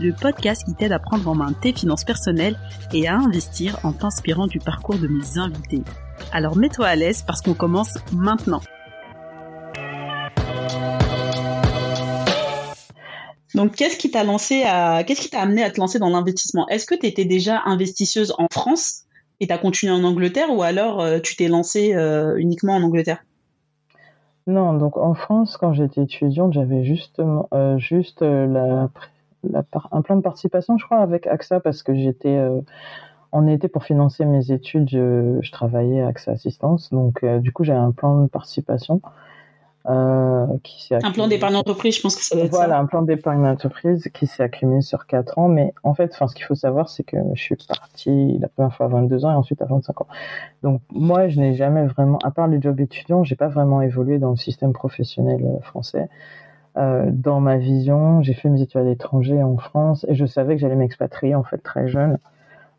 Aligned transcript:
le 0.00 0.12
podcast 0.12 0.64
qui 0.64 0.74
t'aide 0.74 0.92
à 0.92 0.98
prendre 0.98 1.28
en 1.28 1.34
main 1.34 1.52
tes 1.52 1.72
finances 1.72 2.04
personnelles 2.04 2.58
et 2.92 3.08
à 3.08 3.16
investir 3.16 3.78
en 3.84 3.92
t'inspirant 3.92 4.46
du 4.46 4.58
parcours 4.58 4.98
de 4.98 5.08
mes 5.08 5.38
invités. 5.38 5.82
Alors 6.32 6.56
mets-toi 6.56 6.86
à 6.86 6.96
l'aise 6.96 7.22
parce 7.26 7.42
qu'on 7.42 7.54
commence 7.54 7.98
maintenant. 8.12 8.60
Donc, 13.54 13.74
qu'est-ce 13.74 13.98
qui 13.98 14.10
t'a 14.10 14.22
lancé 14.22 14.62
à, 14.62 15.02
amené 15.32 15.64
à 15.64 15.70
te 15.70 15.80
lancer 15.80 15.98
dans 15.98 16.08
l'investissement? 16.08 16.68
Est-ce 16.68 16.86
que 16.86 16.94
tu 16.94 17.06
étais 17.06 17.24
déjà 17.24 17.60
investisseuse 17.64 18.32
en 18.38 18.46
France 18.50 19.02
et 19.40 19.48
tu 19.48 19.52
as 19.52 19.58
continué 19.58 19.92
en 19.92 20.04
Angleterre 20.04 20.48
ou 20.50 20.62
alors 20.62 21.00
euh, 21.00 21.18
tu 21.18 21.34
t'es 21.34 21.48
lancé 21.48 21.94
euh, 21.94 22.36
uniquement 22.36 22.74
en 22.74 22.82
Angleterre? 22.82 23.24
Non, 24.46 24.74
donc 24.74 24.96
en 24.96 25.14
France, 25.14 25.56
quand 25.56 25.72
j'étais 25.72 26.02
étudiante, 26.02 26.52
j'avais 26.52 26.84
justement 26.84 27.48
euh, 27.52 27.76
juste 27.78 28.22
la, 28.22 28.88
un 29.92 30.02
plan 30.02 30.16
de 30.16 30.22
participation, 30.22 30.78
je 30.78 30.84
crois, 30.84 30.98
avec 30.98 31.26
AXA 31.26 31.60
parce 31.60 31.82
que 31.82 31.94
j'étais 31.94 32.40
en 33.32 33.46
été 33.46 33.68
pour 33.68 33.84
financer 33.84 34.24
mes 34.24 34.50
études, 34.50 34.88
je, 34.88 35.38
je 35.40 35.52
travaillais 35.52 36.02
à 36.02 36.08
AXA 36.08 36.32
Assistance, 36.32 36.90
donc 36.90 37.24
du 37.24 37.52
coup 37.52 37.64
j'avais 37.64 37.78
un 37.78 37.92
plan 37.92 38.22
de 38.22 38.28
participation. 38.28 39.00
Euh, 39.88 40.46
qui 40.62 40.92
un 40.92 41.10
plan 41.10 41.26
d'épargne 41.26 41.54
d'entreprise, 41.54 41.96
je 41.96 42.02
pense 42.02 42.14
que 42.14 42.22
ça 42.22 42.34
doit 42.34 42.44
être 42.44 42.50
Voilà, 42.50 42.78
un 42.78 42.84
plan 42.84 43.00
d'épargne 43.00 43.42
d'entreprise 43.42 44.10
qui 44.12 44.26
s'est 44.26 44.42
accumulé 44.42 44.82
sur 44.82 45.06
4 45.06 45.38
ans. 45.38 45.48
Mais 45.48 45.72
en 45.84 45.94
fait, 45.94 46.10
enfin, 46.12 46.28
ce 46.28 46.34
qu'il 46.34 46.44
faut 46.44 46.54
savoir, 46.54 46.90
c'est 46.90 47.02
que 47.02 47.16
je 47.32 47.40
suis 47.40 47.56
partie 47.66 48.38
la 48.38 48.48
première 48.48 48.74
fois 48.74 48.86
à 48.86 48.88
22 48.90 49.24
ans 49.24 49.32
et 49.32 49.34
ensuite 49.34 49.62
à 49.62 49.64
25 49.64 50.02
ans. 50.02 50.06
Donc, 50.62 50.82
moi, 50.90 51.28
je 51.28 51.40
n'ai 51.40 51.54
jamais 51.54 51.86
vraiment, 51.86 52.18
à 52.22 52.30
part 52.30 52.46
les 52.46 52.60
jobs 52.60 52.78
étudiants, 52.78 53.24
j'ai 53.24 53.36
pas 53.36 53.48
vraiment 53.48 53.80
évolué 53.80 54.18
dans 54.18 54.30
le 54.30 54.36
système 54.36 54.74
professionnel 54.74 55.42
euh, 55.42 55.60
français. 55.62 56.08
Euh, 56.76 57.10
dans 57.12 57.40
ma 57.40 57.56
vision, 57.56 58.22
j'ai 58.22 58.34
fait 58.34 58.48
mes 58.48 58.62
études 58.62 58.80
à 58.80 58.84
l'étranger 58.84 59.42
en 59.42 59.56
France 59.56 60.06
et 60.08 60.14
je 60.14 60.26
savais 60.26 60.54
que 60.54 60.60
j'allais 60.60 60.76
m'expatrier 60.76 61.34
en 61.34 61.42
fait 61.42 61.58
très 61.58 61.88
jeune. 61.88 62.18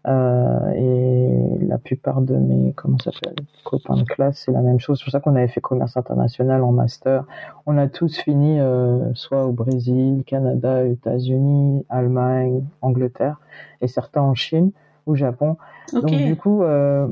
Euh, 0.08 0.72
et 0.72 1.64
la 1.64 1.78
plupart 1.78 2.22
de 2.22 2.36
mes 2.36 2.74
comment 2.74 2.98
ça 2.98 3.12
s'appelle 3.12 3.36
copains 3.64 3.98
de 3.98 4.04
classe, 4.04 4.42
c'est 4.46 4.52
la 4.52 4.62
même 4.62 4.80
chose. 4.80 4.98
C'est 4.98 5.04
pour 5.04 5.12
ça 5.12 5.20
qu'on 5.20 5.36
avait 5.36 5.48
fait 5.48 5.62
commerce 5.62 5.96
international 5.96 6.64
en 6.64 6.72
master. 6.72 7.26
On 7.68 7.78
a 7.78 7.88
tous 7.88 8.18
fini 8.18 8.60
euh, 8.60 9.14
soit 9.14 9.46
au 9.46 9.52
Brésil, 9.52 10.24
Canada, 10.26 10.86
États-Unis, 10.86 11.86
Allemagne, 11.90 12.64
Angleterre, 12.82 13.40
et 13.82 13.88
certains 13.88 14.22
en 14.22 14.34
Chine 14.34 14.72
ou 15.06 15.16
Japon. 15.16 15.58
Donc 15.94 16.10
du 16.10 16.36
coup, 16.36 16.64
euh, 16.64 17.08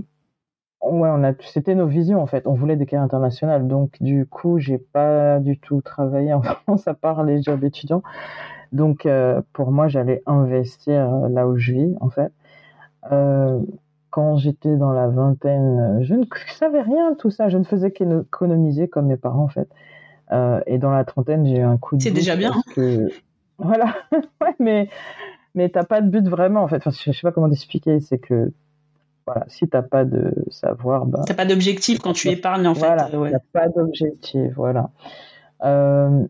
ouais, 0.81 1.09
on 1.11 1.23
a, 1.23 1.33
c'était 1.41 1.75
nos 1.75 1.87
visions 1.87 2.21
en 2.21 2.27
fait. 2.27 2.47
On 2.47 2.53
voulait 2.53 2.75
des 2.75 2.85
carrières 2.85 3.05
internationales. 3.05 3.67
Donc 3.67 3.91
du 4.01 4.25
coup, 4.25 4.59
j'ai 4.59 4.77
pas 4.77 5.39
du 5.39 5.57
tout 5.57 5.81
travaillé 5.81 6.33
en 6.33 6.41
France 6.63 6.87
à 6.87 6.93
part 6.93 7.23
les 7.23 7.41
jobs 7.41 7.63
étudiants. 7.63 8.03
Donc 8.71 9.05
euh, 9.05 9.41
pour 9.53 9.71
moi, 9.71 9.87
j'allais 9.87 10.21
investir 10.25 11.09
là 11.29 11.47
où 11.47 11.57
je 11.57 11.73
vis 11.73 11.95
en 12.01 12.09
fait. 12.09 12.31
Euh, 13.11 13.59
quand 14.09 14.37
j'étais 14.37 14.75
dans 14.75 14.91
la 14.91 15.07
vingtaine, 15.07 15.99
je 16.01 16.15
ne 16.15 16.25
savais 16.57 16.81
rien 16.81 17.11
de 17.11 17.15
tout 17.15 17.29
ça. 17.29 17.49
Je 17.49 17.57
ne 17.57 17.63
faisais 17.63 17.91
qu'économiser 17.91 18.87
comme 18.87 19.07
mes 19.07 19.17
parents, 19.17 19.43
en 19.43 19.49
fait. 19.49 19.69
Euh, 20.31 20.61
et 20.67 20.77
dans 20.77 20.91
la 20.91 21.03
trentaine, 21.05 21.45
j'ai 21.45 21.57
eu 21.57 21.63
un 21.63 21.77
coup 21.77 21.95
de. 21.95 22.01
C'est 22.01 22.11
déjà 22.11 22.35
bien. 22.35 22.53
Que... 22.75 23.09
Voilà. 23.61 23.93
ouais, 24.41 24.55
mais 24.59 24.87
mais 25.53 25.67
t'as 25.67 25.83
pas 25.83 25.99
de 25.99 26.09
but 26.09 26.25
vraiment, 26.27 26.63
en 26.63 26.67
fait. 26.69 26.77
Enfin, 26.77 26.91
je 26.91 27.11
sais 27.11 27.21
pas 27.21 27.33
comment 27.33 27.49
t'expliquer. 27.49 27.99
C'est 27.99 28.19
que 28.19 28.53
voilà, 29.31 29.45
si 29.47 29.67
t'as 29.67 29.83
pas 29.83 30.05
de 30.05 30.33
savoir, 30.49 31.05
bah. 31.05 31.21
T'as 31.27 31.35
pas 31.35 31.45
d'objectif 31.45 31.99
quand 31.99 32.13
tu 32.13 32.29
épargnes, 32.29 32.67
en 32.67 32.73
fait. 32.73 33.15
Ouais. 33.15 33.31
T'as 33.31 33.39
pas 33.53 33.67
d'objectif, 33.67 34.53
voilà. 34.55 34.89
Euh, 35.63 36.25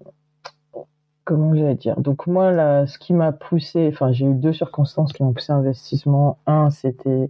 comment 1.24 1.56
j'allais 1.56 1.76
dire? 1.76 1.98
Donc 2.02 2.28
moi, 2.28 2.52
là, 2.52 2.88
ce 2.88 3.00
qui 3.00 3.14
m'a 3.14 3.32
poussé, 3.32 3.90
enfin, 3.94 4.12
j'ai 4.12 4.26
eu 4.26 4.34
deux 4.34 4.52
circonstances 4.52 5.14
qui 5.14 5.24
m'ont 5.24 5.32
poussé 5.32 5.54
à 5.54 5.56
l'investissement. 5.56 6.40
Un, 6.46 6.72
c'était 6.72 7.30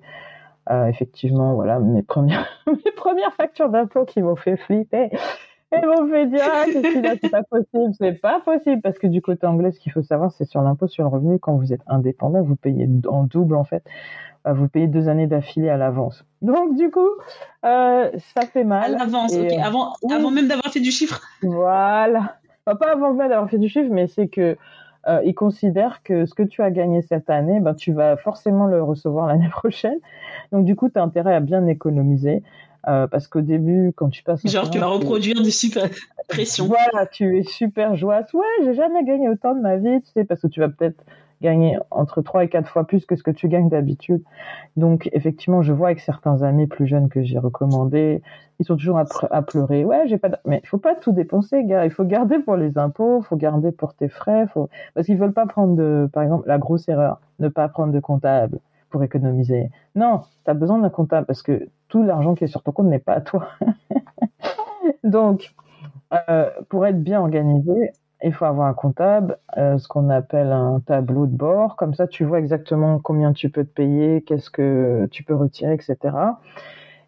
euh, 0.72 0.86
effectivement, 0.88 1.54
voilà, 1.54 1.80
mes 1.80 2.02
premières, 2.02 2.48
mes 2.68 2.92
premières 2.92 3.34
factures 3.34 3.70
d'impôt 3.70 4.06
qui 4.06 4.22
m'ont 4.22 4.36
fait 4.36 4.58
flipper. 4.58 5.12
Et 5.84 5.86
m'ont 5.86 6.10
fait 6.10 6.28
dire, 6.28 6.42
ah, 6.44 6.66
c'est 6.72 7.30
pas 7.30 7.44
possible, 7.44 7.94
c'est 7.98 8.14
pas 8.14 8.40
possible, 8.40 8.82
parce 8.82 8.98
que 8.98 9.08
du 9.08 9.22
côté 9.22 9.46
anglais, 9.46 9.72
ce 9.72 9.80
qu'il 9.80 9.92
faut 9.92 10.02
savoir, 10.02 10.32
c'est 10.32 10.46
sur 10.46 10.62
l'impôt 10.62 10.88
sur 10.88 11.04
le 11.04 11.10
revenu, 11.10 11.40
quand 11.40 11.56
vous 11.56 11.74
êtes 11.74 11.84
indépendant, 11.88 12.42
vous 12.42 12.56
payez 12.56 12.88
en 13.08 13.24
double, 13.24 13.56
en 13.56 13.64
fait. 13.64 13.84
Euh, 14.48 14.54
vous 14.54 14.68
payez 14.68 14.88
deux 14.88 15.10
années 15.10 15.28
d'affilée 15.28 15.70
à 15.70 15.78
l'avance. 15.78 16.26
Donc, 16.42 16.76
du 16.76 16.90
coup, 16.90 17.10
euh, 17.66 18.10
ça 18.34 18.48
fait 18.48 18.64
mal. 18.64 18.96
À 18.96 19.00
l'avance, 19.00 19.34
ok. 19.34 19.52
Euh, 19.52 19.62
avant, 19.62 19.94
avant 20.10 20.32
même 20.32 20.48
d'avoir 20.48 20.72
fait 20.72 20.80
du 20.80 20.92
chiffre. 20.92 21.22
Voilà 21.44 22.40
pas 22.76 22.92
avant 22.92 23.14
même 23.14 23.30
d'avoir 23.30 23.50
fait 23.50 23.58
du 23.58 23.70
chiffre, 23.70 23.90
mais 23.92 24.08
c'est 24.08 24.28
que 24.28 24.58
euh, 25.08 25.22
ils 25.26 25.34
considèrent 25.34 26.04
que 26.04 26.26
ce 26.26 26.34
que 26.34 26.44
tu 26.44 26.62
as 26.62 26.72
gagné 26.72 27.02
cette 27.02 27.30
année, 27.30 27.60
ben, 27.60 27.74
tu 27.74 27.94
vas 27.94 28.18
forcément 28.18 28.66
le 28.66 28.84
recevoir 28.84 29.28
l'année 29.28 29.50
prochaine. 29.52 29.98
Donc 30.52 30.66
du 30.66 30.76
coup, 30.76 30.90
tu 30.90 31.00
as 31.00 31.04
intérêt 31.04 31.36
à 31.36 31.40
bien 31.40 31.66
économiser. 31.68 32.44
Euh, 32.88 33.08
parce 33.08 33.28
qu'au 33.28 33.42
début, 33.42 33.92
quand 33.96 34.10
tu 34.10 34.24
passes... 34.24 34.46
Genre, 34.46 34.70
tu 34.70 34.80
vas 34.80 34.88
reproduire 34.88 35.42
des 35.42 35.52
super 35.52 35.90
pressions. 36.30 36.68
Voilà, 36.68 37.06
tu 37.06 37.38
es 37.38 37.44
super 37.44 37.96
joyeuse. 37.96 38.34
Ouais, 38.34 38.46
j'ai 38.64 38.74
jamais 38.74 39.04
gagné 39.04 39.28
autant 39.28 39.54
de 39.54 39.62
ma 39.62 39.76
vie, 39.78 40.02
tu 40.02 40.12
sais, 40.12 40.24
parce 40.24 40.42
que 40.42 40.48
tu 40.48 40.60
vas 40.60 40.70
peut-être 40.70 41.04
gagner 41.42 41.78
entre 41.92 42.22
3 42.22 42.46
et 42.46 42.50
4 42.50 42.68
fois 42.68 42.86
plus 42.86 43.06
que 43.06 43.16
ce 43.16 43.24
que 43.24 43.32
tu 43.32 43.48
gagnes 43.48 43.70
d'habitude. 43.70 44.24
Donc, 44.78 45.10
effectivement, 45.14 45.62
je 45.62 45.74
vois 45.74 45.88
avec 45.88 46.00
certains 46.00 46.42
amis 46.42 46.68
plus 46.68 46.88
jeunes 46.88 47.10
que 47.10 47.24
j'ai 47.24 47.40
recommandés, 47.40 48.22
ils 48.60 48.66
sont 48.66 48.76
toujours 48.76 49.00
à, 49.00 49.42
pleurer. 49.42 49.86
Ouais, 49.86 50.08
j'ai 50.08 50.18
pas, 50.18 50.30
mais 50.46 50.60
il 50.64 50.68
faut 50.68 50.78
pas 50.78 50.96
tout 50.96 51.14
dépenser, 51.14 51.64
gars. 51.64 51.86
Il 51.86 51.92
faut 51.92 52.04
garder 52.04 52.40
pour 52.40 52.58
les 52.58 52.78
impôts, 52.78 53.20
il 53.22 53.26
faut 53.26 53.38
garder 53.38 53.72
pour 53.72 53.94
tes 53.94 54.10
frais, 54.10 54.48
faut, 54.54 54.70
parce 54.94 55.06
qu'ils 55.06 55.18
veulent 55.18 55.34
pas 55.34 55.46
prendre 55.46 55.76
de, 55.76 56.10
par 56.12 56.24
exemple, 56.24 56.48
la 56.48 56.58
grosse 56.58 56.90
erreur, 56.90 57.22
ne 57.40 57.48
pas 57.48 57.68
prendre 57.70 57.94
de 57.94 58.00
comptable 58.00 58.60
pour 58.90 59.04
économiser. 59.04 59.70
Non, 59.96 60.22
tu 60.46 60.52
as 60.52 60.54
besoin 60.54 60.80
d'un 60.80 60.90
comptable 60.90 61.26
parce 61.26 61.44
que 61.44 61.70
tout 61.88 62.04
l'argent 62.04 62.36
qui 62.36 62.44
est 62.44 62.48
sur 62.48 62.64
ton 62.64 62.72
compte 62.72 62.88
n'est 62.88 63.00
pas 63.00 63.14
à 63.14 63.22
toi. 63.22 63.50
Donc, 65.04 65.54
euh, 66.14 66.50
pour 66.70 66.86
être 66.86 67.02
bien 67.02 67.20
organisé, 67.20 67.92
il 68.24 68.34
faut 68.34 68.46
avoir 68.46 68.68
un 68.68 68.74
comptable, 68.74 69.38
euh, 69.58 69.78
ce 69.78 69.88
qu'on 69.88 70.10
appelle 70.10 70.52
un 70.52 70.82
tableau 70.82 71.26
de 71.26 71.36
bord. 71.36 71.76
Comme 71.76 71.94
ça, 71.94 72.08
tu 72.08 72.26
vois 72.26 72.40
exactement 72.40 73.00
combien 73.00 73.34
tu 73.34 73.50
peux 73.50 73.64
te 73.64 73.72
payer, 73.72 74.22
qu'est-ce 74.24 74.50
que 74.50 75.08
tu 75.12 75.24
peux 75.24 75.36
retirer, 75.36 75.74
etc. 75.74 75.98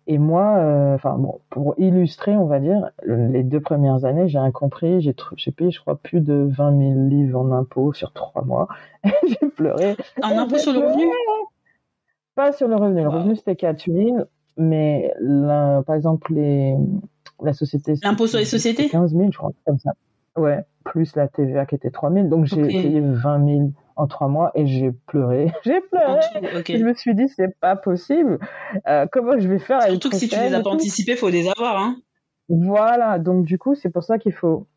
Et 0.07 0.17
moi, 0.17 0.57
euh, 0.57 0.95
enfin 0.95 1.15
bon, 1.17 1.39
pour 1.49 1.75
illustrer, 1.77 2.35
on 2.35 2.45
va 2.45 2.59
dire, 2.59 2.89
les 3.05 3.43
deux 3.43 3.59
premières 3.59 4.03
années, 4.05 4.27
j'ai 4.27 4.39
incompris, 4.39 5.01
j'ai 5.01 5.15
j'ai 5.35 5.51
payé, 5.51 5.69
je 5.69 5.79
crois, 5.79 5.95
plus 5.95 6.21
de 6.21 6.47
20 6.49 6.77
000 6.77 7.07
livres 7.07 7.39
en 7.39 7.51
impôts 7.51 7.93
sur 7.93 8.11
trois 8.11 8.43
mois. 8.43 8.67
j'ai 9.27 9.47
pleuré. 9.49 9.95
En 10.23 10.37
impôts 10.37 10.57
sur 10.57 10.73
le 10.73 10.79
revenu? 10.79 11.05
Pas 12.35 12.51
sur 12.51 12.67
le 12.67 12.75
revenu. 12.75 13.01
Le 13.01 13.09
revenu 13.09 13.35
c'était 13.35 13.55
4 13.55 13.85
000, 13.91 14.17
mais 14.57 15.13
par 15.85 15.95
exemple 15.95 16.33
les 16.33 16.75
la 17.43 17.53
société. 17.53 17.95
L'impôt 18.03 18.27
sur 18.27 18.39
les 18.39 18.45
sociétés? 18.45 18.89
15 18.89 19.11
000, 19.11 19.31
je 19.31 19.37
crois, 19.37 19.51
comme 19.65 19.79
ça. 19.79 19.91
Ouais, 20.37 20.63
plus 20.85 21.15
la 21.15 21.27
TVA 21.27 21.65
qui 21.65 21.75
était 21.75 21.89
3 21.89 22.11
000. 22.11 22.27
Donc 22.27 22.45
j'ai 22.45 22.61
payé 22.61 23.01
20 23.01 23.45
000 23.45 23.71
en 23.95 24.07
trois 24.07 24.27
mois 24.27 24.51
et 24.55 24.65
j'ai 24.65 24.91
pleuré. 24.91 25.51
j'ai 25.65 25.81
pleuré. 25.81 26.21
Je 26.67 26.83
me 26.83 26.93
suis 26.93 27.15
dit, 27.15 27.27
c'est 27.27 27.53
pas 27.59 27.75
possible. 27.75 28.39
Euh, 28.87 29.05
comment 29.11 29.37
je 29.37 29.47
vais 29.47 29.59
faire 29.59 29.81
Surtout 29.83 30.09
que 30.09 30.15
si 30.15 30.29
tu 30.29 30.39
les 30.39 30.53
as 30.53 30.61
pas 30.61 30.69
anticipés, 30.69 31.15
faut 31.15 31.29
les 31.29 31.49
avoir. 31.49 31.77
Hein. 31.77 31.97
Voilà. 32.49 33.19
Donc 33.19 33.45
du 33.45 33.57
coup, 33.57 33.75
c'est 33.75 33.89
pour 33.89 34.03
ça 34.03 34.17
qu'il 34.17 34.33
faut 34.33 34.67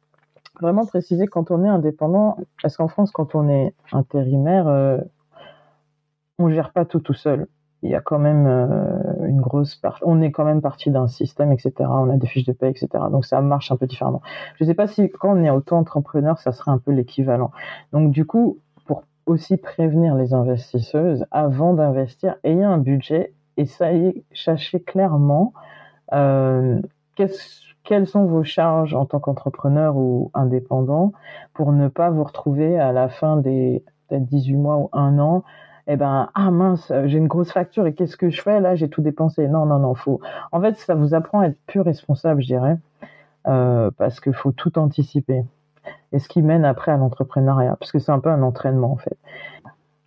vraiment 0.61 0.87
préciser 0.87 1.27
quand 1.27 1.51
on 1.51 1.65
est 1.65 1.69
indépendant, 1.69 2.37
parce 2.63 2.77
qu'en 2.77 2.89
France, 2.89 3.11
quand 3.11 3.35
on 3.35 3.49
est 3.49 3.75
intérimaire, 3.93 4.69
euh, 4.69 4.99
on 6.39 6.51
gère 6.51 6.73
pas 6.73 6.85
tout 6.85 7.01
tout 7.01 7.15
seul 7.15 7.47
il 7.85 7.91
y 7.91 7.95
a 7.95 8.01
quand 8.01 8.19
même 8.19 8.47
euh, 8.47 9.27
une 9.29 9.43
grosse 9.43 9.77
part. 9.77 9.99
On 10.03 10.23
est 10.23 10.33
quand 10.33 10.47
même 10.47 10.63
parti 10.63 10.91
d'un 10.91 11.07
système, 11.07 11.53
etc. 11.53 11.73
On 11.81 12.09
a 12.09 12.17
des 12.17 12.27
fiches 12.27 12.47
de 12.47 12.53
paie, 12.53 12.71
etc. 12.71 12.89
Donc 13.13 13.27
ça 13.27 13.43
marche 13.43 13.71
un 13.71 13.77
peu 13.77 13.87
différemment. 13.87 14.23
Je 14.57 14.65
ne 14.65 14.69
sais 14.71 14.75
pas 14.75 14.87
si 14.87 15.11
quand 15.11 15.37
on 15.37 15.45
est 15.45 15.51
auto-entrepreneur, 15.51 16.39
ça 16.39 16.53
serait 16.53 16.71
un 16.71 16.79
peu 16.79 16.93
l'équivalent. 16.93 17.51
Donc 17.93 18.11
du 18.11 18.25
coup, 18.25 18.59
pour 18.87 19.05
aussi 19.27 19.59
prévenir 19.59 20.15
les 20.15 20.33
investisseuses, 20.33 21.27
avant 21.31 21.75
d'investir, 21.75 22.37
ayez 22.43 22.65
un 22.65 22.79
budget 22.79 23.35
et 23.59 23.67
ça 23.67 23.93
y 23.93 24.25
sachez 24.33 24.81
clairement 24.81 25.53
euh, 26.15 26.81
quelles 27.17 28.07
sont 28.07 28.25
vos 28.25 28.45
charges 28.45 28.95
en 28.95 29.05
tant 29.05 29.21
qu'entrepreneur 29.21 29.95
ou 29.99 30.31
indépendant 30.33 31.13
pour 31.53 31.71
ne 31.73 31.89
pas 31.89 32.09
vous 32.09 32.25
retrouver 32.25 32.79
à 32.81 32.93
la 32.93 33.11
fin 33.11 33.37
des 33.37 33.85
peut-être 34.09 34.25
18 34.25 34.55
mois 34.57 34.77
ou 34.79 34.89
un 34.95 35.19
an 35.19 35.45
eh 35.87 35.97
ben 35.97 36.31
ah 36.35 36.51
mince, 36.51 36.93
j'ai 37.07 37.19
une 37.19 37.29
grosse 37.29 37.53
facture 37.53 37.87
et 37.87 37.95
qu'est-ce 37.95 38.17
que 38.17 38.31
je 38.31 38.41
fais 38.41 38.61
là 38.61 38.75
J'ai 38.75 38.89
tout 38.89 39.03
dépensé. 39.03 39.49
Non, 39.49 39.67
non, 39.67 39.79
non, 39.79 39.95
faut. 39.95 40.21
En 40.53 40.61
fait, 40.61 40.77
ça 40.77 40.95
vous 40.95 41.15
apprend 41.15 41.41
à 41.41 41.49
être 41.49 41.59
plus 41.67 41.81
responsable, 41.81 42.43
je 42.43 42.47
dirais, 42.47 42.79
euh, 43.47 43.91
parce 43.99 44.21
qu'il 44.21 44.35
faut 44.35 44.53
tout 44.53 44.79
anticiper. 44.79 45.45
Et 46.13 46.19
ce 46.19 46.29
qui 46.29 46.43
mène 46.43 46.65
après 46.65 46.93
à 46.93 46.97
l'entrepreneuriat, 46.97 47.77
parce 47.79 47.93
que 47.93 47.99
c'est 47.99 48.13
un 48.13 48.21
peu 48.21 48.31
un 48.31 48.43
entraînement 48.43 48.93
en 48.93 48.97
fait. 48.97 49.19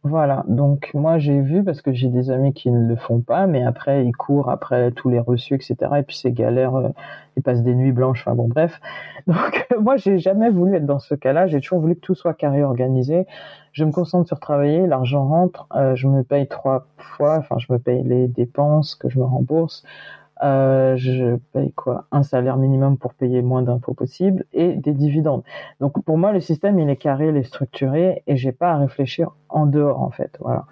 Voilà, 0.09 0.45
donc 0.47 0.89
moi 0.93 1.17
j'ai 1.17 1.41
vu 1.41 1.65
parce 1.65 1.81
que 1.81 1.91
j'ai 1.91 2.07
des 2.07 2.31
amis 2.31 2.53
qui 2.53 2.71
ne 2.71 2.87
le 2.87 2.95
font 2.95 3.19
pas, 3.19 3.45
mais 3.45 3.65
après 3.65 4.05
ils 4.05 4.15
courent 4.15 4.49
après 4.49 4.91
tous 4.91 5.09
les 5.09 5.19
reçus, 5.19 5.55
etc. 5.55 5.75
Et 5.97 6.03
puis 6.03 6.15
c'est 6.15 6.31
galère, 6.31 6.75
euh, 6.75 6.89
ils 7.35 7.43
passent 7.43 7.61
des 7.61 7.75
nuits 7.75 7.91
blanches, 7.91 8.21
enfin 8.21 8.33
bon 8.33 8.47
bref. 8.47 8.79
Donc 9.27 9.67
moi 9.81 9.97
j'ai 9.97 10.17
jamais 10.17 10.49
voulu 10.49 10.75
être 10.75 10.85
dans 10.85 10.99
ce 10.99 11.13
cas-là, 11.13 11.47
j'ai 11.47 11.59
toujours 11.59 11.81
voulu 11.81 11.95
que 11.95 11.99
tout 11.99 12.15
soit 12.15 12.33
carré 12.33 12.63
organisé. 12.63 13.25
Je 13.73 13.83
me 13.83 13.91
concentre 13.91 14.27
sur 14.27 14.39
travailler, 14.39 14.87
l'argent 14.87 15.27
rentre, 15.27 15.67
euh, 15.75 15.95
je 15.95 16.07
me 16.07 16.23
paye 16.23 16.47
trois 16.47 16.87
fois, 16.97 17.37
enfin 17.39 17.57
je 17.57 17.73
me 17.73 17.77
paye 17.77 18.01
les 18.03 18.29
dépenses 18.29 18.95
que 18.95 19.09
je 19.09 19.19
me 19.19 19.25
rembourse. 19.25 19.83
Euh, 20.43 20.95
je 20.97 21.37
paye 21.53 21.71
quoi? 21.73 22.05
Un 22.11 22.23
salaire 22.23 22.57
minimum 22.57 22.97
pour 22.97 23.13
payer 23.13 23.41
moins 23.41 23.61
d'impôts 23.61 23.93
possible 23.93 24.45
et 24.53 24.75
des 24.75 24.93
dividendes. 24.93 25.43
Donc 25.79 26.03
pour 26.03 26.17
moi, 26.17 26.31
le 26.31 26.39
système 26.39 26.79
il 26.79 26.89
est 26.89 26.97
carré, 26.97 27.29
il 27.29 27.37
est 27.37 27.43
structuré 27.43 28.23
et 28.27 28.37
j'ai 28.37 28.51
pas 28.51 28.71
à 28.71 28.77
réfléchir 28.77 29.31
en 29.49 29.65
dehors 29.65 30.01
en 30.01 30.11
fait. 30.11 30.37
Voilà, 30.39 30.65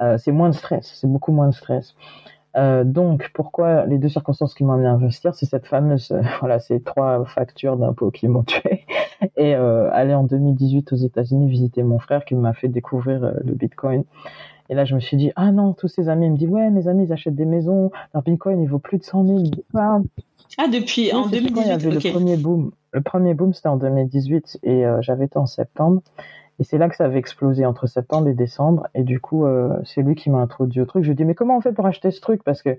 euh, 0.00 0.16
c'est 0.18 0.32
moins 0.32 0.48
de 0.48 0.54
stress, 0.54 0.92
c'est 0.94 1.10
beaucoup 1.10 1.32
moins 1.32 1.48
de 1.48 1.54
stress. 1.54 1.94
Euh, 2.56 2.84
donc 2.84 3.32
pourquoi 3.34 3.84
les 3.84 3.98
deux 3.98 4.08
circonstances 4.08 4.54
qui 4.54 4.62
m'ont 4.62 4.74
amené 4.74 4.86
à 4.86 4.92
investir, 4.92 5.34
c'est 5.34 5.46
cette 5.46 5.66
fameuse, 5.66 6.14
voilà, 6.40 6.60
ces 6.60 6.80
trois 6.80 7.24
factures 7.24 7.76
d'impôts 7.76 8.10
qui 8.10 8.28
m'ont 8.28 8.44
tué 8.44 8.86
et 9.36 9.54
aller 9.54 10.14
en 10.14 10.24
2018 10.24 10.92
aux 10.92 10.96
États-Unis 10.96 11.48
visiter 11.48 11.82
mon 11.82 11.98
frère 11.98 12.24
qui 12.24 12.34
m'a 12.34 12.52
fait 12.52 12.68
découvrir 12.68 13.20
le 13.20 13.54
Bitcoin 13.54 14.04
et 14.70 14.74
là, 14.74 14.84
je 14.84 14.94
me 14.94 15.00
suis 15.00 15.16
dit, 15.16 15.30
ah 15.36 15.52
non, 15.52 15.74
tous 15.74 15.88
ces 15.88 16.08
amis 16.08 16.30
me 16.30 16.36
disent, 16.36 16.48
ouais, 16.48 16.70
mes 16.70 16.88
amis, 16.88 17.04
ils 17.04 17.12
achètent 17.12 17.34
des 17.34 17.44
maisons, 17.44 17.90
leur 18.14 18.22
Bitcoin, 18.22 18.62
il 18.62 18.68
vaut 18.68 18.78
plus 18.78 18.98
de 18.98 19.04
100 19.04 19.26
000. 19.26 19.38
Ah, 19.74 20.68
depuis, 20.68 21.12
en 21.12 21.26
2018, 21.26 21.60
il 21.60 21.68
y 21.68 21.70
avait 21.70 21.90
le 21.90 22.12
premier 22.12 22.36
boom. 22.36 22.72
Le 22.92 23.00
premier 23.00 23.34
boom, 23.34 23.52
c'était 23.52 23.68
en 23.68 23.76
2018 23.76 24.60
et 24.62 24.86
euh, 24.86 25.02
j'avais 25.02 25.26
été 25.26 25.36
en 25.36 25.46
septembre. 25.46 26.00
Et 26.60 26.64
c'est 26.64 26.78
là 26.78 26.88
que 26.88 26.94
ça 26.94 27.06
avait 27.06 27.18
explosé 27.18 27.66
entre 27.66 27.88
septembre 27.88 28.28
et 28.28 28.34
décembre. 28.34 28.86
Et 28.94 29.02
du 29.02 29.20
coup, 29.20 29.44
euh, 29.44 29.76
c'est 29.84 30.02
lui 30.02 30.14
qui 30.14 30.30
m'a 30.30 30.38
introduit 30.38 30.80
au 30.80 30.86
truc. 30.86 31.02
Je 31.02 31.08
lui 31.08 31.14
ai 31.14 31.16
dit, 31.16 31.24
mais 31.24 31.34
comment 31.34 31.56
on 31.56 31.60
fait 31.60 31.72
pour 31.72 31.84
acheter 31.86 32.12
ce 32.12 32.20
truc? 32.20 32.44
Parce 32.44 32.62
que 32.62 32.78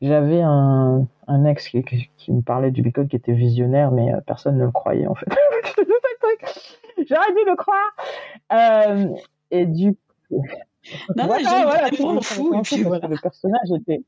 j'avais 0.00 0.40
un, 0.40 1.06
un 1.26 1.44
ex 1.44 1.68
qui, 1.68 1.82
qui, 2.16 2.32
me 2.32 2.42
parlait 2.42 2.70
du 2.70 2.82
Bitcoin 2.82 3.08
qui 3.08 3.16
était 3.16 3.32
visionnaire, 3.32 3.90
mais 3.90 4.14
euh, 4.14 4.20
personne 4.24 4.56
ne 4.56 4.64
le 4.64 4.70
croyait 4.70 5.08
en 5.08 5.16
fait. 5.16 5.26
J'aurais 7.08 7.32
dû 7.32 7.44
le 7.44 7.56
croire. 7.56 7.96
et 9.50 9.66
du 9.66 9.96
coup... 10.28 10.42
Non, 11.16 11.26
voilà, 11.26 11.64
voilà, 11.64 11.88
voilà 11.98 12.20
fou. 12.20 12.54
Et 12.54 12.62
puis, 12.62 12.82
voilà. 12.82 13.08
Le 13.08 13.16
personnage 13.20 13.70
était. 13.80 14.02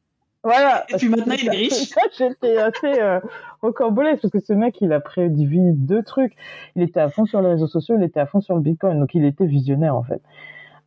Voilà. 0.45 0.85
Et 0.89 0.97
puis 0.97 1.09
maintenant, 1.09 1.35
il 1.41 1.49
est 1.49 1.51
riche. 1.57 1.93
J'étais 2.17 2.57
assez 2.59 3.01
euh, 3.01 3.21
parce 3.61 4.31
que 4.31 4.41
ce 4.41 4.53
mec, 4.53 4.81
il 4.81 4.93
a 4.93 5.01
prédit 5.01 5.49
deux 5.75 6.03
trucs. 6.03 6.35
Il 6.77 6.83
était 6.83 7.01
à 7.01 7.09
fond 7.09 7.27
sur 7.27 7.41
les 7.43 7.49
réseaux 7.49 7.67
sociaux, 7.67 7.97
il 7.99 8.05
était 8.05 8.21
à 8.21 8.27
fond 8.27 8.41
sur 8.41 8.55
le 8.55 8.61
Bitcoin. 8.61 8.99
Donc, 8.99 9.15
il 9.15 9.25
était 9.25 9.47
visionnaire, 9.47 9.97
en 9.97 10.03
fait. 10.03 10.23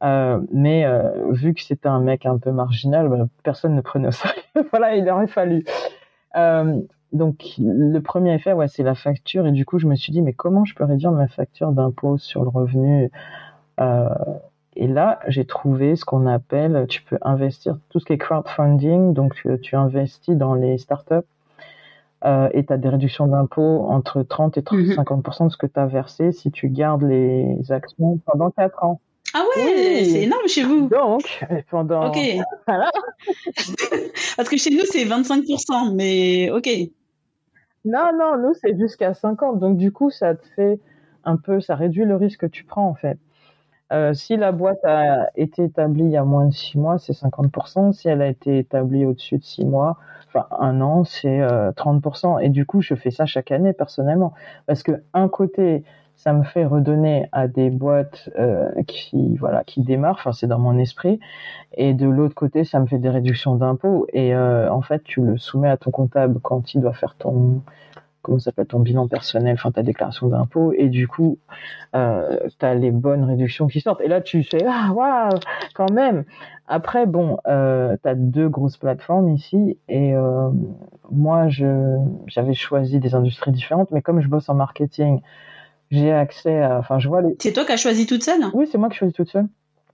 Euh, 0.03 0.41
mais 0.51 0.85
euh, 0.85 1.31
vu 1.31 1.53
que 1.53 1.61
c'était 1.61 1.87
un 1.87 1.99
mec 1.99 2.25
un 2.25 2.37
peu 2.37 2.51
marginal, 2.51 3.07
bah, 3.07 3.17
personne 3.43 3.75
ne 3.75 3.81
prenait 3.81 4.07
au 4.07 4.11
sérieux. 4.11 4.41
voilà, 4.71 4.95
il 4.95 5.07
aurait 5.09 5.27
fallu. 5.27 5.63
Euh, 6.35 6.81
donc 7.11 7.55
le 7.59 7.99
premier 7.99 8.33
effet, 8.33 8.53
ouais, 8.53 8.67
c'est 8.67 8.83
la 8.83 8.95
facture. 8.95 9.45
Et 9.45 9.51
du 9.51 9.65
coup, 9.65 9.79
je 9.79 9.87
me 9.87 9.95
suis 9.95 10.11
dit, 10.11 10.21
mais 10.21 10.33
comment 10.33 10.65
je 10.65 10.73
peux 10.75 10.85
réduire 10.85 11.11
ma 11.11 11.27
facture 11.27 11.71
d'impôt 11.71 12.17
sur 12.17 12.43
le 12.43 12.49
revenu 12.49 13.11
et 14.75 14.87
là, 14.87 15.19
j'ai 15.27 15.45
trouvé 15.45 15.95
ce 15.95 16.05
qu'on 16.05 16.25
appelle, 16.27 16.85
tu 16.87 17.01
peux 17.01 17.17
investir 17.21 17.77
tout 17.89 17.99
ce 17.99 18.05
qui 18.05 18.13
est 18.13 18.17
crowdfunding, 18.17 19.13
donc 19.13 19.35
tu, 19.35 19.49
tu 19.59 19.75
investis 19.75 20.35
dans 20.35 20.53
les 20.53 20.77
startups 20.77 21.27
euh, 22.23 22.49
et 22.53 22.65
tu 22.65 22.71
as 22.71 22.77
des 22.77 22.87
réductions 22.87 23.27
d'impôts 23.27 23.85
entre 23.89 24.23
30 24.23 24.57
et 24.57 24.63
30, 24.63 24.79
50% 24.79 25.41
mhm. 25.41 25.47
de 25.47 25.51
ce 25.51 25.57
que 25.57 25.65
tu 25.65 25.79
as 25.79 25.87
versé 25.87 26.31
si 26.31 26.51
tu 26.51 26.69
gardes 26.69 27.03
les 27.03 27.71
actions 27.71 28.19
pendant 28.25 28.49
4 28.51 28.83
ans. 28.83 29.01
Ah 29.33 29.43
ouais, 29.55 30.03
c'est 30.05 30.23
énorme 30.23 30.47
chez 30.47 30.63
vous. 30.63 30.87
Donc, 30.89 31.45
pendant... 31.69 32.07
Ok. 32.07 32.17
Parce 34.37 34.49
que 34.49 34.57
chez 34.57 34.71
nous, 34.71 34.85
c'est 34.85 35.05
25%, 35.05 35.93
mais 35.93 36.49
ok. 36.51 36.69
Non, 37.83 38.09
non, 38.17 38.37
nous, 38.37 38.53
c'est 38.53 38.77
jusqu'à 38.77 39.13
50. 39.13 39.59
Donc, 39.59 39.77
du 39.77 39.91
coup, 39.91 40.11
ça 40.11 40.35
te 40.35 40.45
fait 40.55 40.79
un 41.23 41.37
peu, 41.37 41.61
ça 41.61 41.75
réduit 41.75 42.05
le 42.05 42.15
risque 42.15 42.41
que 42.41 42.45
tu 42.45 42.63
prends, 42.63 42.87
en 42.87 42.95
fait. 42.95 43.17
Euh, 43.91 44.13
si 44.13 44.37
la 44.37 44.51
boîte 44.51 44.83
a 44.85 45.29
été 45.35 45.63
établie 45.63 46.03
il 46.03 46.11
y 46.11 46.17
a 46.17 46.23
moins 46.23 46.45
de 46.45 46.53
six 46.53 46.77
mois, 46.77 46.97
c'est 46.97 47.13
50%. 47.13 47.91
Si 47.91 48.07
elle 48.07 48.21
a 48.21 48.27
été 48.27 48.57
établie 48.57 49.05
au-dessus 49.05 49.37
de 49.37 49.43
six 49.43 49.65
mois, 49.65 49.97
enfin 50.27 50.47
un 50.59 50.79
an, 50.81 51.03
c'est 51.03 51.41
30%. 51.75 52.35
Euh, 52.35 52.39
Et 52.39 52.49
du 52.49 52.65
coup, 52.65 52.81
je 52.81 52.95
fais 52.95 53.11
ça 53.11 53.25
chaque 53.25 53.51
année 53.51 53.73
personnellement, 53.73 54.33
parce 54.65 54.83
que 54.83 55.03
un 55.13 55.27
côté, 55.27 55.83
ça 56.15 56.33
me 56.33 56.43
fait 56.43 56.65
redonner 56.65 57.27
à 57.31 57.47
des 57.47 57.69
boîtes 57.69 58.29
euh, 58.39 58.69
qui 58.87 59.35
voilà 59.37 59.63
qui 59.65 59.81
démarrent. 59.81 60.17
Enfin, 60.19 60.31
c'est 60.31 60.47
dans 60.47 60.59
mon 60.59 60.77
esprit. 60.77 61.19
Et 61.73 61.93
de 61.93 62.07
l'autre 62.07 62.35
côté, 62.35 62.63
ça 62.63 62.79
me 62.79 62.85
fait 62.87 62.99
des 62.99 63.09
réductions 63.09 63.55
d'impôts. 63.55 64.07
Et 64.13 64.35
en 64.35 64.81
fait, 64.81 65.03
tu 65.03 65.21
le 65.21 65.37
soumets 65.37 65.69
à 65.69 65.77
ton 65.77 65.91
comptable 65.91 66.39
quand 66.41 66.73
il 66.75 66.81
doit 66.81 66.93
faire 66.93 67.15
ton 67.15 67.61
comment 68.21 68.39
s'appelle 68.39 68.67
ton 68.67 68.79
bilan 68.79 69.07
personnel, 69.07 69.53
enfin 69.53 69.71
ta 69.71 69.83
déclaration 69.83 70.27
d'impôt, 70.27 70.73
et 70.73 70.89
du 70.89 71.07
coup, 71.07 71.37
euh, 71.95 72.37
tu 72.59 72.65
as 72.65 72.75
les 72.75 72.91
bonnes 72.91 73.23
réductions 73.23 73.67
qui 73.67 73.81
sortent. 73.81 74.01
Et 74.01 74.07
là, 74.07 74.21
tu 74.21 74.43
fais 74.43 74.65
ah 74.67 74.91
waouh, 74.93 75.39
quand 75.73 75.91
même. 75.91 76.23
Après, 76.67 77.05
bon, 77.05 77.37
euh, 77.47 77.97
tu 78.01 78.09
as 78.09 78.15
deux 78.15 78.49
grosses 78.49 78.77
plateformes 78.77 79.29
ici, 79.29 79.77
et 79.89 80.15
euh, 80.15 80.49
moi, 81.11 81.49
je 81.49 81.97
j'avais 82.27 82.53
choisi 82.53 82.99
des 82.99 83.15
industries 83.15 83.51
différentes, 83.51 83.91
mais 83.91 84.01
comme 84.01 84.21
je 84.21 84.27
bosse 84.27 84.49
en 84.49 84.55
marketing, 84.55 85.21
j'ai 85.89 86.11
accès 86.11 86.61
à, 86.61 86.77
enfin, 86.79 86.99
je 86.99 87.07
vois 87.07 87.21
les. 87.21 87.35
C'est 87.39 87.53
toi 87.53 87.65
qui 87.65 87.73
as 87.73 87.77
choisi 87.77 88.05
toute 88.05 88.23
seule? 88.23 88.43
Oui, 88.53 88.67
c'est 88.71 88.77
moi 88.77 88.89
qui 88.89 88.97
choisi 88.97 89.13
toute 89.13 89.29
seule. 89.29 89.47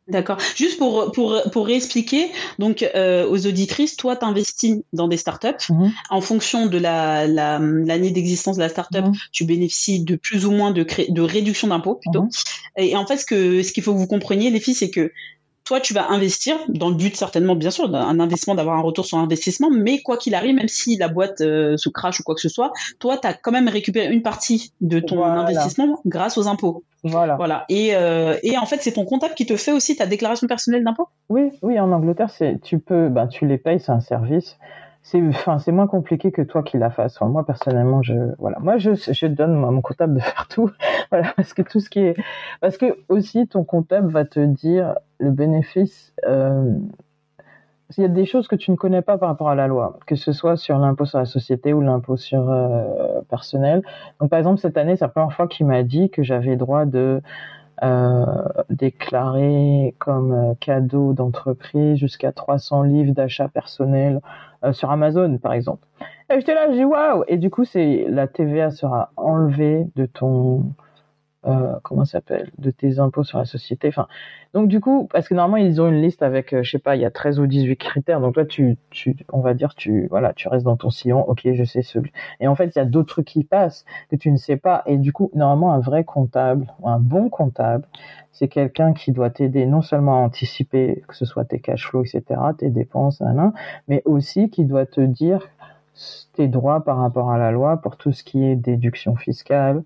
D'accord. 0.07 0.37
Juste 0.55 0.77
pour 0.77 1.11
pour 1.11 1.41
pour 1.51 1.65
réexpliquer, 1.65 2.31
donc 2.59 2.83
euh, 2.95 3.27
aux 3.29 3.45
auditrices, 3.45 3.97
toi 3.97 4.15
t'investis 4.15 4.77
dans 4.93 5.07
des 5.07 5.17
startups. 5.17 5.69
Mhm. 5.69 5.91
En 6.09 6.21
fonction 6.21 6.65
de 6.67 6.77
la 6.77 7.27
l'année 7.27 8.11
d'existence 8.11 8.55
de 8.55 8.61
la 8.61 8.69
startup, 8.69 9.05
mmh. 9.05 9.11
tu 9.31 9.43
bénéficies 9.43 10.03
de 10.03 10.15
plus 10.15 10.45
ou 10.45 10.51
moins 10.51 10.71
de 10.71 10.85
de 11.09 11.21
réduction 11.21 11.67
d'impôts 11.67 11.95
plutôt. 11.95 12.23
Mhm. 12.23 12.29
Et, 12.77 12.95
en 12.95 13.05
fait, 13.05 13.17
ce 13.17 13.25
que 13.25 13.63
ce 13.63 13.71
qu'il 13.73 13.83
faut 13.83 13.93
que 13.93 13.99
vous 13.99 14.07
compreniez, 14.07 14.49
les 14.49 14.59
filles, 14.59 14.75
c'est 14.75 14.91
que 14.91 15.11
toi, 15.67 15.81
tu 15.81 15.93
vas 15.93 16.09
investir 16.09 16.55
dans 16.69 16.87
le 16.87 16.95
but 16.95 17.17
certainement, 17.17 17.53
bien 17.53 17.71
sûr, 17.71 17.89
d'un 17.89 18.21
investissement, 18.21 18.55
d'avoir 18.55 18.77
un 18.77 18.81
retour 18.81 19.05
sur 19.05 19.17
investissement, 19.17 19.69
mais 19.69 19.99
quoi 19.99 20.15
qu'il 20.15 20.33
arrive, 20.33 20.55
même 20.55 20.69
si 20.69 20.95
la 20.95 21.09
boîte 21.09 21.41
euh, 21.41 21.75
se 21.75 21.89
crache 21.89 22.21
ou 22.21 22.23
quoi 22.23 22.35
que 22.35 22.41
ce 22.41 22.47
soit, 22.47 22.71
toi, 22.99 23.17
tu 23.17 23.27
as 23.27 23.33
quand 23.33 23.51
même 23.51 23.67
récupéré 23.67 24.13
une 24.13 24.21
partie 24.21 24.71
de 24.79 25.01
ton 25.01 25.21
investissement 25.25 25.99
grâce 26.05 26.37
aux 26.37 26.47
impôts. 26.47 26.85
Voilà. 27.03 27.35
Voilà. 27.35 27.65
Et, 27.67 27.89
euh, 27.95 28.37
et 28.43 28.57
en 28.57 28.65
fait, 28.65 28.77
c'est 28.81 28.93
ton 28.93 29.03
comptable 29.03 29.33
qui 29.33 29.45
te 29.45 29.57
fait 29.57 29.73
aussi 29.73 29.97
ta 29.97 30.05
déclaration 30.05 30.47
personnelle 30.47 30.85
d'impôt? 30.85 31.09
Oui, 31.27 31.51
oui, 31.61 31.77
en 31.81 31.91
Angleterre, 31.91 32.29
c'est 32.29 32.61
tu 32.61 32.79
peux, 32.79 33.09
bah, 33.09 33.27
tu 33.27 33.45
les 33.45 33.57
payes, 33.57 33.81
c'est 33.81 33.91
un 33.91 33.99
service 33.99 34.55
c'est 35.07 35.21
enfin 35.29 35.57
c'est 35.57 35.71
moins 35.71 35.87
compliqué 35.87 36.33
que 36.33 36.41
toi 36.41 36.63
qui 36.63 36.77
la 36.77 36.89
fasses. 36.89 37.19
moi 37.21 37.45
personnellement, 37.45 38.01
je 38.01 38.13
voilà, 38.39 38.59
moi 38.59 38.77
je 38.77 38.91
je 38.93 39.27
donne 39.27 39.63
à 39.63 39.71
mon 39.71 39.81
comptable 39.81 40.15
de 40.15 40.19
faire 40.19 40.47
tout, 40.49 40.69
voilà, 41.11 41.31
parce 41.37 41.53
que 41.53 41.61
tout 41.61 41.79
ce 41.79 41.89
qui 41.89 41.99
est 41.99 42.15
parce 42.59 42.77
que 42.77 42.85
aussi 43.07 43.47
ton 43.47 43.63
comptable 43.63 44.11
va 44.11 44.25
te 44.25 44.41
dire 44.41 44.95
le 45.19 45.31
bénéfice. 45.31 46.13
Euh, 46.27 46.73
il 47.97 48.01
y 48.01 48.05
a 48.05 48.09
des 48.09 48.25
choses 48.25 48.49
que 48.49 48.57
tu 48.57 48.69
ne 48.69 48.75
connais 48.75 49.01
pas 49.01 49.17
par 49.17 49.29
rapport 49.29 49.47
à 49.47 49.55
la 49.55 49.67
loi, 49.67 49.97
que 50.07 50.17
ce 50.17 50.33
soit 50.33 50.57
sur 50.57 50.77
l'impôt 50.77 51.05
sur 51.05 51.19
la 51.19 51.25
société 51.25 51.71
ou 51.71 51.79
l'impôt 51.79 52.17
sur 52.17 52.51
euh, 52.51 53.21
personnel. 53.29 53.81
Donc 54.19 54.29
par 54.29 54.39
exemple 54.39 54.59
cette 54.59 54.77
année, 54.77 54.97
c'est 54.97 55.05
la 55.05 55.09
première 55.09 55.31
fois 55.31 55.47
qu'il 55.47 55.67
m'a 55.67 55.83
dit 55.83 56.09
que 56.09 56.21
j'avais 56.21 56.57
droit 56.57 56.85
de 56.85 57.21
euh, 57.83 58.25
déclarer 58.69 59.95
comme 59.99 60.55
cadeau 60.59 61.13
d'entreprise 61.13 61.97
jusqu'à 61.97 62.33
300 62.33 62.83
livres 62.83 63.13
d'achat 63.13 63.47
personnel 63.47 64.19
euh, 64.63 64.73
sur 64.73 64.91
Amazon, 64.91 65.37
par 65.37 65.53
exemple. 65.53 65.85
Et 66.29 66.39
j'étais 66.39 66.53
là, 66.53 66.71
j'ai 66.71 66.85
waouh 66.85 67.23
Et 67.27 67.37
du 67.37 67.49
coup, 67.49 67.65
c'est 67.65 68.05
la 68.09 68.27
TVA 68.27 68.71
sera 68.71 69.11
enlevée 69.15 69.87
de 69.95 70.05
ton 70.05 70.63
euh, 71.47 71.75
comment 71.83 72.05
s'appelle 72.05 72.51
de 72.57 72.71
tes 72.71 72.99
impôts 72.99 73.23
sur 73.23 73.37
la 73.37 73.45
société. 73.45 73.87
Enfin 73.87 74.07
donc 74.53 74.67
du 74.67 74.79
coup 74.79 75.07
parce 75.11 75.27
que 75.27 75.33
normalement 75.33 75.65
ils 75.65 75.81
ont 75.81 75.87
une 75.87 76.01
liste 76.01 76.21
avec 76.23 76.53
euh, 76.53 76.63
je 76.63 76.71
sais 76.71 76.79
pas 76.79 76.95
il 76.95 77.01
y 77.01 77.05
a 77.05 77.11
13 77.11 77.39
ou 77.39 77.47
18 77.47 77.77
critères. 77.77 78.19
Donc 78.19 78.33
toi 78.33 78.45
tu 78.45 78.77
tu 78.89 79.15
on 79.31 79.39
va 79.39 79.53
dire 79.53 79.75
tu 79.75 80.07
voilà 80.09 80.33
tu 80.33 80.47
restes 80.47 80.65
dans 80.65 80.77
ton 80.77 80.89
sillon. 80.89 81.27
Ok 81.27 81.47
je 81.53 81.63
sais 81.63 81.81
ce 81.81 81.99
et 82.39 82.47
en 82.47 82.55
fait 82.55 82.75
il 82.75 82.79
y 82.79 82.81
a 82.81 82.85
d'autres 82.85 83.09
trucs 83.09 83.27
qui 83.27 83.43
passent 83.43 83.85
que 84.09 84.15
tu 84.15 84.31
ne 84.31 84.37
sais 84.37 84.57
pas. 84.57 84.83
Et 84.85 84.97
du 84.97 85.13
coup 85.13 85.31
normalement 85.35 85.73
un 85.73 85.79
vrai 85.79 86.03
comptable 86.03 86.67
un 86.83 86.99
bon 86.99 87.29
comptable 87.29 87.85
c'est 88.31 88.47
quelqu'un 88.47 88.93
qui 88.93 89.11
doit 89.11 89.29
t'aider 89.29 89.65
non 89.65 89.81
seulement 89.81 90.21
à 90.21 90.25
anticiper 90.25 91.03
que 91.07 91.15
ce 91.15 91.25
soit 91.25 91.45
tes 91.45 91.59
cash 91.59 91.87
flows 91.87 92.03
etc 92.03 92.39
tes 92.57 92.69
dépenses 92.69 93.23
mais 93.87 94.01
aussi 94.05 94.49
qui 94.49 94.65
doit 94.65 94.85
te 94.85 95.01
dire 95.01 95.47
tes 96.33 96.47
droits 96.47 96.83
par 96.83 96.97
rapport 96.97 97.31
à 97.31 97.37
la 97.37 97.51
loi 97.51 97.77
pour 97.77 97.97
tout 97.97 98.11
ce 98.11 98.23
qui 98.23 98.43
est 98.43 98.55
déduction 98.55 99.15
fiscale 99.15 99.83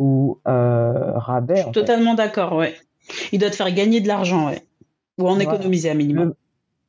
ou 0.00 0.38
euh, 0.48 1.12
rabais. 1.14 1.62
totalement 1.72 2.14
d'accord, 2.14 2.54
ouais. 2.54 2.74
Il 3.32 3.38
doit 3.38 3.50
te 3.50 3.56
faire 3.56 3.72
gagner 3.72 4.00
de 4.00 4.08
l'argent, 4.08 4.48
ouais. 4.48 4.62
Ou 5.18 5.28
en 5.28 5.38
économiser 5.38 5.90
à 5.90 5.94
minimum. 5.94 6.34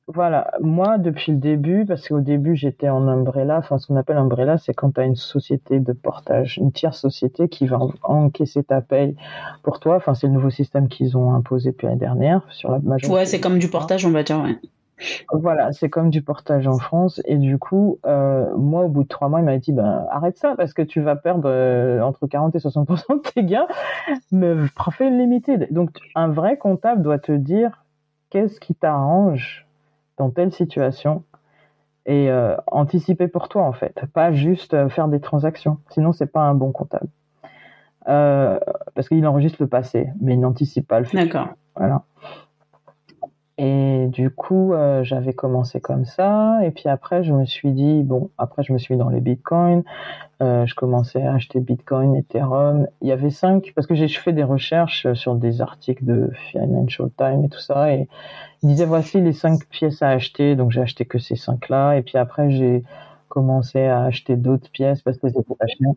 Voilà, 0.08 0.51
moi 0.62 0.98
depuis 0.98 1.32
le 1.32 1.38
début, 1.38 1.86
parce 1.86 2.08
qu'au 2.08 2.22
début 2.22 2.56
j'étais 2.56 2.89
en 2.89 3.08
umbrella, 3.08 3.58
enfin 3.58 3.77
ce 3.77 3.88
qu'on 3.88 3.96
appelle 3.96 4.18
umbrella, 4.18 4.58
c'est 4.58 4.74
quand 4.74 4.96
tu 4.96 5.00
as 5.00 5.06
une 5.06 5.15
société 5.15 5.80
de 5.80 5.94
portage, 5.94 6.58
une 6.58 6.72
tierce 6.72 7.00
société 7.00 7.48
qui 7.48 7.68
va 7.68 7.80
encaisser 8.03 8.63
ta 8.63 8.82
paye 8.82 9.15
pour 9.63 9.80
toi. 9.80 9.96
Enfin 9.96 10.13
c'est 10.13 10.27
le 10.27 10.34
nouveau 10.34 10.50
système 10.50 10.89
qu'ils 10.89 11.15
ont 11.18 11.34
imposé 11.34 11.72
depuis 11.72 11.86
l'année 11.86 12.00
dernière 12.00 12.41
sur 12.50 12.72
la 12.72 12.80
majorité. 12.80 13.13
Ouais, 13.13 13.25
c'est 13.25 13.39
comme 13.39 13.60
du 13.60 13.70
portage, 13.70 14.06
on 14.06 14.12
va 14.12 14.24
dire. 14.24 14.41
Ouais. 14.41 14.58
Voilà, 15.31 15.72
c'est 15.72 15.89
comme 15.89 16.10
du 16.10 16.22
portage 16.22 16.67
en 16.67 16.77
France. 16.77 17.22
Et 17.25 17.38
du 17.38 17.58
coup, 17.58 18.00
euh, 18.05 18.55
moi, 18.58 18.84
au 18.84 18.89
bout 18.89 19.03
de 19.03 19.08
trois 19.08 19.29
mois, 19.29 19.39
il 19.39 19.46
m'a 19.46 19.58
dit, 19.58 19.74
ben, 19.74 20.05
arrête 20.10 20.38
ça 20.38 20.55
parce 20.55 20.74
que 20.74 20.81
tu 20.81 21.01
vas 21.01 21.15
perdre 21.15 21.50
euh, 21.50 22.01
entre 22.01 22.27
40 22.27 22.55
et 22.55 22.60
60% 22.60 23.15
de 23.15 23.29
tes 23.29 23.43
gains. 23.43 23.67
Mais 24.31 24.53
une 25.00 25.17
limitée. 25.17 25.58
Donc, 25.72 25.98
un 26.15 26.29
vrai 26.29 26.58
comptable 26.58 27.01
doit 27.01 27.20
te 27.20 27.31
dire 27.31 27.84
qu'est-ce 28.29 28.60
qui 28.60 28.75
t'arrange 28.75 29.67
dans 30.17 30.29
telle 30.29 30.51
situation 30.51 31.24
et 32.05 32.29
euh, 32.29 32.55
anticiper 32.67 33.27
pour 33.27 33.48
toi 33.48 33.62
en 33.63 33.74
fait, 33.74 34.01
pas 34.13 34.31
juste 34.31 34.88
faire 34.89 35.08
des 35.08 35.20
transactions. 35.20 35.77
Sinon, 35.89 36.13
c'est 36.13 36.31
pas 36.31 36.41
un 36.41 36.55
bon 36.55 36.72
comptable. 36.72 37.08
Parce 38.05 39.08
qu'il 39.08 39.25
enregistre 39.27 39.58
le 39.62 39.67
passé, 39.67 40.10
mais 40.20 40.34
il 40.34 40.39
n'anticipe 40.39 40.88
pas 40.88 41.00
le 41.00 41.05
futur. 41.05 41.25
D'accord. 41.25 41.50
Voilà. 41.75 42.03
Et 43.63 44.08
du 44.08 44.32
coup, 44.32 44.74
euh, 44.74 45.03
j'avais 45.03 45.34
commencé 45.34 45.80
comme 45.80 46.03
ça. 46.03 46.58
Et 46.65 46.72
puis 46.72 46.89
après, 46.89 47.24
je 47.24 47.32
me 47.32 47.46
suis 47.46 47.72
dit, 47.72 48.01
bon, 48.01 48.32
après, 48.39 48.63
je 48.63 48.74
me 48.74 48.80
suis 48.80 48.96
mis 48.96 49.00
dans 49.00 49.10
les 49.10 49.22
bitcoins. 49.22 49.84
Euh, 50.41 50.65
je 50.65 50.74
commençais 50.74 51.22
à 51.22 51.36
acheter 51.36 51.60
bitcoin, 51.60 52.15
ethereum. 52.15 52.88
Il 53.03 53.10
y 53.10 53.12
avait 53.12 53.30
cinq, 53.30 53.72
parce 53.75 53.86
que 53.86 53.94
j'ai 53.94 54.08
fait 54.08 54.34
des 54.34 54.41
recherches 54.41 55.13
sur 55.13 55.36
des 55.36 55.62
articles 55.62 56.03
de 56.03 56.32
Financial 56.50 57.12
Times 57.15 57.46
et 57.46 57.50
tout 57.50 57.60
ça. 57.60 57.94
Et 57.94 58.08
ils 58.63 58.70
disaient, 58.70 58.86
voici 58.86 59.22
les 59.22 59.32
cinq 59.32 59.68
pièces 59.70 60.01
à 60.01 60.10
acheter. 60.10 60.56
Donc, 60.56 60.72
j'ai 60.72 60.82
acheté 60.82 61.06
que 61.06 61.20
ces 61.20 61.36
cinq-là. 61.36 61.98
Et 61.98 62.01
puis 62.01 62.18
après, 62.18 62.50
j'ai 62.50 62.84
commencé 63.27 63.84
à 63.84 64.06
acheter 64.06 64.38
d'autres 64.38 64.72
pièces 64.72 65.03
parce 65.03 65.20
que 65.20 65.27
c'était 65.27 65.44
pas 65.53 65.68
cher. 65.68 65.91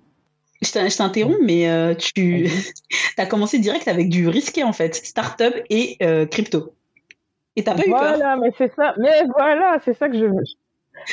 Je 0.61 0.97
t'interromps, 0.99 1.39
mais 1.43 1.71
euh, 1.71 1.95
tu 1.95 2.47
as 3.17 3.25
commencé 3.25 3.59
direct 3.59 3.89
avec 3.89 4.11
du 4.11 4.29
risqué 4.29 4.65
en 4.65 4.75
fait, 4.75 4.95
startup 4.95 5.55
et 5.71 5.97
crypto. 6.31 6.75
Et 7.57 7.65
t'as 7.65 7.75
pas 7.75 7.83
voilà, 7.87 7.87
eu 7.87 7.91
peur 7.91 8.17
Voilà, 8.19 8.37
mais 8.37 8.53
c'est 8.57 8.75
ça. 8.75 8.95
Mais 8.99 9.25
voilà, 9.37 9.79
c'est 9.85 9.95
ça 9.95 10.09
que 10.09 10.19
je 10.19 10.25
veux. 10.25 10.43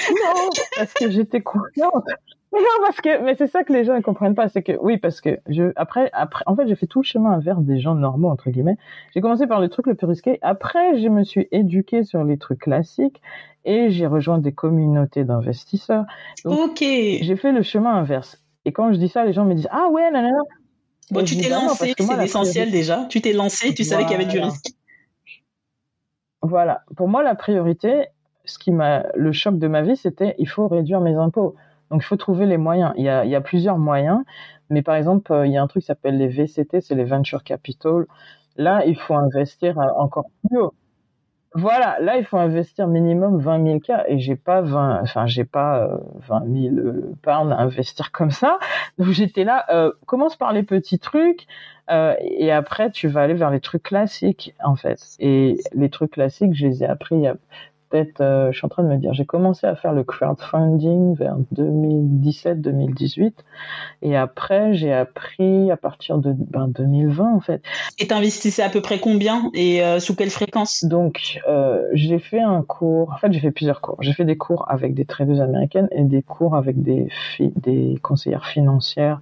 Non, 0.10 0.50
parce 0.78 0.94
que 0.94 1.10
j'étais 1.10 1.42
confiante. 1.42 2.06
Mais 2.54 2.60
non, 2.60 2.86
parce 2.86 3.00
que, 3.00 3.24
mais 3.24 3.36
c'est 3.36 3.48
ça 3.48 3.64
que 3.64 3.72
les 3.72 3.86
gens 3.86 3.96
ne 3.96 4.02
comprennent 4.02 4.36
pas, 4.36 4.50
c'est 4.50 4.62
que, 4.62 4.74
oui, 4.82 4.98
parce 4.98 5.22
que 5.22 5.40
je, 5.48 5.72
après, 5.78 6.10
après, 6.12 6.44
en 6.48 6.56
fait, 6.56 6.68
j'ai 6.68 6.76
fait 6.76 6.86
tout 6.86 7.00
le 7.00 7.06
chemin 7.06 7.40
vers 7.40 7.62
des 7.62 7.80
gens 7.80 7.96
normaux, 7.96 8.30
entre 8.30 8.50
guillemets. 8.50 8.78
J'ai 9.14 9.22
commencé 9.22 9.48
par 9.48 9.62
le 9.62 9.70
truc 9.70 9.88
le 9.88 9.96
plus 9.96 10.08
risqué. 10.08 10.38
Après, 10.42 11.00
je 11.00 11.08
me 11.08 11.24
suis 11.24 11.48
éduquée 11.52 12.04
sur 12.04 12.24
les 12.26 12.38
trucs 12.38 12.60
classiques 12.60 13.22
et 13.64 13.90
j'ai 13.90 14.06
rejoint 14.06 14.38
des 14.38 14.52
communautés 14.52 15.24
d'investisseurs. 15.24 16.04
ok. 16.44 16.80
J'ai 16.80 17.36
fait 17.38 17.54
le 17.54 17.62
chemin 17.62 17.96
inverse. 17.96 18.38
Et 18.66 18.74
quand 18.74 18.92
je 18.92 18.98
dis 18.98 19.08
ça, 19.08 19.26
les 19.26 19.34
gens 19.34 19.46
me 19.46 19.54
disent, 19.54 19.70
ah 19.72 19.88
ouais, 19.90 20.12
non. 20.12 20.28
Bon, 21.10 21.24
tu 21.24 21.38
t'es 21.38 21.50
lancé, 21.50 21.94
c'est 21.98 22.18
l'essentiel 22.18 22.72
déjà. 22.72 23.06
Tu 23.10 23.22
t'es 23.22 23.34
lancé, 23.34 23.74
tu 23.74 23.84
savais 23.84 24.04
qu'il 24.04 24.14
y 24.14 24.16
avait 24.16 24.26
du 24.26 24.40
risque. 24.40 24.74
Voilà. 26.42 26.84
Pour 26.96 27.08
moi, 27.08 27.24
la 27.24 27.36
priorité, 27.36 28.08
ce 28.46 28.58
qui 28.58 28.72
m'a, 28.72 29.06
le 29.16 29.32
choc 29.32 29.58
de 29.58 29.68
ma 29.68 29.82
vie, 29.82 29.96
c'était 29.96 30.36
il 30.40 30.48
faut 30.48 30.68
réduire 30.68 31.02
mes 31.02 31.16
impôts. 31.16 31.56
Donc, 31.90 32.02
il 32.04 32.06
faut 32.06 32.18
trouver 32.18 32.46
les 32.46 32.58
moyens. 32.58 32.94
Il 32.98 33.04
y 33.04 33.10
a, 33.10 33.26
il 33.26 33.32
y 33.32 33.36
a 33.36 33.42
plusieurs 33.42 33.78
moyens. 33.78 34.22
Mais 34.70 34.82
par 34.82 34.96
exemple, 34.96 35.32
euh, 35.34 35.46
il 35.48 35.54
y 35.54 35.58
a 35.58 35.62
un 35.62 35.68
truc 35.68 35.82
qui 35.84 35.88
s'appelle 35.88 36.18
les 36.18 36.28
VCT, 36.28 36.82
c'est 36.82 36.96
les 36.96 37.04
Venture 37.06 37.44
Capital. 37.44 38.06
Là, 38.58 38.86
il 38.86 38.98
faut 38.98 39.16
investir 39.16 39.78
encore 39.78 40.26
plus 40.48 40.60
haut. 40.60 40.74
Voilà, 41.54 41.98
là, 42.00 42.16
il 42.18 42.24
faut 42.24 42.38
investir 42.38 42.88
minimum 42.88 43.38
20 43.42 43.66
000 43.66 43.80
cas 43.82 44.06
et 44.08 44.20
j'ai 44.20 44.38
pas 44.38 44.62
20, 44.62 45.02
enfin, 45.02 45.28
j'ai 45.28 45.44
pas 45.44 45.84
euh, 45.84 45.98
20 46.30 46.46
000 46.72 46.76
euh, 46.78 47.14
pounds 47.22 47.52
à 47.52 47.58
investir 47.60 48.12
comme 48.14 48.32
ça. 48.32 48.58
Donc, 48.98 49.10
j'étais 49.10 49.44
là, 49.44 49.66
euh, 49.70 49.92
commence 50.06 50.38
par 50.38 50.54
les 50.54 50.64
petits 50.64 50.98
trucs, 50.98 51.48
euh, 51.92 52.16
et 52.22 52.52
après, 52.52 52.92
tu 52.92 53.08
vas 53.08 53.22
aller 53.22 53.34
vers 53.34 53.52
les 53.52 53.60
trucs 53.60 53.84
classiques, 53.84 54.54
en 54.64 54.76
fait. 54.76 55.00
Et 55.20 55.58
les 55.74 55.90
trucs 55.90 56.12
classiques, 56.12 56.54
je 56.54 56.68
les 56.68 56.84
ai 56.84 56.88
appris 56.88 57.16
il 57.16 57.22
y 57.22 57.28
a 57.28 57.36
peut-être, 57.92 58.22
euh, 58.22 58.52
je 58.52 58.58
suis 58.58 58.66
en 58.66 58.70
train 58.70 58.84
de 58.84 58.88
me 58.88 58.98
dire, 58.98 59.14
j'ai 59.14 59.26
commencé 59.26 59.68
à 59.68 59.76
faire 59.76 59.94
le 59.94 60.04
crowdfunding 60.04 61.16
vers 61.16 61.36
2017-2018, 61.54 63.34
et 64.02 64.16
après, 64.16 64.74
j'ai 64.74 64.94
appris 64.94 65.70
à 65.70 65.78
partir 65.78 66.18
de 66.18 66.34
ben, 66.34 66.68
2020, 66.68 67.36
en 67.36 67.40
fait. 67.40 67.62
Et 68.00 68.08
t'investissais 68.08 68.64
à 68.64 68.70
peu 68.70 68.82
près 68.82 69.00
combien 69.00 69.52
et 69.54 69.84
euh, 69.84 70.00
sous 70.00 70.16
quelle 70.16 70.30
fréquence? 70.30 70.84
Donc, 70.86 71.40
euh, 71.48 71.84
j'ai 71.94 72.20
fait 72.20 72.42
un 72.42 72.62
cours, 72.64 73.12
en 73.12 73.18
fait, 73.18 73.32
j'ai 73.32 73.40
fait 73.40 73.52
plusieurs 73.52 73.82
cours. 73.82 73.98
J'ai 74.02 74.14
fait 74.14 74.26
des 74.26 74.38
cours 74.38 74.66
avec 74.70 74.94
des 74.94 75.06
traders 75.06 75.42
américaines 75.42 75.90
et 75.92 76.04
des 76.04 76.24
cours 76.24 76.56
avec 76.56 76.82
des, 76.82 77.10
des 77.40 77.98
conseillères 78.02 78.48
financières 78.48 79.20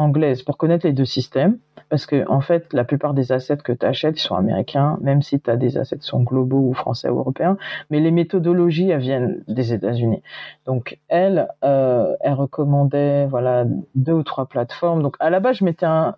anglaise 0.00 0.42
pour 0.42 0.56
connaître 0.56 0.86
les 0.86 0.92
deux 0.92 1.04
systèmes. 1.04 1.58
Parce 1.88 2.06
que, 2.06 2.28
en 2.28 2.40
fait, 2.40 2.72
la 2.72 2.84
plupart 2.84 3.14
des 3.14 3.32
assets 3.32 3.58
que 3.58 3.72
tu 3.72 3.84
achètes, 3.84 4.16
sont 4.16 4.36
américains, 4.36 4.96
même 5.00 5.22
si 5.22 5.40
tu 5.40 5.50
as 5.50 5.56
des 5.56 5.76
assets 5.76 5.98
qui 5.98 6.06
sont 6.06 6.22
globaux 6.22 6.68
ou 6.68 6.72
français 6.72 7.08
ou 7.08 7.18
européens. 7.18 7.56
Mais 7.90 7.98
les 7.98 8.12
méthodologies, 8.12 8.90
elles 8.90 9.00
viennent 9.00 9.42
des 9.48 9.72
États-Unis. 9.72 10.22
Donc, 10.66 10.98
elle, 11.08 11.48
euh, 11.64 12.14
elle 12.20 12.34
recommandait, 12.34 13.26
voilà, 13.26 13.64
deux 13.96 14.12
ou 14.12 14.22
trois 14.22 14.46
plateformes. 14.46 15.02
Donc, 15.02 15.16
à 15.18 15.30
la 15.30 15.40
base, 15.40 15.56
je 15.56 15.64
m'étais 15.64 15.86
un, 15.86 16.14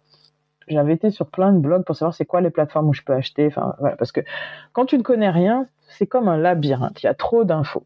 j'avais 0.68 0.92
été 0.92 1.10
sur 1.10 1.26
plein 1.26 1.52
de 1.52 1.58
blogs 1.58 1.84
pour 1.84 1.96
savoir 1.96 2.14
c'est 2.14 2.26
quoi 2.26 2.42
les 2.42 2.50
plateformes 2.50 2.88
où 2.90 2.92
je 2.92 3.02
peux 3.02 3.14
acheter. 3.14 3.46
Enfin, 3.46 3.74
voilà, 3.78 3.96
parce 3.96 4.12
que 4.12 4.20
quand 4.74 4.84
tu 4.84 4.98
ne 4.98 5.02
connais 5.02 5.30
rien, 5.30 5.66
c'est 5.88 6.06
comme 6.06 6.28
un 6.28 6.36
labyrinthe. 6.36 7.02
Il 7.02 7.06
y 7.06 7.08
a 7.08 7.14
trop 7.14 7.44
d'infos. 7.44 7.84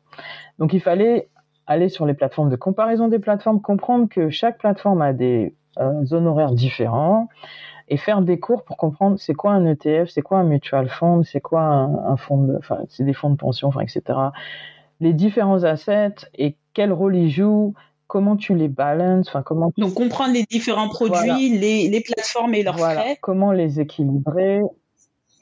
Donc, 0.58 0.72
il 0.72 0.80
fallait 0.80 1.28
aller 1.68 1.88
sur 1.88 2.06
les 2.06 2.14
plateformes 2.14 2.50
de 2.50 2.56
comparaison 2.56 3.08
des 3.08 3.18
plateformes, 3.18 3.60
comprendre 3.60 4.08
que 4.08 4.30
chaque 4.30 4.58
plateforme 4.58 5.02
a 5.02 5.12
des 5.12 5.54
zones 6.04 6.26
horaires 6.26 6.52
différents 6.52 7.28
et 7.88 7.97
faire 7.97 8.23
des 8.23 8.38
cours 8.38 8.64
pour 8.64 8.76
comprendre 8.76 9.18
c'est 9.18 9.35
quoi 9.35 9.52
un 9.52 9.64
ETF, 9.64 10.09
c'est 10.09 10.23
quoi 10.23 10.38
un 10.38 10.45
mutual 10.45 10.88
fund, 10.88 11.23
c'est 11.25 11.40
quoi 11.40 11.62
un, 11.62 12.12
un 12.12 12.16
fonds 12.16 12.42
de, 12.42 12.56
enfin, 12.59 12.80
c'est 12.88 13.04
des 13.04 13.12
fonds 13.12 13.30
de 13.30 13.37
pension, 13.37 13.68
enfin, 13.68 13.80
etc. 13.80 14.02
Les 15.00 15.12
différents 15.12 15.62
assets 15.62 16.26
et 16.37 16.56
quel 16.75 16.92
rôle 16.92 17.16
ils 17.16 17.30
jouent, 17.30 17.75
comment 18.06 18.37
tu 18.37 18.54
les 18.54 18.68
balances, 18.68 19.28
enfin, 19.28 19.42
comment. 19.42 19.73
Donc, 19.76 19.95
comprendre 19.95 20.33
les 20.33 20.45
différents 20.45 20.88
produits, 20.88 21.16
voilà. 21.16 21.37
les, 21.37 21.88
les, 21.88 22.00
plateformes 22.00 22.54
et 22.54 22.62
leurs 22.62 22.76
voilà. 22.76 23.00
frais. 23.00 23.18
Comment 23.21 23.52
les 23.52 23.80
équilibrer. 23.80 24.62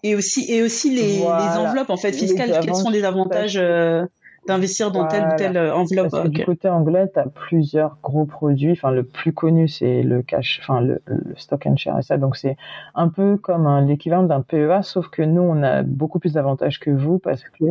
Et 0.02 0.14
aussi, 0.14 0.50
et 0.52 0.62
aussi 0.62 0.94
les, 0.94 1.20
voilà. 1.20 1.50
les 1.50 1.58
enveloppes, 1.58 1.90
en 1.90 1.96
fait, 1.96 2.12
fiscales. 2.12 2.60
Quels 2.62 2.74
sont 2.74 2.90
les 2.90 3.04
avantages, 3.04 3.56
euh, 3.56 4.04
d'investir 4.46 4.90
dans 4.90 5.06
voilà. 5.06 5.34
telle 5.34 5.52
ou 5.52 5.54
telle 5.54 5.72
enveloppe. 5.72 6.10
Parce 6.10 6.22
que 6.22 6.28
okay. 6.28 6.38
Du 6.40 6.44
côté 6.44 6.68
anglais, 6.68 7.10
tu 7.12 7.18
as 7.18 7.26
plusieurs 7.26 7.98
gros 8.02 8.24
produits. 8.24 8.72
Enfin, 8.72 8.90
le 8.90 9.04
plus 9.04 9.32
connu, 9.32 9.68
c'est 9.68 10.02
le 10.02 10.22
cash, 10.22 10.60
enfin, 10.62 10.80
le, 10.80 11.00
le, 11.06 11.34
stock 11.36 11.66
and 11.66 11.76
share. 11.76 11.98
Et 11.98 12.02
ça, 12.02 12.16
donc, 12.16 12.36
c'est 12.36 12.56
un 12.94 13.08
peu 13.08 13.36
comme 13.36 13.86
l'équivalent 13.86 14.24
d'un 14.24 14.42
PEA, 14.42 14.82
sauf 14.82 15.08
que 15.08 15.22
nous, 15.22 15.42
on 15.42 15.62
a 15.62 15.82
beaucoup 15.82 16.18
plus 16.18 16.32
d'avantages 16.32 16.80
que 16.80 16.90
vous 16.90 17.18
parce 17.18 17.42
que. 17.42 17.64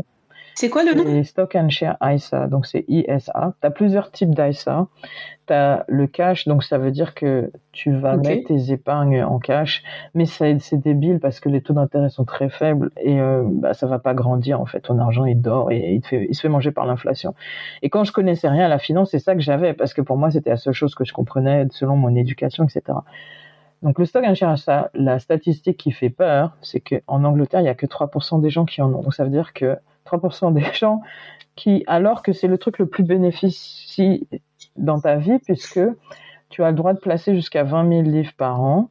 C'est 0.56 0.70
quoi 0.70 0.84
le 0.84 0.94
nom? 0.94 1.24
Stock 1.24 1.56
and 1.56 1.70
Share 1.70 1.98
ISA, 2.02 2.48
donc 2.48 2.66
c'est 2.66 2.86
ISA. 2.88 3.54
Tu 3.60 3.68
as 3.68 3.72
plusieurs 3.72 4.12
types 4.12 4.34
d'ISA. 4.34 4.88
Tu 5.48 5.54
as 5.54 5.84
le 5.88 6.08
cash, 6.08 6.48
donc 6.48 6.64
ça 6.64 6.78
veut 6.78 6.92
dire 6.92 7.16
que 7.16 7.52
tu 7.72 7.92
vas 7.92 8.16
okay. 8.16 8.30
mettre 8.30 8.48
tes 8.48 8.72
épargnes 8.72 9.24
en 9.24 9.40
cash, 9.40 9.84
mais 10.14 10.26
c'est 10.26 10.78
débile 10.78 11.20
parce 11.20 11.40
que 11.40 11.50
les 11.50 11.62
taux 11.62 11.74
d'intérêt 11.74 12.10
sont 12.10 12.24
très 12.24 12.50
faibles 12.50 12.92
et 12.98 13.20
euh, 13.20 13.44
bah, 13.46 13.74
ça 13.74 13.88
va 13.88 14.00
pas 14.00 14.14
grandir 14.14 14.62
en 14.62 14.66
fait. 14.66 14.82
Ton 14.82 15.00
argent 15.00 15.26
il 15.26 15.42
dort 15.42 15.72
et 15.72 15.94
il, 15.96 16.02
te 16.02 16.08
fait, 16.08 16.28
il 16.30 16.36
se 16.36 16.42
fait 16.42 16.50
manger 16.50 16.72
par 16.72 16.86
l'inflation. 16.86 17.34
Et 17.82 17.90
quand 17.90 18.04
je 18.04 18.12
connaissais 18.12 18.48
rien 18.48 18.66
à 18.66 18.70
la 18.70 18.80
finance, 18.80 19.12
c'est 19.12 19.20
ça 19.20 19.36
que 19.36 19.42
j'avais 19.42 19.74
parce 19.74 19.94
que 19.94 20.02
pour 20.02 20.18
moi 20.18 20.32
c'était 20.32 20.52
la 20.52 20.58
seule 20.58 20.74
chose 20.74 20.96
que 20.96 21.04
je 21.04 21.14
comprenais 21.14 21.68
selon 21.72 21.98
mon 21.98 22.16
éducation, 22.16 22.64
etc. 22.64 23.00
Donc 23.82 24.00
le 24.00 24.06
stock 24.06 24.24
and 24.26 24.36
share, 24.36 24.58
ça, 24.58 24.90
la 24.94 25.20
statistique 25.20 25.78
qui 25.78 25.92
fait 25.92 26.10
peur, 26.10 26.56
c'est 26.62 26.80
qu'en 26.80 27.24
Angleterre, 27.26 27.60
il 27.60 27.66
y 27.66 27.70
a 27.70 27.76
que 27.76 27.86
3% 27.86 28.40
des 28.40 28.50
gens 28.50 28.64
qui 28.64 28.82
en 28.82 28.94
ont. 28.94 29.02
Donc 29.02 29.14
ça 29.14 29.26
veut 29.26 29.30
dire 29.30 29.52
que 29.52 29.78
3% 30.06 30.54
des 30.54 30.74
gens 30.74 31.02
qui, 31.56 31.84
alors 31.88 32.24
que 32.24 32.34
c'est 32.34 32.48
le 32.48 32.58
truc 32.58 32.80
le 32.80 32.88
plus 32.88 33.04
bénéficie 33.04 34.28
dans 34.76 35.00
ta 35.00 35.16
vie, 35.18 35.40
puisque 35.40 35.82
tu 36.50 36.64
as 36.64 36.70
le 36.70 36.76
droit 36.76 36.94
de 36.94 37.00
placer 37.00 37.36
jusqu'à 37.36 37.64
20 37.64 37.90
000 37.90 38.02
livres 38.04 38.34
par 38.38 38.62
an, 38.62 38.90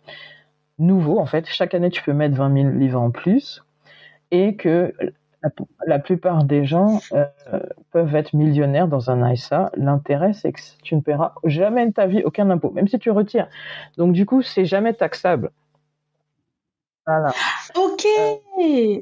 nouveau 0.78 1.18
en 1.18 1.26
fait, 1.26 1.46
chaque 1.46 1.74
année 1.74 1.90
tu 1.90 2.02
peux 2.02 2.12
mettre 2.12 2.36
20 2.36 2.62
000 2.62 2.70
livres 2.70 3.00
en 3.00 3.10
plus, 3.10 3.64
et 4.30 4.56
que 4.56 4.94
la, 5.42 5.50
la 5.86 5.98
plupart 5.98 6.44
des 6.44 6.64
gens 6.64 7.00
euh, 7.12 7.26
peuvent 7.90 8.14
être 8.14 8.32
millionnaires 8.32 8.88
dans 8.88 9.10
un 9.10 9.30
ISA. 9.32 9.70
L'intérêt, 9.76 10.32
c'est 10.32 10.52
que 10.52 10.60
tu 10.82 10.94
ne 10.94 11.00
paieras 11.00 11.34
jamais 11.44 11.86
de 11.86 11.92
ta 11.92 12.06
vie 12.06 12.22
aucun 12.24 12.48
impôt, 12.50 12.70
même 12.70 12.88
si 12.88 12.98
tu 12.98 13.10
retires. 13.10 13.48
Donc 13.96 14.12
du 14.12 14.24
coup, 14.24 14.42
c'est 14.42 14.64
jamais 14.64 14.94
taxable. 14.94 15.50
Voilà. 17.06 17.32
Ok. 17.76 18.06
Euh, 18.60 19.00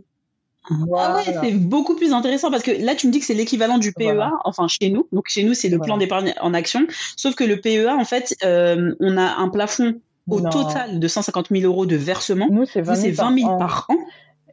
voilà. 0.70 1.16
Ah 1.24 1.30
ouais, 1.30 1.38
c'est 1.42 1.52
beaucoup 1.52 1.96
plus 1.96 2.12
intéressant 2.12 2.50
parce 2.50 2.62
que 2.62 2.70
là, 2.70 2.94
tu 2.94 3.06
me 3.06 3.12
dis 3.12 3.20
que 3.20 3.26
c'est 3.26 3.34
l'équivalent 3.34 3.78
du 3.78 3.92
PEA, 3.92 4.14
voilà. 4.14 4.32
enfin 4.44 4.68
chez 4.68 4.90
nous. 4.90 5.08
Donc 5.12 5.24
chez 5.28 5.42
nous, 5.42 5.54
c'est 5.54 5.68
le 5.68 5.76
voilà. 5.76 5.86
plan 5.86 5.98
d'épargne 5.98 6.34
en 6.40 6.54
action. 6.54 6.86
Sauf 7.16 7.34
que 7.34 7.44
le 7.44 7.60
PEA, 7.60 7.88
en 7.88 8.04
fait, 8.04 8.36
euh, 8.44 8.94
on 9.00 9.16
a 9.16 9.36
un 9.36 9.48
plafond 9.48 10.00
au 10.28 10.40
non. 10.40 10.50
total 10.50 11.00
de 11.00 11.08
150 11.08 11.48
000 11.50 11.64
euros 11.64 11.86
de 11.86 11.96
versement. 11.96 12.48
Nous, 12.50 12.66
c'est 12.66 12.82
20 12.82 12.94
000, 12.94 13.14
20 13.14 13.38
000 13.38 13.48
par, 13.48 13.58
par 13.58 13.86
an. 13.88 13.98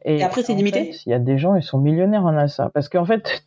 Et, 0.04 0.22
après, 0.22 0.42
c'est 0.42 0.54
limité 0.54 0.94
Il 1.06 1.10
y 1.10 1.14
a 1.14 1.18
des 1.18 1.38
gens, 1.38 1.54
ils 1.54 1.62
sont 1.62 1.78
millionnaires 1.78 2.24
en 2.24 2.36
ASA. 2.36 2.70
Parce 2.74 2.88
qu'en 2.88 3.04
fait, 3.04 3.44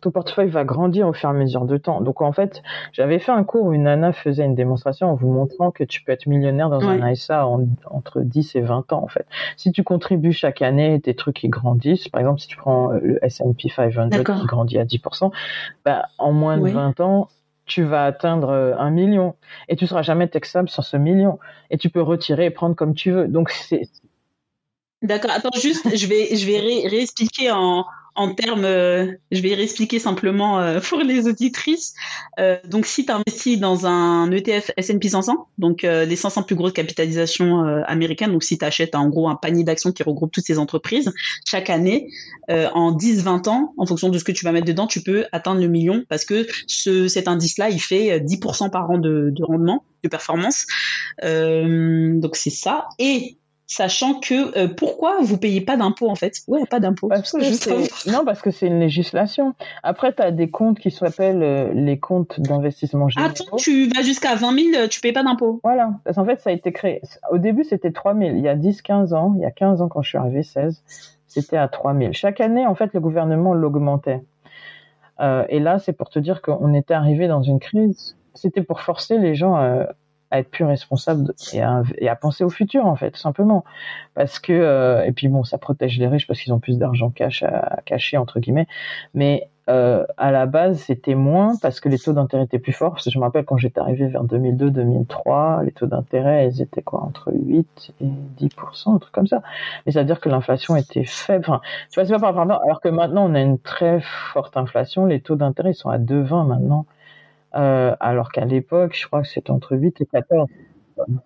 ton 0.00 0.10
portefeuille 0.10 0.48
va 0.48 0.64
grandir 0.64 1.08
au 1.08 1.12
fur 1.12 1.28
et 1.28 1.32
à 1.32 1.34
mesure 1.34 1.64
de 1.64 1.76
temps. 1.76 2.00
Donc, 2.00 2.20
en 2.20 2.32
fait, 2.32 2.62
j'avais 2.92 3.18
fait 3.18 3.32
un 3.32 3.44
cours 3.44 3.66
où 3.66 3.72
une 3.72 3.84
nana 3.84 4.12
faisait 4.12 4.44
une 4.44 4.54
démonstration 4.54 5.10
en 5.10 5.14
vous 5.14 5.30
montrant 5.30 5.70
que 5.70 5.84
tu 5.84 6.02
peux 6.02 6.12
être 6.12 6.26
millionnaire 6.26 6.70
dans 6.70 6.86
un 6.86 7.02
ASA 7.02 7.46
entre 7.90 8.20
10 8.20 8.56
et 8.56 8.60
20 8.60 8.92
ans, 8.92 9.02
en 9.02 9.08
fait. 9.08 9.26
Si 9.56 9.72
tu 9.72 9.82
contribues 9.82 10.32
chaque 10.32 10.62
année, 10.62 11.00
tes 11.00 11.14
trucs, 11.14 11.42
ils 11.42 11.50
grandissent. 11.50 12.08
Par 12.08 12.20
exemple, 12.20 12.40
si 12.40 12.48
tu 12.48 12.56
prends 12.56 12.88
le 12.88 13.24
S&P 13.24 13.68
500 13.68 14.08
qui 14.10 14.46
grandit 14.46 14.78
à 14.78 14.84
10%, 14.84 15.30
bah, 15.84 16.06
en 16.18 16.32
moins 16.32 16.58
de 16.58 16.68
20 16.68 17.00
ans, 17.00 17.28
tu 17.66 17.82
vas 17.82 18.04
atteindre 18.04 18.50
euh, 18.50 18.74
un 18.76 18.90
million 18.90 19.34
et 19.68 19.76
tu 19.76 19.86
seras 19.86 20.02
jamais 20.02 20.28
taxable 20.28 20.68
sur 20.68 20.84
ce 20.84 20.96
million 20.96 21.38
et 21.70 21.78
tu 21.78 21.88
peux 21.88 22.02
retirer 22.02 22.46
et 22.46 22.50
prendre 22.50 22.76
comme 22.76 22.94
tu 22.94 23.10
veux. 23.10 23.26
Donc 23.26 23.50
c'est 23.50 23.88
D'accord. 25.04 25.30
Attends, 25.32 25.50
juste, 25.60 25.94
je 25.94 26.06
vais, 26.06 26.34
je 26.34 26.46
vais 26.46 26.60
réexpliquer 26.88 27.50
en, 27.50 27.84
en 28.16 28.34
termes, 28.34 28.64
euh, 28.64 29.12
je 29.30 29.40
vais 29.42 29.54
réexpliquer 29.54 29.98
simplement 29.98 30.60
euh, 30.60 30.80
pour 30.80 31.00
les 31.00 31.26
auditrices. 31.26 31.94
Euh, 32.38 32.56
donc, 32.64 32.86
si 32.86 33.04
tu 33.04 33.12
investis 33.12 33.60
dans 33.60 33.86
un 33.86 34.30
ETF 34.30 34.70
S&P 34.78 35.10
500, 35.10 35.48
donc 35.58 35.82
les 35.82 36.16
500 36.16 36.44
plus 36.44 36.56
grosses 36.56 36.72
capitalisations 36.72 37.62
américaines, 37.86 38.32
donc 38.32 38.44
si 38.44 38.56
tu 38.56 38.64
achètes 38.64 38.94
en 38.94 39.08
gros 39.10 39.28
un 39.28 39.36
panier 39.36 39.62
d'actions 39.62 39.92
qui 39.92 40.02
regroupe 40.02 40.32
toutes 40.32 40.46
ces 40.46 40.58
entreprises, 40.58 41.12
chaque 41.44 41.68
année, 41.68 42.08
en 42.48 42.96
10-20 42.96 43.48
ans, 43.50 43.74
en 43.76 43.84
fonction 43.84 44.08
de 44.08 44.18
ce 44.18 44.24
que 44.24 44.32
tu 44.32 44.46
vas 44.46 44.52
mettre 44.52 44.66
dedans, 44.66 44.86
tu 44.86 45.02
peux 45.02 45.26
atteindre 45.32 45.60
le 45.60 45.68
million 45.68 46.04
parce 46.08 46.24
que 46.24 46.46
ce, 46.66 47.08
cet 47.08 47.28
indice-là, 47.28 47.68
il 47.68 47.80
fait 47.80 48.20
10% 48.20 48.70
par 48.70 48.90
an 48.90 48.98
de, 48.98 49.30
de 49.30 49.44
rendement, 49.44 49.84
de 50.02 50.08
performance. 50.08 50.66
donc, 51.22 52.36
c'est 52.36 52.50
ça. 52.50 52.86
Et 52.98 53.36
sachant 53.66 54.20
que 54.20 54.56
euh, 54.58 54.68
pourquoi 54.68 55.18
vous 55.22 55.38
payez 55.38 55.60
pas 55.60 55.76
d'impôts 55.76 56.10
en 56.10 56.14
fait? 56.14 56.34
Ouais, 56.48 56.64
pas 56.66 56.80
d'impôts. 56.80 57.08
non, 58.06 58.24
parce 58.24 58.42
que 58.42 58.50
c'est 58.50 58.66
une 58.66 58.80
législation. 58.80 59.54
Après, 59.82 60.12
tu 60.12 60.22
as 60.22 60.30
des 60.30 60.50
comptes 60.50 60.78
qui 60.78 60.90
s'appellent 60.90 61.42
euh, 61.42 61.72
les 61.72 61.98
comptes 61.98 62.40
d'investissement 62.40 63.08
généraux. 63.08 63.30
Attends, 63.30 63.56
tu 63.56 63.88
vas 63.88 64.02
jusqu'à 64.02 64.34
20 64.34 64.72
000, 64.72 64.88
tu 64.88 65.00
payes 65.00 65.12
pas 65.12 65.22
d'impôts. 65.22 65.60
Voilà, 65.62 65.90
parce 66.04 66.16
qu'en 66.16 66.24
fait, 66.24 66.40
ça 66.40 66.50
a 66.50 66.52
été 66.52 66.72
créé. 66.72 67.00
Au 67.30 67.38
début, 67.38 67.64
c'était 67.64 67.92
3 67.92 68.14
000. 68.14 68.36
Il 68.36 68.40
y 68.40 68.48
a 68.48 68.56
10-15 68.56 69.14
ans, 69.14 69.34
il 69.36 69.42
y 69.42 69.46
a 69.46 69.50
15 69.50 69.80
ans 69.82 69.88
quand 69.88 70.02
je 70.02 70.10
suis 70.10 70.18
arrivé, 70.18 70.42
16, 70.42 70.82
c'était 71.26 71.56
à 71.56 71.68
3 71.68 71.94
000. 71.94 72.12
Chaque 72.12 72.40
année, 72.40 72.66
en 72.66 72.74
fait, 72.74 72.92
le 72.92 73.00
gouvernement 73.00 73.54
l'augmentait. 73.54 74.22
Euh, 75.20 75.44
et 75.48 75.60
là, 75.60 75.78
c'est 75.78 75.92
pour 75.92 76.10
te 76.10 76.18
dire 76.18 76.42
qu'on 76.42 76.74
était 76.74 76.94
arrivé 76.94 77.28
dans 77.28 77.42
une 77.42 77.60
crise. 77.60 78.16
C'était 78.34 78.62
pour 78.62 78.80
forcer 78.80 79.18
les 79.18 79.34
gens 79.34 79.54
à 79.54 79.88
à 80.34 80.40
être 80.40 80.50
plus 80.50 80.64
responsable 80.64 81.32
et 81.52 81.62
à, 81.62 82.16
penser 82.16 82.42
au 82.42 82.50
futur 82.50 82.86
en 82.86 82.96
fait 82.96 83.12
tout 83.12 83.20
simplement. 83.20 83.64
Parce 84.14 84.40
que 84.40 84.52
euh, 84.52 85.04
et 85.04 85.12
puis 85.12 85.28
bon 85.28 85.44
ça 85.44 85.58
protège 85.58 85.96
les 85.98 86.08
riches 86.08 86.26
parce 86.26 86.40
qu'ils 86.40 86.52
ont 86.52 86.58
plus 86.58 86.76
d'argent 86.76 87.10
cash 87.10 87.44
à, 87.44 87.80
cacher 87.84 88.16
entre 88.16 88.40
guillemets. 88.40 88.66
Mais 89.14 89.48
euh, 89.70 90.04
à 90.16 90.32
la 90.32 90.46
base 90.46 90.78
c'était 90.78 91.14
moins 91.14 91.54
parce 91.62 91.78
que 91.78 91.88
les 91.88 92.00
taux 92.00 92.12
d'intérêt 92.12 92.44
étaient 92.44 92.58
plus 92.58 92.72
forts. 92.72 92.98
Je 92.98 93.16
me 93.16 93.22
rappelle 93.22 93.44
quand 93.44 93.58
j'étais 93.58 93.78
arrivé 93.78 94.08
vers 94.08 94.24
2002-2003 94.24 95.64
les 95.64 95.70
taux 95.70 95.86
d'intérêt 95.86 96.48
ils 96.48 96.60
étaient 96.60 96.82
quoi 96.82 97.02
entre 97.02 97.32
8 97.32 97.92
et 98.00 98.44
10% 98.44 98.96
un 98.96 98.98
truc 98.98 99.14
comme 99.14 99.28
ça. 99.28 99.40
Mais 99.86 99.92
ça 99.92 100.00
veut 100.00 100.06
dire 100.06 100.18
que 100.18 100.28
l'inflation 100.28 100.74
était 100.74 101.04
faible. 101.04 101.44
Tu 101.44 102.00
vois 102.00 102.06
c'est 102.06 102.12
pas 102.12 102.18
par 102.18 102.34
rapport 102.34 102.60
alors 102.64 102.80
que 102.80 102.88
maintenant 102.88 103.30
on 103.30 103.34
a 103.36 103.40
une 103.40 103.60
très 103.60 104.00
forte 104.32 104.56
inflation. 104.56 105.06
Les 105.06 105.20
taux 105.20 105.36
d'intérêt 105.36 105.70
ils 105.70 105.74
sont 105.74 105.90
à 105.90 105.98
2,20 105.98 106.48
maintenant 106.48 106.86
euh, 107.56 107.94
alors 108.00 108.32
qu'à 108.32 108.44
l'époque, 108.44 108.96
je 108.98 109.06
crois 109.06 109.22
que 109.22 109.28
c'était 109.28 109.50
entre 109.50 109.76
8 109.76 110.00
et 110.00 110.06
14. 110.06 110.48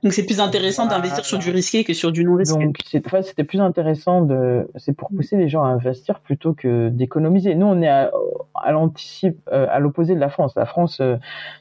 Donc 0.02 0.12
c'est 0.12 0.24
plus 0.24 0.40
intéressant 0.40 0.86
d'investir 0.86 1.24
sur 1.24 1.38
du 1.38 1.50
risqué 1.50 1.84
que 1.84 1.92
sur 1.92 2.10
du 2.10 2.24
non 2.24 2.36
risqué. 2.36 2.64
Donc 2.64 2.78
c'était 3.22 3.44
plus 3.44 3.60
intéressant 3.60 4.22
de, 4.22 4.70
c'est 4.76 4.94
pour 4.94 5.08
pousser 5.10 5.36
les 5.36 5.48
gens 5.48 5.62
à 5.62 5.68
investir 5.68 6.20
plutôt 6.20 6.54
que 6.54 6.88
d'économiser. 6.88 7.54
Nous 7.54 7.66
on 7.66 7.82
est 7.82 7.88
à, 7.88 8.10
à 8.54 8.72
l'anticipe, 8.72 9.38
euh, 9.52 9.66
à 9.70 9.78
l'opposé 9.78 10.14
de 10.14 10.20
la 10.20 10.30
France. 10.30 10.54
La 10.56 10.64
France 10.64 11.00
euh, 11.00 11.16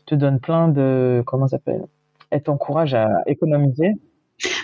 te 0.05 0.15
donne 0.15 0.39
plein 0.39 0.69
de, 0.69 1.21
comment 1.25 1.47
ça 1.47 1.57
s'appelle, 1.57 1.85
elle 2.29 2.43
t'encourage 2.43 2.93
à 2.93 3.09
économiser. 3.25 3.91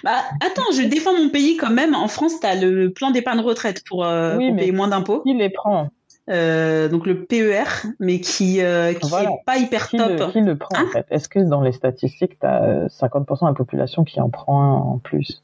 Bah, 0.03 0.21
attends, 0.39 0.71
je 0.73 0.87
défends 0.87 1.13
mon 1.13 1.29
pays 1.29 1.57
quand 1.57 1.71
même. 1.71 1.95
En 1.95 2.07
France, 2.07 2.39
tu 2.39 2.47
as 2.47 2.55
le 2.55 2.93
plan 2.93 3.11
d'épargne 3.11 3.41
retraite 3.41 3.83
pour, 3.89 4.05
payer 4.05 4.71
moins 4.71 4.87
d'impôts. 4.87 5.21
Qui 5.21 5.33
les 5.33 5.49
prend? 5.49 5.89
Euh, 6.29 6.87
donc 6.87 7.05
le 7.05 7.25
PER, 7.25 7.65
mais 7.99 8.19
qui 8.19 8.61
euh, 8.61 8.93
qui 8.93 9.13
est 9.13 9.27
pas 9.45 9.57
hyper 9.57 9.89
top. 9.89 10.31
qui 10.31 10.41
le 10.41 10.57
prend 10.57 10.77
en 10.77 10.81
hein 10.81 10.89
fait? 10.91 11.05
Est-ce 11.09 11.27
que 11.27 11.39
dans 11.39 11.61
les 11.61 11.71
statistiques, 11.71 12.39
tu 12.39 12.45
as 12.45 12.87
50% 12.87 13.41
de 13.41 13.47
la 13.47 13.53
population 13.53 14.03
qui 14.03 14.21
en 14.21 14.29
prend 14.29 14.61
un 14.61 14.77
en 14.77 14.97
plus? 14.99 15.43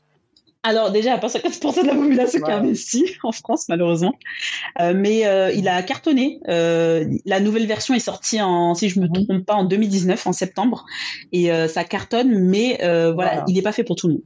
Alors 0.61 0.91
déjà, 0.91 1.17
pas 1.17 1.27
50% 1.27 1.83
de 1.83 1.87
la 1.87 1.95
population 1.95 2.41
qui 2.41 2.51
investit 2.51 3.15
en 3.23 3.31
France 3.31 3.69
malheureusement, 3.69 4.13
euh, 4.81 4.93
mais 4.93 5.25
euh, 5.25 5.51
il 5.51 5.69
a 5.69 5.81
cartonné. 5.83 6.41
Euh, 6.49 7.05
la 7.25 7.39
nouvelle 7.39 7.65
version 7.65 7.93
est 7.93 7.99
sortie 7.99 8.41
en, 8.41 8.73
si 8.73 8.89
je 8.89 8.99
me 8.99 9.07
mhm. 9.07 9.25
trompe 9.25 9.45
pas, 9.45 9.55
en 9.55 9.63
2019, 9.63 10.27
en 10.27 10.33
septembre, 10.33 10.85
et 11.31 11.51
euh, 11.51 11.69
ça 11.69 11.85
cartonne, 11.85 12.37
mais 12.37 12.77
voilà, 12.81 13.11
voilà, 13.13 13.45
il 13.47 13.55
n'est 13.55 13.61
pas 13.61 13.71
fait 13.71 13.85
pour 13.85 13.95
tout 13.95 14.07
le 14.07 14.13
monde 14.15 14.23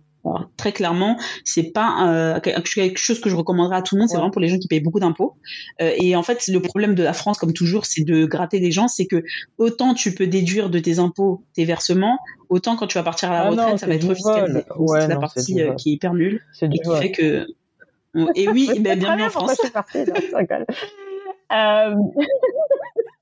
très 0.57 0.71
clairement, 0.71 1.17
c'est 1.43 1.71
pas 1.71 2.07
euh, 2.07 2.39
quelque 2.39 2.97
chose 2.97 3.19
que 3.19 3.29
je 3.29 3.35
recommanderais 3.35 3.77
à 3.77 3.81
tout 3.81 3.95
le 3.95 3.99
monde. 3.99 4.09
C'est 4.09 4.15
vraiment 4.15 4.31
pour 4.31 4.41
les 4.41 4.47
gens 4.47 4.57
qui 4.57 4.67
payent 4.67 4.79
beaucoup 4.79 4.99
d'impôts. 4.99 5.35
Euh, 5.81 5.91
et 5.97 6.15
en 6.15 6.23
fait, 6.23 6.47
le 6.47 6.61
problème 6.61 6.95
de 6.95 7.03
la 7.03 7.13
France, 7.13 7.37
comme 7.37 7.53
toujours, 7.53 7.85
c'est 7.85 8.03
de 8.03 8.25
gratter 8.25 8.59
des 8.59 8.71
gens. 8.71 8.87
C'est 8.87 9.05
que 9.05 9.23
autant 9.57 9.93
tu 9.93 10.13
peux 10.13 10.27
déduire 10.27 10.69
de 10.69 10.79
tes 10.79 10.99
impôts 10.99 11.43
tes 11.53 11.65
versements, 11.65 12.19
autant 12.49 12.75
quand 12.75 12.87
tu 12.87 12.97
vas 12.97 13.03
partir 13.03 13.31
à 13.31 13.33
la 13.33 13.41
ah 13.41 13.49
retraite, 13.49 13.79
ça 13.79 13.87
va 13.87 13.95
être 13.95 14.13
fiscalisé. 14.13 14.63
c'est 14.87 15.07
la 15.07 15.17
partie 15.17 15.61
euh, 15.61 15.73
qui 15.75 15.89
est 15.89 15.93
hyper 15.93 16.13
nulle 16.13 16.41
et 16.61 16.69
qui 16.69 16.95
fait 16.99 17.11
que. 17.11 17.47
Et 18.35 18.47
oui, 18.47 18.71
ben, 18.79 18.97
bienvenue 18.97 19.23
en 19.23 19.29
France. 19.29 19.57
Euh... 21.51 21.93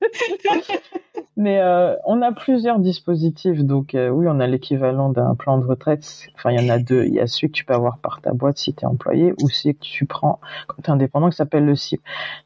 Mais 1.42 1.60
euh, 1.60 1.96
on 2.04 2.22
a 2.22 2.30
plusieurs 2.30 2.78
dispositifs. 2.78 3.64
Donc 3.64 3.96
euh, 3.96 4.10
oui, 4.10 4.26
on 4.28 4.38
a 4.38 4.46
l'équivalent 4.46 5.08
d'un 5.08 5.34
plan 5.34 5.58
de 5.58 5.64
retraite. 5.64 6.28
Enfin, 6.36 6.52
il 6.52 6.60
y 6.60 6.70
en 6.70 6.72
a 6.72 6.78
deux. 6.78 7.04
Il 7.04 7.14
y 7.14 7.18
a 7.18 7.26
celui 7.26 7.48
que 7.48 7.54
tu 7.54 7.64
peux 7.64 7.74
avoir 7.74 7.98
par 7.98 8.20
ta 8.20 8.32
boîte 8.32 8.58
si 8.58 8.72
tu 8.72 8.82
es 8.82 8.86
employé 8.86 9.34
ou 9.42 9.48
celui 9.48 9.74
que 9.74 9.82
tu 9.82 10.06
prends 10.06 10.38
quand 10.68 10.82
tu 10.82 10.88
es 10.88 10.92
indépendant 10.92 11.30
qui 11.30 11.36
s'appelle 11.36 11.64
le 11.64 11.74
CIP. 11.74 12.00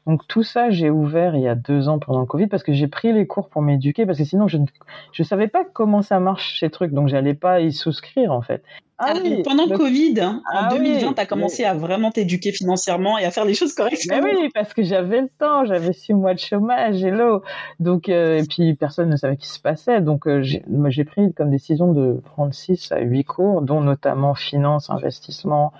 Donc 0.07 0.27
tout 0.27 0.41
ça, 0.41 0.71
j'ai 0.71 0.89
ouvert 0.89 1.35
il 1.35 1.43
y 1.43 1.47
a 1.47 1.53
deux 1.53 1.89
ans 1.89 1.99
pendant 1.99 2.21
le 2.21 2.25
Covid 2.25 2.47
parce 2.47 2.63
que 2.63 2.73
j'ai 2.73 2.87
pris 2.87 3.13
les 3.13 3.27
cours 3.27 3.49
pour 3.49 3.61
m'éduquer 3.61 4.07
parce 4.07 4.17
que 4.17 4.23
sinon 4.23 4.47
je 4.47 4.57
ne 4.57 4.65
je 5.11 5.21
savais 5.21 5.47
pas 5.47 5.63
comment 5.63 6.01
ça 6.01 6.19
marche 6.19 6.59
ces 6.59 6.71
trucs. 6.71 6.91
Donc 6.91 7.07
j'allais 7.07 7.35
pas 7.35 7.61
y 7.61 7.71
souscrire 7.71 8.31
en 8.31 8.41
fait. 8.41 8.63
Ah 8.99 9.13
pendant 9.43 9.67
le 9.67 9.77
Covid, 9.77 10.15
hein, 10.19 10.41
en 10.51 10.69
2020, 10.69 11.13
tu 11.13 11.21
as 11.21 11.27
commencé 11.27 11.63
à 11.63 11.75
vraiment 11.75 12.09
t'éduquer 12.09 12.51
financièrement 12.51 13.19
et 13.19 13.25
à 13.25 13.31
faire 13.31 13.45
les 13.45 13.53
choses 13.53 13.73
correctement. 13.73 14.21
oui, 14.23 14.49
parce 14.55 14.73
que 14.73 14.81
j'avais 14.81 15.21
le 15.21 15.29
temps, 15.37 15.65
j'avais 15.65 15.93
six 15.93 16.15
mois 16.15 16.33
de 16.33 16.39
chômage, 16.39 17.03
hello. 17.03 17.43
Donc, 17.79 18.09
euh, 18.09 18.39
et 18.39 18.43
puis 18.43 18.73
personne 18.87 19.09
ne 19.09 19.17
savait 19.17 19.35
qui 19.35 19.49
se 19.49 19.59
passait. 19.59 19.99
Donc, 19.99 20.27
euh, 20.27 20.41
j'ai 20.41 21.03
pris 21.03 21.33
comme 21.33 21.49
décision 21.49 21.91
de 21.91 22.21
prendre 22.23 22.53
six 22.53 22.89
à 22.93 22.99
huit 22.99 23.25
cours, 23.25 23.61
dont 23.61 23.81
notamment 23.81 24.33
finance, 24.33 24.89
investissement, 24.89 25.73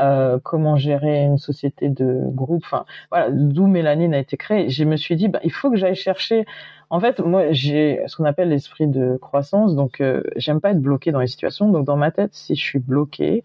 euh, 0.00 0.38
comment 0.42 0.76
gérer 0.76 1.22
une 1.22 1.36
société 1.36 1.90
de 1.90 2.22
groupe. 2.24 2.62
Enfin, 2.64 2.86
voilà, 3.10 3.28
d'où 3.30 3.66
Mélanine 3.66 4.14
a 4.14 4.18
été 4.18 4.38
créée. 4.38 4.70
Je 4.70 4.84
me 4.84 4.96
suis 4.96 5.16
dit, 5.16 5.28
bah, 5.28 5.40
il 5.44 5.52
faut 5.52 5.70
que 5.70 5.76
j'aille 5.76 5.94
chercher 5.94 6.46
en 6.88 7.00
fait, 7.00 7.18
moi, 7.18 7.50
j'ai 7.50 8.00
ce 8.06 8.16
qu'on 8.16 8.24
appelle 8.24 8.50
l'esprit 8.50 8.86
de 8.86 9.18
croissance. 9.20 9.74
Donc, 9.74 10.00
euh, 10.00 10.22
j'aime 10.36 10.60
pas 10.60 10.70
être 10.70 10.80
bloqué 10.80 11.10
dans 11.10 11.20
les 11.20 11.26
situations. 11.26 11.68
Donc, 11.68 11.84
dans 11.84 11.96
ma 11.96 12.12
tête, 12.12 12.32
si 12.32 12.54
je 12.54 12.62
suis 12.62 12.78
bloqué, 12.78 13.42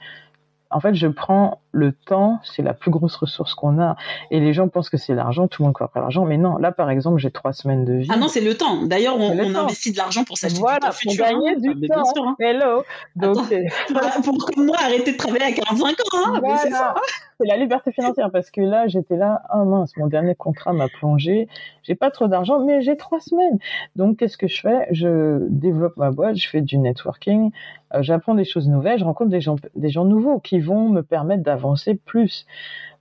en 0.72 0.80
fait, 0.80 0.94
je 0.94 1.08
prends 1.08 1.62
le 1.72 1.92
temps, 1.92 2.40
c'est 2.44 2.62
la 2.62 2.74
plus 2.74 2.92
grosse 2.92 3.16
ressource 3.16 3.54
qu'on 3.54 3.82
a. 3.82 3.96
Et 4.30 4.40
les 4.40 4.54
gens 4.54 4.68
pensent 4.68 4.90
que 4.90 4.98
c'est 4.98 5.14
l'argent, 5.14 5.48
tout 5.48 5.62
le 5.62 5.68
monde 5.68 5.74
croit 5.74 5.90
pas 5.90 6.00
l'argent. 6.00 6.26
Mais 6.26 6.38
non, 6.38 6.58
là, 6.58 6.72
par 6.72 6.90
exemple, 6.90 7.20
j'ai 7.20 7.32
trois 7.32 7.54
semaines 7.54 7.86
de 7.86 7.94
vie. 7.94 8.10
Ah 8.12 8.18
non, 8.18 8.28
c'est 8.28 8.42
le 8.42 8.56
temps. 8.56 8.84
D'ailleurs, 8.84 9.18
on, 9.18 9.38
investit 9.38 9.92
de 9.92 9.98
l'argent 9.98 10.24
pour 10.24 10.38
s'acheter 10.38 10.60
voilà, 10.60 10.90
du 10.90 10.96
futur. 10.96 11.26
Pour 11.26 11.34
gagner 11.34 11.50
hein. 11.52 11.74
du 11.74 11.88
temps. 11.88 12.06
Sûr, 12.06 12.24
hein. 12.24 12.36
Hello. 12.40 12.84
Donc, 13.16 13.38
pour 14.24 14.46
comme 14.46 14.66
moi, 14.66 14.78
arrêter 14.80 15.14
de 15.14 15.18
travailler 15.18 15.46
à 15.46 15.52
45 15.52 15.88
ans. 15.88 15.94
Hein. 16.14 16.40
Voilà. 16.42 16.96
C'est 17.42 17.48
la 17.48 17.58
liberté 17.58 17.92
financière 17.92 18.30
parce 18.30 18.52
que 18.52 18.62
là, 18.62 18.88
j'étais 18.88 19.18
là, 19.18 19.42
ah 19.50 19.64
mince, 19.66 19.98
mon 19.98 20.06
dernier 20.06 20.36
contrat 20.36 20.74
m'a 20.74 20.88
plongé. 20.88 21.48
J'ai 21.82 21.96
pas 21.96 22.12
trop 22.12 22.28
d'argent, 22.28 22.64
mais 22.64 22.82
j'ai 22.82 22.96
trois 22.98 23.20
semaines. 23.20 23.58
Donc, 23.96 24.18
qu'est-ce 24.18 24.38
que 24.38 24.48
je 24.48 24.62
fais? 24.62 24.88
Je 24.92 25.48
développe 25.50 25.98
ma 25.98 26.12
boîte, 26.12 26.36
je 26.36 26.48
fais 26.48 26.62
du 26.62 26.78
networking, 26.78 27.52
euh, 27.96 28.04
j'apprends 28.04 28.36
des 28.36 28.46
choses 28.46 28.70
nouvelles, 28.70 29.00
je 29.00 29.06
rencontre 29.06 29.32
des 29.32 29.42
gens, 29.42 29.56
des 29.76 29.90
gens 29.90 30.06
nouveaux 30.06 30.40
qui 30.40 30.60
vont 30.60 30.90
me 30.90 31.02
permettre 31.02 31.42
d'avancer 31.42 31.96
plus. 31.96 32.46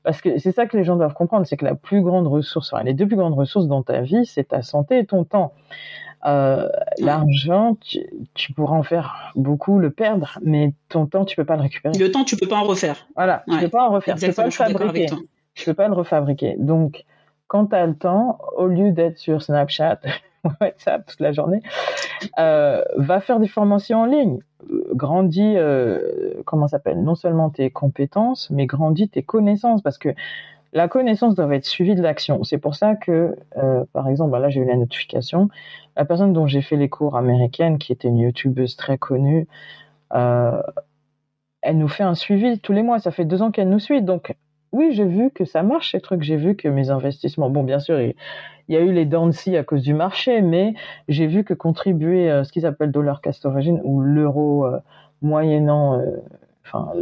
Parce 0.05 0.22
que 0.22 0.38
c'est 0.38 0.53
ça 0.53 0.64
que 0.64 0.79
les 0.79 0.85
gens 0.85 0.96
doivent 0.96 1.12
comprendre, 1.12 1.46
c'est 1.46 1.59
que 1.59 1.66
la 1.66 1.74
plus 1.74 2.00
grande 2.00 2.26
ressource, 2.26 2.72
enfin, 2.72 2.83
les 2.83 2.94
deux 2.94 3.07
plus 3.07 3.16
grandes 3.16 3.35
ressources 3.35 3.66
dans 3.66 3.83
ta 3.83 4.00
vie, 4.00 4.24
c'est 4.24 4.48
ta 4.48 4.62
santé 4.62 4.98
et 5.00 5.05
ton 5.05 5.24
temps. 5.24 5.53
Euh, 6.26 6.68
L'argent, 7.00 7.76
tu, 7.80 8.00
tu, 8.34 8.52
pourras 8.52 8.76
en 8.76 8.82
faire 8.82 9.32
beaucoup, 9.36 9.78
le 9.78 9.90
perdre, 9.90 10.38
mais 10.42 10.74
ton 10.88 11.06
temps, 11.06 11.24
tu 11.24 11.36
peux 11.36 11.44
pas 11.44 11.56
le 11.56 11.62
récupérer. 11.62 11.96
Le 11.98 12.10
temps, 12.10 12.24
tu 12.24 12.36
peux 12.36 12.46
pas 12.46 12.56
en 12.56 12.64
refaire. 12.64 13.06
Voilà, 13.16 13.44
tu 13.48 13.58
peux 13.58 13.68
pas 13.68 13.88
en 13.88 13.92
refaire. 13.92 14.16
Tu 14.16 14.26
peux 14.26 14.32
pas 14.32 14.44
le 14.44 14.50
fabriquer. 14.50 15.06
Tu 15.54 15.64
peux 15.64 15.74
pas 15.74 15.88
le 15.88 15.94
refabriquer. 15.94 16.56
Donc, 16.58 17.04
quand 17.48 17.66
tu 17.66 17.74
as 17.74 17.86
le 17.86 17.94
temps, 17.94 18.38
au 18.56 18.66
lieu 18.66 18.92
d'être 18.92 19.18
sur 19.18 19.42
Snapchat, 19.42 20.00
WhatsApp 20.60 21.06
toute 21.06 21.20
la 21.20 21.32
journée. 21.32 21.62
Euh, 22.38 22.82
va 22.96 23.20
faire 23.20 23.40
des 23.40 23.48
formations 23.48 24.02
en 24.02 24.04
ligne. 24.06 24.40
Grandis, 24.94 25.54
euh, 25.56 26.34
comment 26.44 26.68
s'appelle? 26.68 27.02
Non 27.02 27.14
seulement 27.14 27.50
tes 27.50 27.70
compétences, 27.70 28.50
mais 28.50 28.66
grandis 28.66 29.08
tes 29.08 29.22
connaissances, 29.22 29.82
parce 29.82 29.98
que 29.98 30.10
la 30.72 30.88
connaissance 30.88 31.35
doit 31.35 31.52
être 31.54 31.64
suivie 31.64 31.94
de 31.94 32.02
l'action. 32.02 32.44
C'est 32.44 32.59
pour 32.59 32.74
ça 32.74 32.94
que, 32.94 33.37
euh, 33.56 33.85
par 33.92 34.09
exemple, 34.09 34.30
bah 34.30 34.38
là 34.38 34.48
j'ai 34.50 34.61
eu 34.61 34.64
la 34.64 34.76
notification, 34.76 35.48
la 35.96 36.04
personne 36.04 36.33
dont 36.33 36.46
j'ai 36.46 36.62
fait 36.62 36.76
les 36.76 36.88
cours 36.88 37.16
américaines, 37.16 37.78
qui 37.78 37.92
était 37.92 38.09
une 38.09 38.18
youtubeuse 38.18 38.76
très 38.76 38.98
connue, 38.98 39.48
euh, 40.14 40.62
elle 41.62 41.78
nous 41.78 41.88
fait 41.88 42.04
un 42.04 42.14
suivi 42.14 42.59
tous 42.61 42.72
les 42.72 42.83
mois. 42.83 42.98
Ça 43.00 43.11
fait 43.11 43.24
deux 43.24 43.42
ans 43.42 43.50
qu'elle 43.50 43.68
nous 43.68 43.78
suit, 43.78 44.02
donc 44.02 44.35
oui, 44.72 44.92
j'ai 44.92 45.04
vu 45.04 45.30
que 45.30 45.44
ça 45.44 45.62
marche 45.62 45.92
ces 45.92 46.00
trucs. 46.00 46.22
J'ai 46.22 46.37
vu 46.37 46.56
que 46.56 46.68
mes 46.68 46.90
investissements, 46.90 47.50
bon, 47.50 47.64
bien 47.64 47.80
sûr, 47.80 48.00
il, 48.00 48.14
y 48.68 48.76
a 48.76 48.80
eu 48.80 48.92
les 48.92 49.04
dents 49.04 49.30
à 49.30 49.64
cause 49.64 49.83
du 49.83 49.94
marché, 49.94 50.42
mais 50.42 50.74
j'ai 51.09 51.26
vu 51.26 51.44
que 51.44 51.54
contribuer, 51.54 52.30
euh, 52.30 52.44
ce 52.44 52.52
qu'ils 52.52 52.66
appellent 52.66 52.92
dollar 52.92 53.20
cost 53.20 53.44
origin 53.46 53.80
ou 53.85 54.00
l'euro 54.00 54.66
euh, 54.66 54.78
moyennant, 55.22 56.00
enfin, 56.64 56.92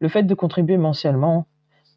le 0.00 0.08
fait 0.08 0.22
de 0.24 0.34
contribuer 0.34 0.76
mensuellement. 0.76 1.46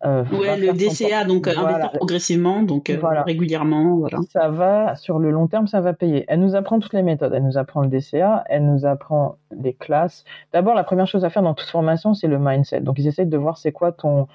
Ouais, 0.03 0.57
le 0.57 0.73
DCA, 0.73 1.25
donc 1.25 1.47
investir 1.47 1.91
progressivement, 1.91 2.61
donc 2.61 2.91
régulièrement, 3.25 3.97
voilà. 3.97 4.19
Ça 4.31 4.49
va 4.49 4.95
sur 4.95 5.19
le 5.19 5.31
long 5.31 5.47
terme, 5.47 5.67
ça 5.67 5.81
va 5.81 5.93
payer. 5.93 6.25
Elle 6.27 6.39
nous 6.39 6.55
apprend 6.55 6.79
toutes 6.79 6.93
les 6.93 7.03
méthodes. 7.03 7.33
Elle 7.33 7.43
nous 7.43 7.57
apprend 7.57 7.81
le 7.81 7.87
DCA, 7.87 8.43
elle 8.49 8.65
nous 8.65 8.85
apprend 8.85 9.37
les 9.51 9.73
classes. 9.73 10.23
D'abord, 10.53 10.75
la 10.75 10.83
première 10.83 11.07
chose 11.07 11.25
à 11.25 11.29
faire 11.29 11.43
dans 11.43 11.53
toute 11.53 11.69
formation, 11.69 12.13
c'est 12.13 12.27
le 12.27 12.39
mindset. 12.39 12.81
Donc, 12.81 12.99
ils 12.99 13.07
essayent 13.07 13.25
de 13.25 13.37
voir 13.37 13.57
c'est 13.57 13.71
quoi 13.71 13.91
ton 13.91 14.27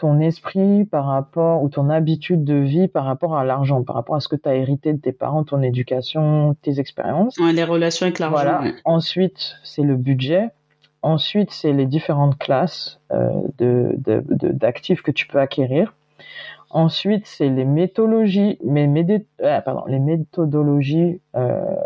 ton 0.00 0.18
esprit 0.18 0.86
par 0.86 1.04
rapport 1.04 1.62
ou 1.62 1.68
ton 1.68 1.90
habitude 1.90 2.42
de 2.42 2.54
vie 2.54 2.88
par 2.88 3.04
rapport 3.04 3.36
à 3.36 3.44
l'argent, 3.44 3.82
par 3.82 3.96
rapport 3.96 4.16
à 4.16 4.20
ce 4.20 4.28
que 4.28 4.36
tu 4.36 4.48
as 4.48 4.54
hérité 4.54 4.94
de 4.94 4.98
tes 4.98 5.12
parents, 5.12 5.44
ton 5.44 5.60
éducation, 5.60 6.56
tes 6.62 6.80
expériences. 6.80 7.36
les 7.38 7.64
relations 7.64 8.06
avec 8.06 8.18
l'argent. 8.18 8.36
Voilà. 8.36 8.72
Ensuite, 8.86 9.56
c'est 9.62 9.82
le 9.82 9.96
budget. 9.96 10.48
Ensuite, 11.02 11.50
c'est 11.50 11.72
les 11.72 11.86
différentes 11.86 12.38
classes 12.38 13.00
euh, 13.10 13.30
de, 13.58 13.94
d'actifs 13.96 15.02
que 15.02 15.10
tu 15.10 15.26
peux 15.26 15.38
acquérir. 15.38 15.94
Ensuite, 16.70 17.26
c'est 17.26 17.48
les 17.48 17.64
méthodologies, 17.64 18.58
mais, 18.64 18.88
euh, 19.40 19.60
les 19.88 19.98
méthodologies 19.98 21.20
euh, 21.34 21.76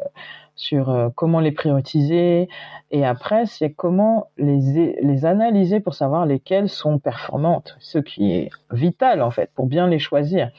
sur 0.56 0.90
euh, 0.90 1.08
comment 1.14 1.40
les 1.40 1.52
prioriser. 1.52 2.48
Et 2.90 3.04
après 3.04 3.46
c'est 3.46 3.70
comment 3.70 4.28
les 4.36 4.96
les 5.02 5.24
analyser 5.24 5.80
pour 5.80 5.94
savoir 5.94 6.26
lesquelles 6.26 6.68
sont 6.68 6.98
performantes 6.98 7.76
ce 7.80 7.98
qui 7.98 8.32
est 8.32 8.50
vital 8.70 9.22
en 9.22 9.30
fait 9.30 9.50
pour 9.54 9.66
bien 9.66 9.86
les 9.86 9.98
choisir. 9.98 10.50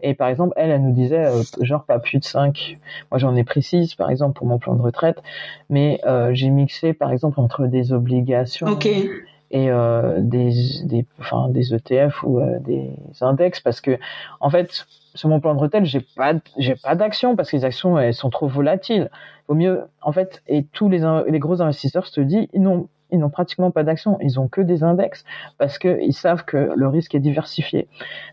Et 0.00 0.14
par 0.14 0.28
exemple 0.28 0.54
elle 0.56 0.70
elle 0.70 0.82
nous 0.82 0.92
disait 0.92 1.26
euh, 1.26 1.42
genre 1.60 1.84
pas 1.84 1.98
plus 1.98 2.18
de 2.18 2.24
5 2.24 2.78
moi 3.10 3.18
j'en 3.18 3.34
ai 3.36 3.44
précise 3.44 3.94
par 3.94 4.10
exemple 4.10 4.38
pour 4.38 4.46
mon 4.46 4.58
plan 4.58 4.74
de 4.74 4.82
retraite. 4.82 5.22
Mais 5.68 6.00
euh, 6.06 6.30
j'ai 6.32 6.50
mixé 6.50 6.94
par 6.94 7.12
exemple 7.12 7.40
entre 7.40 7.66
des 7.66 7.92
obligations 7.92 8.66
et 9.54 9.68
des 10.18 10.50
des 10.84 11.06
enfin 11.20 11.48
des 11.48 11.72
ETF 11.72 12.24
ou 12.24 12.40
des 12.60 12.90
index 13.20 13.60
parce 13.60 13.80
que 13.80 13.98
en 14.40 14.50
fait 14.50 14.84
sur 15.14 15.28
mon 15.28 15.40
plan 15.40 15.54
de 15.54 15.60
retraite, 15.60 15.84
j'ai 15.84 16.00
pas, 16.00 16.34
j'ai 16.58 16.74
pas 16.74 16.94
d'action 16.94 17.36
parce 17.36 17.50
que 17.50 17.56
les 17.56 17.64
actions, 17.64 17.98
elles 17.98 18.14
sont 18.14 18.30
trop 18.30 18.48
volatiles. 18.48 19.10
Vaut 19.48 19.54
mieux, 19.54 19.82
en 20.02 20.12
fait, 20.12 20.42
et 20.48 20.64
tous 20.64 20.88
les, 20.88 21.02
les 21.28 21.38
gros 21.38 21.62
investisseurs 21.62 22.06
se 22.06 22.20
disent, 22.20 22.48
n'ont 22.54 22.88
ils 23.10 23.18
n'ont 23.18 23.30
pratiquement 23.30 23.70
pas 23.70 23.84
d'actions, 23.84 24.18
ils 24.20 24.40
ont 24.40 24.48
que 24.48 24.60
des 24.60 24.82
index 24.82 25.24
parce 25.58 25.78
qu'ils 25.78 26.14
savent 26.14 26.44
que 26.44 26.70
le 26.74 26.88
risque 26.88 27.14
est 27.14 27.20
diversifié. 27.20 27.88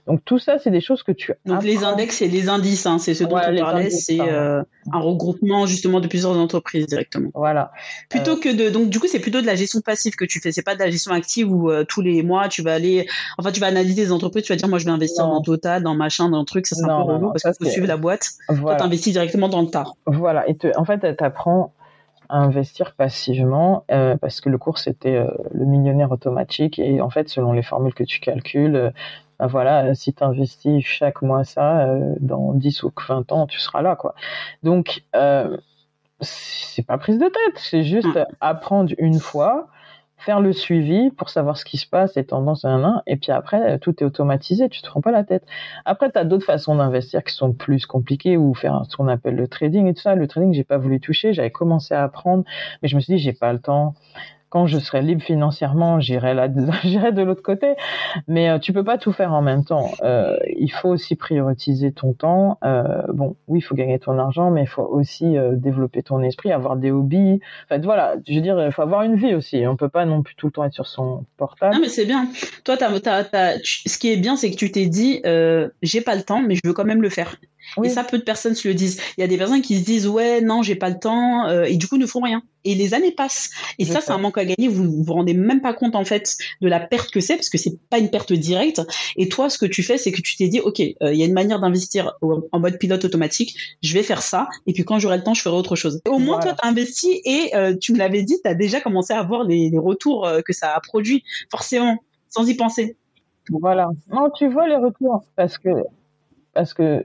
Donc 0.07 0.21
tout 0.25 0.39
ça, 0.39 0.60
c'est 0.60 0.71
des 0.71 0.81
choses 0.81 1.03
que 1.03 1.12
tu. 1.12 1.34
Donc 1.45 1.63
les 1.63 1.84
index, 1.84 2.17
c'est 2.17 2.27
les 2.27 2.49
indices, 2.49 2.86
hein, 2.86 2.97
c'est 2.97 3.13
ce 3.13 3.23
dont 3.23 3.38
on 3.38 3.55
parlait, 3.55 3.89
c'est 3.89 4.19
euh, 4.19 4.63
un 4.91 4.99
regroupement 4.99 5.65
justement 5.65 5.99
de 5.99 6.07
plusieurs 6.07 6.38
entreprises 6.38 6.88
directement. 6.88 7.29
Voilà. 7.34 7.71
Plutôt 8.10 8.31
euh, 8.31 8.39
que 8.39 8.55
de, 8.55 8.69
donc 8.69 8.89
du 8.89 8.99
coup, 8.99 9.07
c'est 9.07 9.19
plutôt 9.19 9.41
de 9.41 9.45
la 9.45 9.55
gestion 9.55 9.81
passive 9.81 10.15
que 10.15 10.25
tu 10.25 10.39
fais, 10.39 10.51
c'est 10.51 10.63
pas 10.63 10.75
de 10.75 10.79
la 10.79 10.89
gestion 10.89 11.12
active 11.12 11.51
où 11.51 11.69
euh, 11.69 11.84
tous 11.84 12.01
les 12.01 12.23
mois 12.23 12.47
tu 12.47 12.62
vas 12.62 12.73
aller, 12.73 13.07
enfin 13.38 13.51
tu 13.51 13.60
vas 13.60 13.67
analyser 13.67 14.03
les 14.03 14.12
entreprises, 14.12 14.43
tu 14.43 14.53
vas 14.53 14.57
dire 14.57 14.67
moi 14.67 14.79
je 14.79 14.86
vais 14.86 14.91
investir 14.91 15.27
dans 15.27 15.41
Total, 15.41 15.81
dans 15.81 15.95
machin, 15.95 16.29
dans 16.29 16.39
un 16.39 16.45
truc, 16.45 16.67
ça 16.67 16.75
c'est 16.75 16.84
un 16.84 16.88
peu 16.88 17.13
relou 17.13 17.31
parce 17.31 17.43
qu'il 17.43 17.65
faut 17.65 17.71
suivre 17.71 17.88
la 17.88 17.97
boîte. 17.97 18.29
Voilà. 18.47 18.77
Toi 18.77 18.91
investis 18.91 19.13
directement 19.13 19.49
dans 19.49 19.62
le 19.62 19.67
tas. 19.67 19.86
Voilà. 20.05 20.47
Et 20.49 20.57
en 20.75 20.86
fait, 20.86 20.99
tu 21.17 21.23
investir 22.31 22.93
passivement 22.95 23.85
euh, 23.91 24.17
parce 24.17 24.41
que 24.41 24.49
le 24.49 24.57
cours 24.57 24.77
c'était 24.77 25.15
euh, 25.15 25.29
le 25.53 25.65
millionnaire 25.65 26.11
automatique. 26.11 26.79
Et 26.79 27.01
en 27.01 27.09
fait 27.09 27.29
selon 27.29 27.51
les 27.53 27.63
formules 27.63 27.93
que 27.93 28.03
tu 28.03 28.19
calcules 28.19 28.75
euh, 28.75 28.91
ben 29.39 29.47
voilà 29.47 29.93
si 29.95 30.13
tu 30.13 30.23
investis 30.23 30.85
chaque 30.85 31.21
mois 31.21 31.43
ça 31.43 31.87
dans 32.19 32.53
10 32.53 32.83
ou 32.83 32.91
20 33.07 33.31
ans 33.31 33.47
tu 33.47 33.59
seras 33.59 33.81
là 33.81 33.95
quoi. 33.95 34.15
Donc 34.63 35.03
c'est 36.21 36.85
pas 36.85 36.97
prise 36.97 37.17
de 37.17 37.25
tête. 37.25 37.57
C'est 37.57 37.83
juste 37.83 38.15
mmh. 38.15 38.25
apprendre 38.39 38.93
une 38.97 39.19
fois 39.19 39.67
faire 40.21 40.39
le 40.39 40.53
suivi 40.53 41.10
pour 41.12 41.29
savoir 41.29 41.57
ce 41.57 41.65
qui 41.65 41.77
se 41.77 41.88
passe, 41.88 42.15
les 42.15 42.25
tendances, 42.25 42.63
un, 42.63 43.01
et 43.07 43.17
puis 43.17 43.31
après, 43.31 43.79
tout 43.79 44.03
est 44.03 44.05
automatisé, 44.05 44.69
tu 44.69 44.81
te 44.81 44.88
prends 44.88 45.01
pas 45.01 45.12
la 45.12 45.23
tête. 45.23 45.45
Après, 45.86 46.12
tu 46.12 46.17
as 46.17 46.23
d'autres 46.23 46.45
façons 46.45 46.75
d'investir 46.75 47.23
qui 47.23 47.34
sont 47.34 47.53
plus 47.53 47.86
compliquées 47.86 48.38
ou 48.38 48.53
faire 48.53 48.84
ce 48.88 48.95
qu'on 48.95 49.07
appelle 49.07 49.36
le 49.36 49.47
trading 49.47 49.88
et 49.88 49.93
tout 49.93 50.01
ça. 50.01 50.15
Le 50.15 50.27
trading, 50.27 50.53
j'ai 50.53 50.63
pas 50.63 50.77
voulu 50.77 50.99
toucher, 50.99 51.34
j'avais 51.34 51.51
commencé 51.51 51.93
à 51.93 52.03
apprendre, 52.03 52.43
mais 52.81 52.88
je 52.88 52.95
me 52.95 53.01
suis 53.01 53.15
dit, 53.15 53.19
j'ai 53.19 53.34
pas 53.34 53.51
le 53.51 53.60
temps 53.60 53.95
quand 54.51 54.67
je 54.67 54.77
serai 54.79 55.01
libre 55.01 55.23
financièrement, 55.23 56.01
j'irai 56.01 56.33
là, 56.33 56.47
de 56.49 57.21
l'autre 57.21 57.41
côté. 57.41 57.75
Mais 58.27 58.49
euh, 58.49 58.59
tu 58.59 58.73
peux 58.73 58.83
pas 58.83 58.97
tout 58.97 59.13
faire 59.13 59.31
en 59.33 59.41
même 59.41 59.63
temps. 59.63 59.91
Euh, 60.03 60.35
il 60.57 60.69
faut 60.69 60.89
aussi 60.89 61.15
prioriser 61.15 61.93
ton 61.93 62.11
temps. 62.11 62.59
Euh, 62.65 63.01
bon, 63.13 63.37
oui, 63.47 63.59
il 63.59 63.61
faut 63.61 63.75
gagner 63.75 63.97
ton 63.97 64.19
argent, 64.19 64.51
mais 64.51 64.63
il 64.63 64.67
faut 64.67 64.83
aussi 64.83 65.37
développer 65.53 66.03
ton 66.03 66.21
esprit, 66.21 66.51
avoir 66.51 66.75
des 66.75 66.91
hobbies. 66.91 67.39
En 67.65 67.67
fait, 67.69 67.83
voilà, 67.85 68.15
je 68.27 68.35
veux 68.35 68.41
dire, 68.41 68.61
il 68.61 68.73
faut 68.73 68.81
avoir 68.81 69.03
une 69.03 69.15
vie 69.15 69.33
aussi. 69.33 69.65
On 69.65 69.77
peut 69.77 69.89
pas 69.89 70.05
non 70.05 70.21
plus 70.21 70.35
tout 70.35 70.47
le 70.47 70.51
temps 70.51 70.65
être 70.65 70.73
sur 70.73 70.87
son 70.87 71.23
portable. 71.37 71.73
Non, 71.73 71.81
mais 71.81 71.87
c'est 71.87 72.05
bien. 72.05 72.27
Toi, 72.65 72.75
t'as, 72.75 72.99
t'as, 72.99 73.23
t'as, 73.23 73.53
ce 73.63 73.97
qui 73.97 74.11
est 74.11 74.17
bien, 74.17 74.35
c'est 74.35 74.51
que 74.51 74.57
tu 74.57 74.69
t'es 74.69 74.87
dit, 74.87 75.21
j'ai 75.81 76.01
pas 76.01 76.15
le 76.15 76.23
temps, 76.23 76.41
mais 76.41 76.55
je 76.55 76.61
veux 76.65 76.73
quand 76.73 76.85
même 76.85 77.01
le 77.01 77.09
faire. 77.09 77.37
Et 77.84 77.89
ça, 77.89 78.04
peu 78.04 78.17
de 78.17 78.24
personnes 78.24 78.56
se 78.56 78.67
le 78.67 78.74
disent. 78.74 79.00
Il 79.17 79.21
y 79.21 79.24
a 79.24 79.28
des 79.28 79.38
personnes 79.38 79.62
qui 79.62 79.78
se 79.78 79.86
disent 79.86 80.08
ouais, 80.08 80.41
non, 80.41 80.62
j'ai 80.62 80.76
pas 80.76 80.89
le 80.89 81.00
temps, 81.00 81.47
euh, 81.47 81.63
et 81.63 81.78
du 81.78 81.88
coup 81.88 81.97
ne 81.97 82.06
font 82.06 82.21
rien. 82.21 82.43
Et 82.63 82.76
les 82.76 82.93
années 82.93 83.12
passent. 83.12 83.50
Et 83.80 83.86
ça, 83.86 84.02
c'est 84.02 84.12
un 84.12 84.17
manque 84.17 84.38
à 84.38 84.45
gagner. 84.45 84.67
Vous 84.67 85.04
vous 85.04 85.13
rendez 85.13 85.34
même 85.34 85.62
pas 85.62 85.74
compte 85.74 85.95
en 85.95 86.06
fait 86.06 86.38
de 86.62 86.67
la 86.67 86.80
perte 86.80 87.12
que 87.12 87.19
c'est, 87.19 87.36
parce 87.36 87.50
que 87.50 87.58
c'est 87.58 87.80
pas 87.89 87.97
une 87.97 88.10
perte 88.10 88.34
directe. 88.34 88.82
Et 89.15 89.30
toi, 89.30 89.50
ce 89.50 89.58
que 89.58 89.65
tu 89.65 89.84
fais, 89.84 89.97
c'est 89.97 90.12
que 90.12 90.21
tu 90.21 90.36
t'es 90.36 90.47
dit 90.47 90.60
ok, 90.60 90.80
euh, 90.80 91.13
il 91.13 91.19
y 91.19 91.24
a 91.24 91.26
une 91.26 91.34
manière 91.34 91.60
d'investir 91.60 92.13
en 92.21 92.60
mode 92.60 92.78
pilote 92.78 93.04
automatique. 93.06 93.56
Je 93.82 93.93
vais 93.93 94.04
faire 94.04 94.21
ça, 94.21 94.47
et 94.67 94.74
puis 94.74 94.84
quand 94.84 95.00
j'aurai 95.00 95.17
le 95.17 95.24
temps, 95.24 95.34
je 95.34 95.41
ferai 95.41 95.56
autre 95.56 95.76
chose. 95.76 96.02
au 96.08 96.19
moins, 96.19 96.39
toi, 96.39 96.54
tu 96.62 96.67
investi 96.67 97.21
et 97.26 97.56
euh, 97.56 97.76
tu 97.76 97.93
me 97.93 97.97
l'avais 97.97 98.24
dit, 98.24 98.38
tu 98.43 98.50
as 98.50 98.54
déjà 98.54 98.80
commencé 98.80 99.13
à 99.13 99.24
voir 99.24 99.43
les, 99.43 99.69
les 99.69 99.80
retours 99.80 100.30
que 100.45 100.54
ça 100.54 100.74
a 100.76 100.80
produit, 100.82 101.24
forcément, 101.50 101.97
sans 102.30 102.47
y 102.47 102.54
penser. 102.56 102.95
Voilà. 103.50 103.89
Non, 104.10 104.30
tu 104.30 104.47
vois 104.47 104.67
les 104.67 104.76
retours 104.76 105.24
parce 105.36 105.58
que 105.58 105.69
parce 106.54 106.74
que 106.74 107.04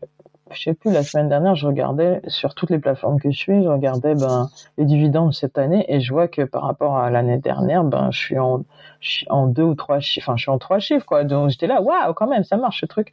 je 0.53 0.63
sais 0.63 0.75
plus, 0.75 0.93
la 0.93 1.03
semaine 1.03 1.29
dernière, 1.29 1.57
je 1.57 1.67
regardais 1.67 2.21
sur 2.29 2.55
toutes 2.55 2.71
les 2.71 2.79
plateformes 2.79 3.21
que 3.21 3.31
je 3.31 3.37
suis, 3.37 3.63
je 3.65 3.69
regardais 3.69 4.15
ben, 4.15 4.49
les 4.79 4.85
dividendes 4.85 5.35
cette 5.35 5.59
année 5.59 5.85
et 5.89 6.01
je 6.01 6.13
vois 6.13 6.29
que 6.29 6.43
par 6.43 6.63
rapport 6.63 6.97
à 6.99 7.11
l'année 7.11 7.39
dernière, 7.39 7.83
ben, 7.83 8.11
je 8.13 8.19
suis 8.19 8.39
en, 8.39 9.47
deux 9.49 9.63
ou 9.65 9.75
trois 9.75 9.99
chiffres, 9.99 10.29
enfin, 10.29 10.37
je 10.37 10.43
suis 10.43 10.51
en 10.51 10.59
trois 10.59 10.79
chiffres, 10.79 11.05
quoi. 11.05 11.25
Donc, 11.25 11.51
j'étais 11.51 11.67
là, 11.67 11.83
waouh, 11.83 12.15
quand 12.15 12.29
même, 12.29 12.45
ça 12.45 12.57
marche 12.57 12.81
ce 12.81 12.87
truc. 12.87 13.13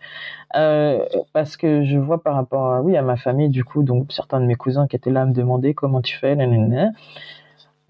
Euh, 0.56 1.06
parce 1.34 1.58
que 1.58 1.84
je 1.84 1.98
vois 1.98 2.22
par 2.22 2.36
rapport 2.36 2.72
à, 2.72 2.82
oui, 2.82 2.96
à 2.96 3.02
ma 3.02 3.18
famille, 3.18 3.50
du 3.50 3.64
coup, 3.64 3.84
donc, 3.84 4.12
certains 4.12 4.40
de 4.40 4.46
mes 4.46 4.56
cousins 4.56 4.88
qui 4.88 4.96
étaient 4.96 5.12
là 5.12 5.26
me 5.26 5.34
demander 5.34 5.74
comment 5.74 6.02
tu 6.02 6.18
fais, 6.18 6.36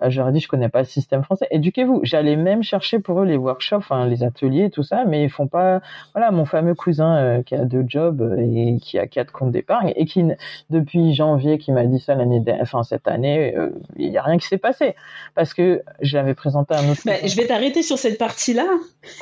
j'aurais 0.10 0.32
dit 0.32 0.40
je 0.40 0.48
connais 0.48 0.70
pas 0.70 0.80
le 0.80 0.86
système 0.86 1.24
français. 1.24 1.48
Éduquez-vous. 1.52 2.02
J'allais 2.04 2.36
même 2.36 2.64
chercher 2.64 3.00
pour 3.00 3.22
eux 3.22 3.26
les 3.26 3.38
workshops, 3.38 3.92
les 4.08 4.24
ateliers, 4.24 4.70
tout 4.70 4.84
ça, 4.84 5.06
mais 5.06 5.24
ils 5.24 5.30
font 5.30 5.48
pas. 5.48 5.82
Voilà, 6.14 6.32
mon 6.32 6.46
fameux 6.46 6.76
cousin 6.76 7.16
euh, 7.16 7.44
qui 7.44 7.56
a 7.56 7.66
deux 7.66 7.84
jobs 7.88 8.38
et 8.40 8.78
qui 8.82 9.00
a 9.00 9.08
quatre 9.08 9.32
comptes 9.32 9.52
d'épargne 9.52 9.94
et 9.96 10.06
qui 10.06 10.24
depuis 10.70 11.14
janvier 11.14 11.58
qui 11.58 11.72
m'a 11.72 11.86
dit 11.86 12.00
ça 12.00 12.16
l'année, 12.16 12.42
enfin 12.62 12.84
cette 12.84 13.08
année, 13.08 13.56
euh, 13.56 13.70
il 13.96 14.10
y 14.10 14.18
a 14.18 14.24
rien 14.24 14.38
qui 14.38 14.48
s'est 14.48 14.58
passé 14.58 14.96
parce 15.36 15.54
que 15.54 15.82
j'avais 16.02 16.34
présenté 16.34 16.76
un 16.76 16.90
autre. 16.90 17.02
Ben, 17.06 17.20
je 17.26 17.36
vais 17.36 17.48
t'arrêter 17.48 17.84
sur 17.84 17.98
cette 17.98 18.18
partie-là. 18.18 18.66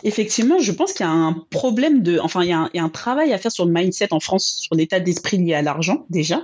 Effectivement, 0.03 0.59
je 0.59 0.71
pense 0.71 0.93
qu'il 0.93 1.05
y 1.05 1.09
a 1.09 1.11
un 1.11 1.35
problème 1.49 2.03
de, 2.03 2.19
enfin 2.19 2.43
il 2.43 2.49
y, 2.49 2.53
a 2.53 2.59
un, 2.59 2.69
il 2.73 2.77
y 2.77 2.79
a 2.79 2.83
un 2.83 2.89
travail 2.89 3.33
à 3.33 3.37
faire 3.37 3.51
sur 3.51 3.65
le 3.65 3.71
mindset 3.71 4.13
en 4.13 4.19
France, 4.19 4.45
sur 4.61 4.75
l'état 4.75 4.99
d'esprit 4.99 5.37
lié 5.37 5.53
à 5.53 5.61
l'argent 5.61 6.05
déjà 6.09 6.41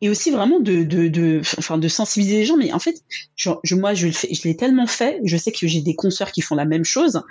et 0.00 0.08
aussi 0.08 0.30
vraiment 0.30 0.60
de, 0.60 0.82
de, 0.82 1.08
de, 1.08 1.40
enfin, 1.58 1.78
de 1.78 1.88
sensibiliser 1.88 2.38
les 2.38 2.44
gens. 2.44 2.56
Mais 2.56 2.72
en 2.72 2.78
fait, 2.78 3.02
je, 3.34 3.74
moi, 3.74 3.94
je, 3.94 4.06
le 4.06 4.12
fais, 4.12 4.32
je 4.32 4.42
l'ai 4.44 4.56
tellement 4.56 4.86
fait. 4.86 5.20
Je 5.24 5.36
sais 5.36 5.52
que 5.52 5.66
j'ai 5.66 5.80
des 5.80 5.94
consoeurs 5.94 6.32
qui 6.32 6.42
font 6.42 6.54
la 6.54 6.64
même 6.64 6.84
chose. 6.84 7.22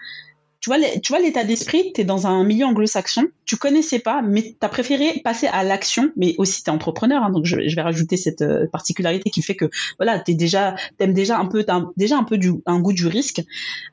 Tu 0.62 0.72
vois, 0.72 0.80
tu 1.04 1.14
vois 1.14 1.20
l'état 1.20 1.44
d'esprit, 1.44 1.92
tu 1.94 2.02
es 2.02 2.04
dans 2.06 2.26
un 2.26 2.44
milieu 2.44 2.66
anglo-saxon, 2.66 3.28
tu 3.46 3.56
connaissais 3.56 4.00
pas, 4.00 4.24
mais 4.24 4.42
tu 4.60 4.66
as 4.66 4.70
préféré 4.70 5.22
passer 5.24 5.46
à 5.46 5.64
l'action, 5.64 6.12
mais 6.16 6.34
aussi 6.40 6.64
tu 6.64 6.72
es 6.72 6.74
entrepreneur, 6.74 7.22
hein, 7.22 7.30
donc 7.30 7.46
je, 7.46 7.58
vais 7.58 7.82
rajouter 7.82 8.18
cette 8.18 8.42
euh, 8.42 8.66
particularité 8.72 9.30
qui 9.30 9.44
fait 9.44 9.56
que 9.56 9.70
voilà, 10.00 10.18
tu 10.18 10.34
déjà 10.34 10.76
t'aimes 10.98 11.14
déjà 11.14 11.38
un 11.38 11.46
peu 11.46 11.64
as 11.68 11.86
déjà 11.98 12.18
un 12.18 12.24
peu 12.24 12.40
du 12.40 12.54
un 12.66 12.80
goût 12.80 12.94
du 12.94 13.06
risque 13.06 13.44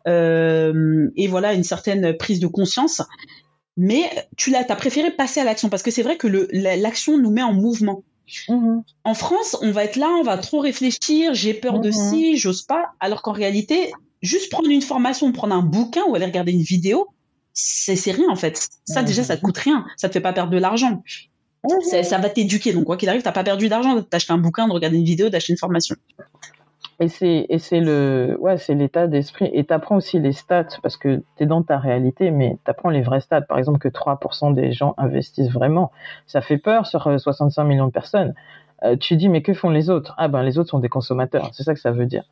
euh, 0.08 1.10
et 1.14 1.26
voilà 1.26 1.52
une 1.52 1.64
certaine 1.64 2.16
prise 2.16 2.40
de 2.40 2.46
conscience 2.46 3.02
mais 3.76 4.10
tu 4.36 4.50
l'as, 4.50 4.64
as 4.66 4.76
préféré 4.76 5.10
passer 5.10 5.40
à 5.40 5.44
l'action 5.44 5.68
parce 5.68 5.82
que 5.82 5.90
c'est 5.90 6.02
vrai 6.02 6.16
que 6.16 6.26
l'action 6.52 7.18
nous 7.18 7.30
met 7.30 7.42
en 7.42 7.52
mouvement 7.52 8.02
Mhm. 8.48 8.82
En 9.04 9.14
France, 9.14 9.56
on 9.62 9.70
va 9.70 9.84
être 9.84 9.96
là, 9.96 10.08
on 10.20 10.22
va 10.22 10.38
trop 10.38 10.60
réfléchir, 10.60 11.34
j'ai 11.34 11.54
peur 11.54 11.80
de 11.80 11.88
mhm. 11.88 11.92
ci, 11.92 12.36
j'ose 12.36 12.62
pas, 12.62 12.92
alors 13.00 13.22
qu'en 13.22 13.32
réalité, 13.32 13.92
juste 14.22 14.50
prendre 14.50 14.68
une 14.68 14.82
formation, 14.82 15.30
prendre 15.32 15.54
un 15.54 15.62
bouquin 15.62 16.02
ou 16.08 16.14
aller 16.14 16.26
regarder 16.26 16.52
une 16.52 16.62
vidéo, 16.62 17.08
c'est 17.52 18.10
rien 18.10 18.28
en 18.30 18.36
fait. 18.36 18.68
Ça 18.86 19.02
déjà, 19.02 19.22
ça 19.22 19.36
te 19.36 19.42
coûte 19.42 19.58
rien, 19.58 19.84
ça 19.96 20.08
te 20.08 20.14
fait 20.14 20.20
pas 20.20 20.32
perdre 20.32 20.52
de 20.52 20.58
l'argent. 20.58 21.02
Mhm. 21.64 22.02
Ça 22.02 22.18
va 22.18 22.28
t'éduquer, 22.28 22.72
donc 22.72 22.84
quoi 22.84 22.96
qu'il 22.96 23.08
arrive, 23.08 23.22
t'as 23.22 23.32
pas 23.32 23.44
perdu 23.44 23.68
d'argent 23.68 24.04
d'acheter 24.10 24.32
un 24.32 24.38
bouquin, 24.38 24.66
de 24.66 24.72
regarder 24.72 24.96
une 24.96 25.04
vidéo, 25.04 25.28
d'acheter 25.28 25.52
une 25.52 25.58
formation. 25.58 25.96
Et 27.00 27.08
c'est 27.08 27.46
et 27.48 27.58
c'est 27.58 27.80
le 27.80 28.36
ouais 28.40 28.58
c'est 28.58 28.74
l'état 28.74 29.06
d'esprit. 29.06 29.50
Et 29.52 29.64
t'apprends 29.64 29.96
aussi 29.96 30.18
les 30.20 30.32
stats 30.32 30.78
parce 30.82 30.96
que 30.96 31.22
t'es 31.36 31.46
dans 31.46 31.62
ta 31.62 31.78
réalité 31.78 32.30
mais 32.30 32.56
t'apprends 32.64 32.90
les 32.90 33.02
vrais 33.02 33.20
stats. 33.20 33.42
Par 33.42 33.58
exemple 33.58 33.78
que 33.78 33.88
3% 33.88 34.54
des 34.54 34.72
gens 34.72 34.94
investissent 34.98 35.50
vraiment. 35.50 35.90
Ça 36.26 36.40
fait 36.40 36.58
peur 36.58 36.86
sur 36.86 37.08
65 37.20 37.62
euh, 37.62 37.66
millions 37.66 37.86
de 37.86 37.92
personnes. 37.92 38.34
Euh, 38.84 38.96
tu 38.96 39.16
dis 39.16 39.28
mais 39.28 39.42
que 39.42 39.54
font 39.54 39.70
les 39.70 39.90
autres? 39.90 40.14
Ah 40.18 40.28
ben 40.28 40.42
les 40.42 40.58
autres 40.58 40.70
sont 40.70 40.80
des 40.80 40.88
consommateurs. 40.88 41.50
C'est 41.52 41.62
ça 41.62 41.74
que 41.74 41.80
ça 41.80 41.92
veut 41.92 42.06
dire. 42.06 42.24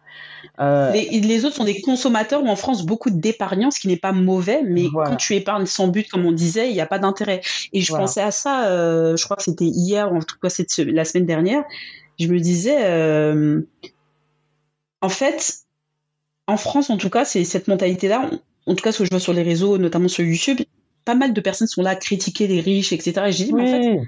Euh... 0.59 0.91
les, 0.93 1.21
les, 1.21 1.45
autres 1.45 1.57
sont 1.57 1.65
des 1.65 1.81
consommateurs 1.81 2.43
ou 2.43 2.49
en 2.49 2.57
France 2.57 2.85
beaucoup 2.85 3.11
d'épargnants 3.11 3.71
ce 3.71 3.79
qui 3.79 3.89
n'est 3.89 3.97
pas 3.97 4.13
mauvais 4.13 4.63
mais 4.65 4.87
quand 4.93 5.17
tu 5.17 5.35
épargnes 5.35 5.67
sans 5.67 5.89
but 5.89 6.09
comme 6.09 6.27
on 6.27 6.33
disait 6.33 6.69
il 6.69 6.75
n'y 6.75 6.81
a 6.81 6.87
pas 6.87 6.99
d'intérêt. 6.99 7.41
Et 7.73 7.81
je 7.81 7.93
pensais 7.93 8.23
à 8.23 8.31
ça 8.31 8.67
euh, 8.67 9.17
je 9.17 9.25
crois 9.25 9.37
que 9.37 9.43
c'était 9.43 9.65
hier 9.65 10.13
ou 10.13 10.17
en 10.17 10.23
tout 10.23 10.37
cas 10.41 10.49
cette 10.49 10.77
la 10.79 11.05
semaine 11.05 11.27
dernière. 11.27 11.63
Je 12.19 12.27
me 12.29 12.39
disais 12.39 12.77
en 15.01 15.09
fait, 15.09 15.61
en 16.47 16.57
France, 16.57 16.91
en 16.91 16.97
tout 16.97 17.11
cas, 17.11 17.25
c'est 17.25 17.45
cette 17.45 17.69
mentalité-là. 17.69 18.31
En 18.67 18.75
tout 18.75 18.83
cas, 18.83 18.93
ce 18.93 18.99
que 18.99 19.05
je 19.05 19.11
vois 19.11 19.21
sur 19.21 19.33
les 19.33 19.43
réseaux, 19.43 19.79
notamment 19.79 20.09
sur 20.09 20.25
YouTube, 20.25 20.61
pas 21.05 21.15
mal 21.15 21.33
de 21.33 21.41
personnes 21.41 21.69
sont 21.69 21.83
là 21.83 21.91
à 21.91 21.97
critiquer 21.97 22.47
les 22.47 22.61
riches, 22.61 22.93
etc. 22.93 23.23
Et 23.27 23.33
j'ai 23.33 23.45
dit, 23.45 23.53
mais 23.53 23.63
en 23.63 23.67
fait, 23.67 24.01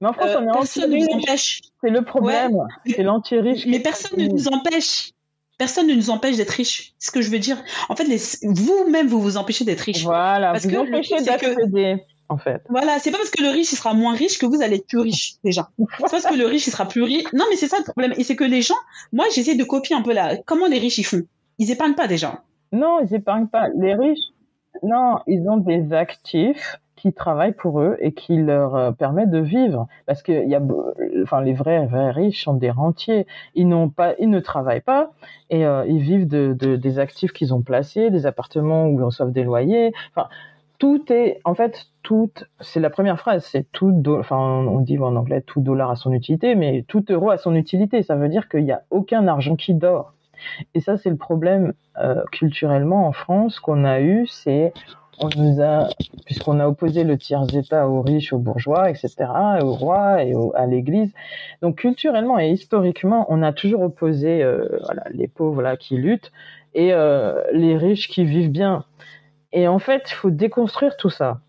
mais 0.00 0.08
en 0.08 0.12
France, 0.12 0.30
on 0.36 0.42
est 0.42 0.52
personne 0.52 0.90
ne 0.90 0.96
nous 0.96 1.06
empêche. 1.18 1.60
C'est 1.82 1.90
le 1.90 2.04
problème. 2.04 2.58
C'est 2.86 3.02
l'anti-riche. 3.02 3.66
Mais 3.66 3.80
personne 3.80 4.18
ne 4.18 4.26
nous 4.26 4.48
empêche. 4.48 5.12
Personne 5.58 5.88
ne 5.88 5.94
nous 5.94 6.08
empêche 6.08 6.36
d'être 6.36 6.50
riches. 6.50 6.94
C'est 6.98 7.08
ce 7.08 7.12
que 7.12 7.20
je 7.20 7.30
veux 7.30 7.38
dire. 7.38 7.62
En 7.90 7.96
fait, 7.96 8.06
vous-même, 8.42 9.08
vous 9.08 9.20
vous 9.20 9.36
empêchez 9.36 9.64
d'être 9.64 9.80
riche. 9.80 10.04
Voilà. 10.04 10.52
Parce 10.52 10.64
vous 10.64 10.70
que 10.70 10.76
empêchez 10.76 11.20
d'accéder 11.20 12.02
en 12.30 12.38
fait. 12.38 12.62
Voilà, 12.70 12.98
c'est 12.98 13.10
pas 13.10 13.18
parce 13.18 13.30
que 13.30 13.42
le 13.42 13.50
riche 13.50 13.72
il 13.72 13.76
sera 13.76 13.92
moins 13.92 14.14
riche 14.14 14.38
que 14.38 14.46
vous 14.46 14.62
allez 14.62 14.76
être 14.76 14.86
plus 14.86 15.00
riche 15.00 15.34
déjà. 15.44 15.68
C'est 15.78 16.02
pas 16.02 16.08
parce 16.08 16.24
que 16.24 16.36
le 16.36 16.46
riche 16.46 16.66
il 16.66 16.70
sera 16.70 16.86
plus 16.86 17.02
riche. 17.02 17.30
Non, 17.34 17.44
mais 17.50 17.56
c'est 17.56 17.68
ça 17.68 17.76
le 17.78 17.84
problème. 17.84 18.14
Et 18.16 18.24
c'est 18.24 18.36
que 18.36 18.44
les 18.44 18.62
gens, 18.62 18.80
moi 19.12 19.26
j'essaie 19.34 19.56
de 19.56 19.64
copier 19.64 19.96
un 19.96 20.02
peu 20.02 20.14
là. 20.14 20.36
Comment 20.46 20.68
les 20.68 20.78
riches 20.78 20.98
ils 20.98 21.04
font? 21.04 21.22
Ils 21.58 21.70
épargnent 21.70 21.94
pas 21.94 22.06
déjà. 22.06 22.42
Non, 22.72 23.00
ils 23.04 23.12
épargnent 23.14 23.48
pas. 23.48 23.68
Les 23.76 23.94
riches, 23.94 24.30
non, 24.82 25.18
ils 25.26 25.46
ont 25.48 25.58
des 25.58 25.92
actifs 25.92 26.78
qui 26.94 27.12
travaillent 27.12 27.54
pour 27.54 27.80
eux 27.80 27.96
et 28.00 28.12
qui 28.12 28.36
leur 28.36 28.76
euh, 28.76 28.92
permettent 28.92 29.30
de 29.30 29.40
vivre. 29.40 29.88
Parce 30.06 30.22
que 30.22 30.46
y 30.46 30.54
a, 30.54 30.60
enfin, 31.22 31.40
les 31.40 31.54
vrais, 31.54 31.86
vrais 31.86 32.10
riches 32.10 32.44
sont 32.44 32.54
des 32.54 32.70
rentiers. 32.70 33.26
Ils 33.54 33.66
n'ont 33.66 33.88
pas, 33.88 34.14
ils 34.18 34.30
ne 34.30 34.38
travaillent 34.38 34.82
pas 34.82 35.10
et 35.48 35.64
euh, 35.66 35.84
ils 35.86 36.00
vivent 36.00 36.28
de, 36.28 36.54
de 36.56 36.76
des 36.76 36.98
actifs 36.98 37.32
qu'ils 37.32 37.54
ont 37.54 37.62
placés, 37.62 38.10
des 38.10 38.26
appartements 38.26 38.86
où 38.86 39.00
ils 39.00 39.02
reçoivent 39.02 39.32
des 39.32 39.42
loyers. 39.42 39.92
Enfin, 40.14 40.28
tout 40.80 41.12
est, 41.12 41.40
en 41.44 41.54
fait, 41.54 41.86
tout, 42.02 42.32
c'est 42.60 42.80
la 42.80 42.90
première 42.90 43.20
phrase, 43.20 43.44
c'est 43.44 43.70
tout, 43.70 43.94
enfin, 44.08 44.38
on 44.38 44.80
dit 44.80 44.98
en 44.98 45.14
anglais 45.14 45.42
tout 45.42 45.60
dollar 45.60 45.90
a 45.90 45.94
son 45.94 46.12
utilité, 46.12 46.54
mais 46.54 46.84
tout 46.88 47.04
euro 47.10 47.30
a 47.30 47.36
son 47.36 47.54
utilité. 47.54 48.02
Ça 48.02 48.16
veut 48.16 48.30
dire 48.30 48.48
qu'il 48.48 48.64
n'y 48.64 48.72
a 48.72 48.82
aucun 48.90 49.28
argent 49.28 49.56
qui 49.56 49.74
dort. 49.74 50.14
Et 50.74 50.80
ça, 50.80 50.96
c'est 50.96 51.10
le 51.10 51.16
problème 51.16 51.74
euh, 51.98 52.24
culturellement 52.32 53.06
en 53.06 53.12
France 53.12 53.60
qu'on 53.60 53.84
a 53.84 54.00
eu, 54.00 54.26
c'est 54.26 54.72
on 55.22 55.28
nous 55.36 55.60
a, 55.60 55.88
puisqu'on 56.24 56.60
a 56.60 56.66
opposé 56.66 57.04
le 57.04 57.18
tiers 57.18 57.44
état 57.54 57.86
aux 57.86 58.00
riches, 58.00 58.32
aux 58.32 58.38
bourgeois, 58.38 58.88
etc., 58.88 59.16
aux 59.62 59.74
rois 59.74 60.24
et 60.24 60.32
à 60.54 60.64
l'Église. 60.64 61.12
Donc 61.60 61.76
culturellement 61.76 62.38
et 62.38 62.48
historiquement, 62.48 63.26
on 63.28 63.42
a 63.42 63.52
toujours 63.52 63.82
opposé 63.82 64.42
euh, 64.42 64.66
voilà, 64.86 65.04
les 65.12 65.28
pauvres 65.28 65.60
là 65.60 65.76
qui 65.76 65.98
luttent 65.98 66.32
et 66.72 66.94
euh, 66.94 67.42
les 67.52 67.76
riches 67.76 68.08
qui 68.08 68.24
vivent 68.24 68.50
bien. 68.50 68.86
Et 69.52 69.68
en 69.68 69.78
fait, 69.78 70.04
il 70.10 70.14
faut 70.14 70.30
déconstruire 70.30 70.96
tout 70.96 71.10
ça. 71.10 71.40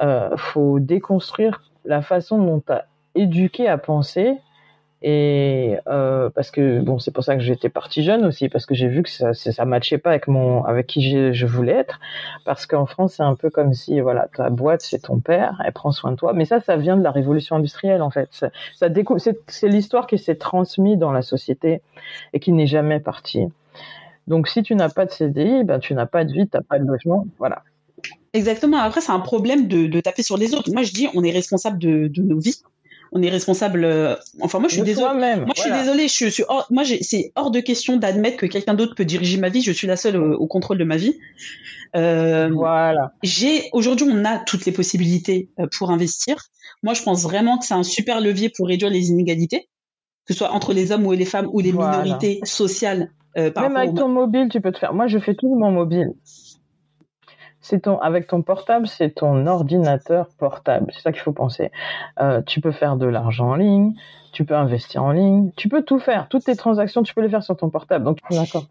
Il 0.00 0.06
euh, 0.06 0.36
faut 0.36 0.78
déconstruire 0.78 1.62
la 1.84 2.02
façon 2.02 2.38
dont 2.38 2.60
tu 2.60 2.72
as 2.72 2.86
éduqué 3.14 3.68
à 3.68 3.78
penser. 3.78 4.36
Et 5.02 5.78
euh, 5.86 6.28
parce 6.28 6.50
que 6.50 6.80
bon, 6.80 6.98
c'est 6.98 7.10
pour 7.10 7.24
ça 7.24 7.34
que 7.34 7.40
j'étais 7.40 7.70
partie 7.70 8.02
jeune 8.02 8.26
aussi, 8.26 8.50
parce 8.50 8.66
que 8.66 8.74
j'ai 8.74 8.88
vu 8.88 9.02
que 9.02 9.08
ça, 9.08 9.32
ça 9.32 9.64
matchait 9.64 9.96
pas 9.96 10.10
avec 10.10 10.28
mon, 10.28 10.62
avec 10.64 10.86
qui 10.86 11.32
je 11.32 11.46
voulais 11.46 11.72
être. 11.72 11.98
Parce 12.44 12.66
qu'en 12.66 12.84
France, 12.84 13.14
c'est 13.14 13.22
un 13.22 13.34
peu 13.34 13.48
comme 13.48 13.72
si 13.72 14.00
voilà, 14.00 14.28
ta 14.36 14.50
boîte 14.50 14.82
c'est 14.82 15.00
ton 15.00 15.18
père, 15.18 15.60
elle 15.64 15.72
prend 15.72 15.90
soin 15.90 16.12
de 16.12 16.16
toi. 16.16 16.34
Mais 16.34 16.44
ça, 16.44 16.60
ça 16.60 16.76
vient 16.76 16.98
de 16.98 17.02
la 17.02 17.12
révolution 17.12 17.56
industrielle 17.56 18.02
en 18.02 18.10
fait. 18.10 18.28
Ça, 18.32 18.50
ça 18.74 18.88
c'est 19.46 19.68
l'histoire 19.68 20.06
qui 20.06 20.18
s'est 20.18 20.36
transmise 20.36 20.98
dans 20.98 21.12
la 21.12 21.22
société 21.22 21.80
et 22.34 22.40
qui 22.40 22.52
n'est 22.52 22.66
jamais 22.66 23.00
partie. 23.00 23.48
Donc, 24.30 24.46
si 24.46 24.62
tu 24.62 24.76
n'as 24.76 24.88
pas 24.88 25.06
de 25.06 25.10
CDI, 25.10 25.64
ben, 25.64 25.80
tu 25.80 25.92
n'as 25.92 26.06
pas 26.06 26.24
de 26.24 26.32
vie, 26.32 26.48
tu 26.48 26.56
n'as 26.56 26.62
pas 26.62 26.78
de 26.78 26.86
logement. 26.86 27.26
Voilà. 27.40 27.64
Exactement. 28.32 28.76
Après, 28.76 29.00
c'est 29.00 29.10
un 29.10 29.18
problème 29.18 29.66
de, 29.66 30.00
taper 30.00 30.22
sur 30.22 30.36
les 30.36 30.54
autres. 30.54 30.70
Moi, 30.72 30.84
je 30.84 30.92
dis, 30.92 31.08
on 31.14 31.24
est 31.24 31.32
responsable 31.32 31.78
de, 31.78 32.08
nos 32.16 32.38
vies. 32.38 32.62
On 33.10 33.20
est 33.22 33.28
responsable. 33.28 33.84
Euh, 33.84 34.14
enfin, 34.40 34.60
moi, 34.60 34.68
je 34.68 34.74
suis 34.74 34.84
désolée. 34.84 35.34
Moi, 35.34 35.52
je 35.56 35.62
suis 35.62 35.72
désolée. 35.72 36.06
Je 36.06 36.28
suis. 36.28 36.44
moi, 36.70 36.84
c'est 37.00 37.32
hors 37.34 37.50
de 37.50 37.58
question 37.58 37.96
d'admettre 37.96 38.36
que 38.36 38.46
quelqu'un 38.46 38.74
d'autre 38.74 38.94
peut 38.94 39.04
diriger 39.04 39.36
ma 39.36 39.48
vie. 39.48 39.62
Je 39.62 39.72
suis 39.72 39.88
la 39.88 39.96
seule 39.96 40.16
au, 40.16 40.46
contrôle 40.46 40.78
de 40.78 40.84
ma 40.84 40.96
vie. 40.96 41.18
Euh, 41.96 42.50
voilà. 42.52 43.12
J'ai 43.24 43.68
aujourd'hui, 43.72 44.06
on 44.08 44.24
a 44.24 44.38
toutes 44.38 44.64
les 44.64 44.70
possibilités 44.70 45.48
euh, 45.58 45.66
pour 45.76 45.90
investir. 45.90 46.36
Moi, 46.84 46.94
je 46.94 47.02
pense 47.02 47.24
vraiment 47.24 47.58
que 47.58 47.66
c'est 47.66 47.74
un 47.74 47.82
super 47.82 48.20
levier 48.20 48.48
pour 48.48 48.68
réduire 48.68 48.90
les 48.92 49.08
inégalités, 49.08 49.68
que 50.24 50.34
ce 50.34 50.38
soit 50.38 50.52
entre 50.52 50.72
les 50.72 50.92
hommes 50.92 51.04
ou 51.04 51.10
les 51.10 51.24
femmes 51.24 51.48
ou 51.52 51.58
les 51.58 51.72
minorités 51.72 52.38
sociales 52.44 53.10
euh, 53.36 53.50
Même 53.56 53.76
avec 53.76 53.94
ton 53.94 54.08
mobile, 54.08 54.48
tu 54.48 54.60
peux 54.60 54.72
te 54.72 54.78
faire. 54.78 54.94
Moi, 54.94 55.06
je 55.06 55.18
fais 55.18 55.34
tout 55.34 55.54
mon 55.54 55.70
mobile. 55.70 56.12
C'est 57.60 57.80
ton, 57.80 57.98
avec 57.98 58.26
ton 58.26 58.42
portable, 58.42 58.88
c'est 58.88 59.10
ton 59.10 59.46
ordinateur 59.46 60.28
portable. 60.38 60.90
C'est 60.94 61.02
ça 61.02 61.12
qu'il 61.12 61.20
faut 61.20 61.32
penser. 61.32 61.70
Euh, 62.18 62.42
tu 62.42 62.60
peux 62.60 62.72
faire 62.72 62.96
de 62.96 63.06
l'argent 63.06 63.50
en 63.50 63.54
ligne, 63.54 63.94
tu 64.32 64.44
peux 64.44 64.56
investir 64.56 65.04
en 65.04 65.12
ligne, 65.12 65.52
tu 65.56 65.68
peux 65.68 65.82
tout 65.82 65.98
faire. 65.98 66.28
Toutes 66.28 66.44
tes 66.44 66.56
transactions, 66.56 67.02
tu 67.02 67.14
peux 67.14 67.20
les 67.20 67.28
faire 67.28 67.42
sur 67.42 67.56
ton 67.56 67.68
portable. 67.68 68.04
Donc, 68.04 68.18
d'accord. 68.30 68.64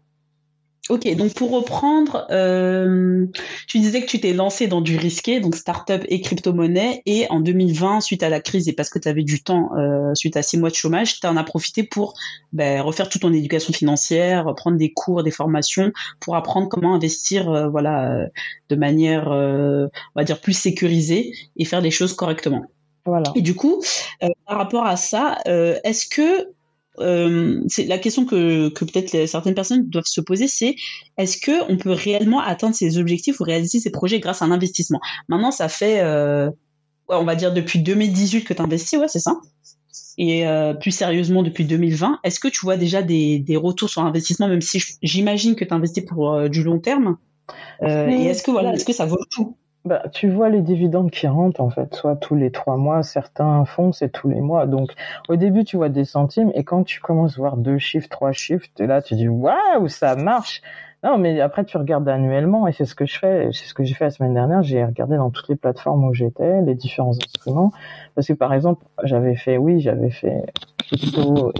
Ok, 0.90 1.06
donc 1.14 1.34
pour 1.34 1.52
reprendre, 1.52 2.26
euh, 2.32 3.24
tu 3.68 3.78
disais 3.78 4.00
que 4.00 4.06
tu 4.06 4.18
t'es 4.18 4.32
lancé 4.32 4.66
dans 4.66 4.80
du 4.80 4.96
risqué, 4.96 5.38
donc 5.38 5.54
start-up 5.54 6.02
et 6.08 6.20
crypto-monnaie, 6.20 7.02
et 7.06 7.28
en 7.30 7.38
2020, 7.38 8.00
suite 8.00 8.24
à 8.24 8.28
la 8.28 8.40
crise 8.40 8.68
et 8.68 8.72
parce 8.72 8.90
que 8.90 8.98
tu 8.98 9.06
avais 9.06 9.22
du 9.22 9.40
temps, 9.40 9.70
euh, 9.76 10.12
suite 10.14 10.36
à 10.36 10.42
six 10.42 10.58
mois 10.58 10.68
de 10.68 10.74
chômage, 10.74 11.20
tu 11.20 11.26
en 11.28 11.36
as 11.36 11.44
profité 11.44 11.84
pour 11.84 12.14
ben, 12.52 12.80
refaire 12.80 13.08
toute 13.08 13.22
ton 13.22 13.32
éducation 13.32 13.72
financière, 13.72 14.52
prendre 14.56 14.78
des 14.78 14.92
cours, 14.92 15.22
des 15.22 15.30
formations, 15.30 15.92
pour 16.18 16.34
apprendre 16.34 16.68
comment 16.68 16.96
investir, 16.96 17.48
euh, 17.48 17.68
voilà, 17.68 18.26
de 18.68 18.74
manière, 18.74 19.28
on 19.28 19.88
va 20.16 20.24
dire, 20.24 20.40
plus 20.40 20.54
sécurisée 20.54 21.32
et 21.56 21.64
faire 21.64 21.82
les 21.82 21.92
choses 21.92 22.14
correctement. 22.14 22.64
Voilà. 23.06 23.30
Et 23.36 23.42
du 23.42 23.54
coup, 23.54 23.80
par 24.44 24.58
rapport 24.58 24.86
à 24.86 24.96
ça, 24.96 25.38
est-ce 25.46 26.08
que 26.08 26.48
euh, 27.00 27.62
c'est 27.68 27.84
la 27.84 27.98
question 27.98 28.24
que, 28.24 28.68
que 28.68 28.84
peut-être 28.84 29.26
certaines 29.26 29.54
personnes 29.54 29.88
doivent 29.88 30.04
se 30.06 30.20
poser, 30.20 30.48
c'est 30.48 30.76
est-ce 31.16 31.38
que 31.38 31.70
on 31.70 31.76
peut 31.76 31.92
réellement 31.92 32.40
atteindre 32.40 32.74
ses 32.74 32.98
objectifs 32.98 33.40
ou 33.40 33.44
réaliser 33.44 33.80
ses 33.80 33.90
projets 33.90 34.20
grâce 34.20 34.42
à 34.42 34.44
un 34.44 34.50
investissement? 34.50 35.00
Maintenant, 35.28 35.50
ça 35.50 35.68
fait, 35.68 36.00
euh, 36.00 36.50
on 37.08 37.24
va 37.24 37.34
dire 37.34 37.52
depuis 37.52 37.78
2018 37.80 38.44
que 38.44 38.54
tu 38.54 38.62
investis, 38.62 38.98
ouais, 38.98 39.08
c'est 39.08 39.20
ça? 39.20 39.40
Et 40.18 40.46
euh, 40.46 40.74
plus 40.74 40.90
sérieusement 40.90 41.42
depuis 41.42 41.64
2020, 41.64 42.20
est-ce 42.24 42.40
que 42.40 42.48
tu 42.48 42.60
vois 42.62 42.76
déjà 42.76 43.02
des, 43.02 43.38
des 43.38 43.56
retours 43.56 43.88
sur 43.88 44.02
investissement, 44.02 44.48
même 44.48 44.60
si 44.60 44.82
j'imagine 45.02 45.54
que 45.56 45.64
tu 45.64 45.72
investis 45.72 46.04
pour 46.04 46.48
du 46.48 46.62
long 46.62 46.78
terme? 46.78 47.16
Et 47.82 47.86
est-ce 47.86 48.42
que 48.42 48.50
voilà, 48.50 48.74
est-ce 48.74 48.84
que 48.84 48.92
ça 48.92 49.06
vaut 49.06 49.18
le 49.18 49.34
coup? 49.34 49.56
Bah, 49.84 50.02
tu 50.12 50.30
vois 50.30 50.50
les 50.50 50.60
dividendes 50.60 51.10
qui 51.10 51.26
rentrent 51.26 51.60
en 51.60 51.70
fait, 51.70 51.94
soit 51.94 52.16
tous 52.16 52.34
les 52.34 52.50
trois 52.50 52.76
mois, 52.76 53.02
certains 53.02 53.64
fonds 53.64 53.92
c'est 53.92 54.10
tous 54.10 54.28
les 54.28 54.40
mois. 54.40 54.66
Donc 54.66 54.92
au 55.28 55.36
début 55.36 55.64
tu 55.64 55.76
vois 55.76 55.88
des 55.88 56.04
centimes 56.04 56.50
et 56.54 56.64
quand 56.64 56.84
tu 56.84 57.00
commences 57.00 57.34
à 57.34 57.36
voir 57.36 57.56
deux 57.56 57.78
chiffres, 57.78 58.08
trois 58.08 58.32
chiffres, 58.32 58.66
là 58.78 59.00
tu 59.02 59.14
dis 59.14 59.28
waouh 59.28 59.88
ça 59.88 60.16
marche. 60.16 60.62
Non, 61.02 61.16
mais 61.16 61.40
après 61.40 61.64
tu 61.64 61.78
regardes 61.78 62.06
annuellement 62.08 62.66
et 62.68 62.72
c'est 62.72 62.84
ce 62.84 62.94
que 62.94 63.06
je 63.06 63.18
fais. 63.18 63.48
C'est 63.52 63.64
ce 63.64 63.72
que 63.74 63.84
j'ai 63.84 63.94
fait 63.94 64.04
la 64.04 64.10
semaine 64.10 64.34
dernière. 64.34 64.62
J'ai 64.62 64.84
regardé 64.84 65.16
dans 65.16 65.30
toutes 65.30 65.48
les 65.48 65.56
plateformes 65.56 66.04
où 66.04 66.12
j'étais 66.12 66.60
les 66.60 66.74
différents 66.74 67.16
instruments 67.16 67.72
parce 68.14 68.26
que 68.26 68.34
par 68.34 68.52
exemple 68.52 68.84
j'avais 69.04 69.34
fait, 69.34 69.56
oui, 69.56 69.80
j'avais 69.80 70.10
fait 70.10 70.44
crypto 70.78 71.52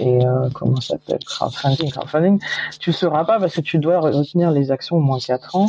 et, 0.00 0.24
euh, 0.24 0.48
comment 0.54 0.80
ça 0.80 0.94
s'appelle 0.94 1.18
crowdfunding. 1.26 1.90
Crowdfunding, 1.90 2.40
tu 2.80 2.92
sauras 2.92 3.24
pas 3.24 3.38
parce 3.38 3.54
que 3.54 3.60
tu 3.60 3.78
dois 3.78 4.00
retenir 4.00 4.50
les 4.50 4.70
actions 4.70 4.96
au 4.96 5.00
moins 5.00 5.18
quatre 5.18 5.56
ans. 5.56 5.68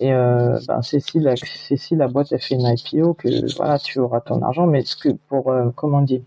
Et 0.00 0.12
euh, 0.12 0.60
ben 0.68 0.80
c'est 0.82 1.00
si 1.00 1.18
la 1.18 1.34
c'est 1.36 1.76
si 1.76 1.96
la 1.96 2.06
boîte 2.06 2.32
a 2.32 2.38
fait 2.38 2.54
une 2.54 2.66
IPO 2.66 3.14
que 3.14 3.56
voilà 3.56 3.80
tu 3.80 3.98
auras 3.98 4.20
ton 4.20 4.40
argent. 4.42 4.66
Mais 4.66 4.84
ce 4.84 4.96
que 4.96 5.08
pour 5.28 5.50
euh, 5.50 5.70
comment 5.74 6.02
dire 6.02 6.20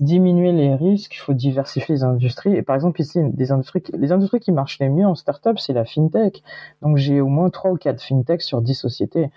diminuer 0.00 0.52
les 0.52 0.74
risques, 0.74 1.14
il 1.14 1.18
faut 1.18 1.34
diversifier 1.34 1.96
les 1.96 2.04
industries. 2.04 2.54
Et 2.54 2.62
par 2.62 2.76
exemple, 2.76 3.00
ici, 3.00 3.20
des 3.22 3.52
industries, 3.52 3.82
les 3.92 4.12
industries 4.12 4.40
qui 4.40 4.52
marchent 4.52 4.78
les 4.78 4.88
mieux 4.88 5.06
en 5.06 5.14
startup, 5.14 5.58
c'est 5.58 5.72
la 5.72 5.84
fintech. 5.84 6.42
Donc, 6.82 6.96
j'ai 6.96 7.20
au 7.20 7.28
moins 7.28 7.50
trois 7.50 7.72
ou 7.72 7.76
quatre 7.76 8.02
fintechs 8.02 8.42
sur 8.42 8.62
dix 8.62 8.74
sociétés. 8.74 9.30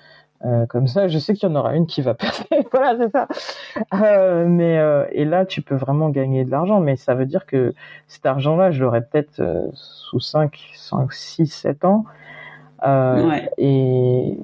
Euh, 0.44 0.66
comme 0.66 0.88
ça, 0.88 1.08
je 1.08 1.20
sais 1.20 1.34
qu'il 1.36 1.48
y 1.48 1.52
en 1.52 1.56
aura 1.56 1.76
une 1.76 1.86
qui 1.86 2.02
va 2.02 2.14
passer. 2.14 2.46
voilà, 2.72 2.98
c'est 2.98 3.12
ça. 3.12 3.28
Euh, 3.94 4.46
mais 4.48 4.80
euh, 4.80 5.06
et 5.12 5.26
là, 5.26 5.46
tu 5.46 5.62
peux 5.62 5.76
vraiment 5.76 6.10
gagner 6.10 6.46
de 6.46 6.52
l'argent, 6.52 6.80
mais 6.80 6.96
ça 6.96 7.14
veut 7.14 7.26
dire 7.26 7.46
que 7.46 7.74
cet 8.08 8.26
argent-là, 8.26 8.72
je 8.72 8.84
l'aurais 8.84 9.02
peut-être 9.02 9.70
sous 9.74 10.20
5, 10.20 10.58
5, 10.76 11.14
6, 11.14 11.48
7 11.48 11.86
ans. 11.86 12.06
Ouais. 12.84 13.52
Et 13.60 14.38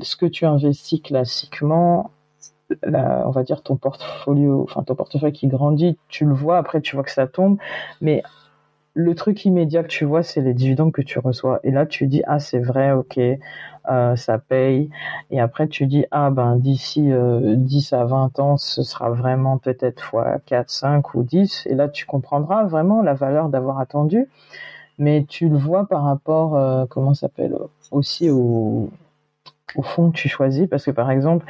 ce 0.00 0.16
que 0.16 0.24
tu 0.24 0.46
investis 0.46 1.02
classiquement, 1.02 2.10
on 2.84 3.30
va 3.30 3.42
dire 3.42 3.62
ton 3.62 3.76
portfolio, 3.76 4.62
enfin 4.64 4.82
ton 4.82 4.94
portefeuille 4.94 5.32
qui 5.32 5.48
grandit, 5.48 5.98
tu 6.08 6.24
le 6.24 6.34
vois, 6.34 6.58
après 6.58 6.80
tu 6.80 6.96
vois 6.96 7.04
que 7.04 7.12
ça 7.12 7.26
tombe, 7.26 7.58
mais 8.00 8.22
le 8.94 9.14
truc 9.14 9.44
immédiat 9.44 9.82
que 9.82 9.88
tu 9.88 10.04
vois, 10.04 10.22
c'est 10.22 10.40
les 10.40 10.54
dividendes 10.54 10.92
que 10.92 11.02
tu 11.02 11.18
reçois. 11.18 11.60
Et 11.64 11.70
là, 11.70 11.86
tu 11.86 12.06
dis, 12.06 12.22
ah, 12.26 12.38
c'est 12.38 12.58
vrai, 12.58 12.92
ok, 12.92 13.18
euh, 13.18 14.16
ça 14.16 14.38
paye. 14.38 14.90
Et 15.30 15.40
après, 15.40 15.68
tu 15.68 15.86
dis, 15.86 16.04
ah, 16.10 16.30
ben, 16.30 16.56
d'ici 16.56 17.10
euh, 17.10 17.54
10 17.56 17.92
à 17.94 18.04
20 18.04 18.38
ans, 18.38 18.56
ce 18.58 18.82
sera 18.82 19.10
vraiment 19.10 19.58
peut-être 19.58 20.02
fois 20.02 20.38
4, 20.46 20.68
5 20.70 21.14
ou 21.14 21.22
10. 21.22 21.66
Et 21.66 21.74
là, 21.74 21.88
tu 21.88 22.04
comprendras 22.06 22.64
vraiment 22.64 23.02
la 23.02 23.14
valeur 23.14 23.48
d'avoir 23.48 23.80
attendu. 23.80 24.28
Mais 24.98 25.24
tu 25.28 25.48
le 25.48 25.56
vois 25.56 25.86
par 25.86 26.04
rapport, 26.04 26.56
euh, 26.56 26.84
comment 26.88 27.14
ça 27.14 27.22
s'appelle, 27.22 27.54
aussi 27.90 28.30
au, 28.30 28.90
au 29.74 29.82
fonds 29.82 30.10
que 30.10 30.16
tu 30.16 30.28
choisis. 30.28 30.68
Parce 30.68 30.84
que, 30.84 30.90
par 30.90 31.10
exemple, 31.10 31.46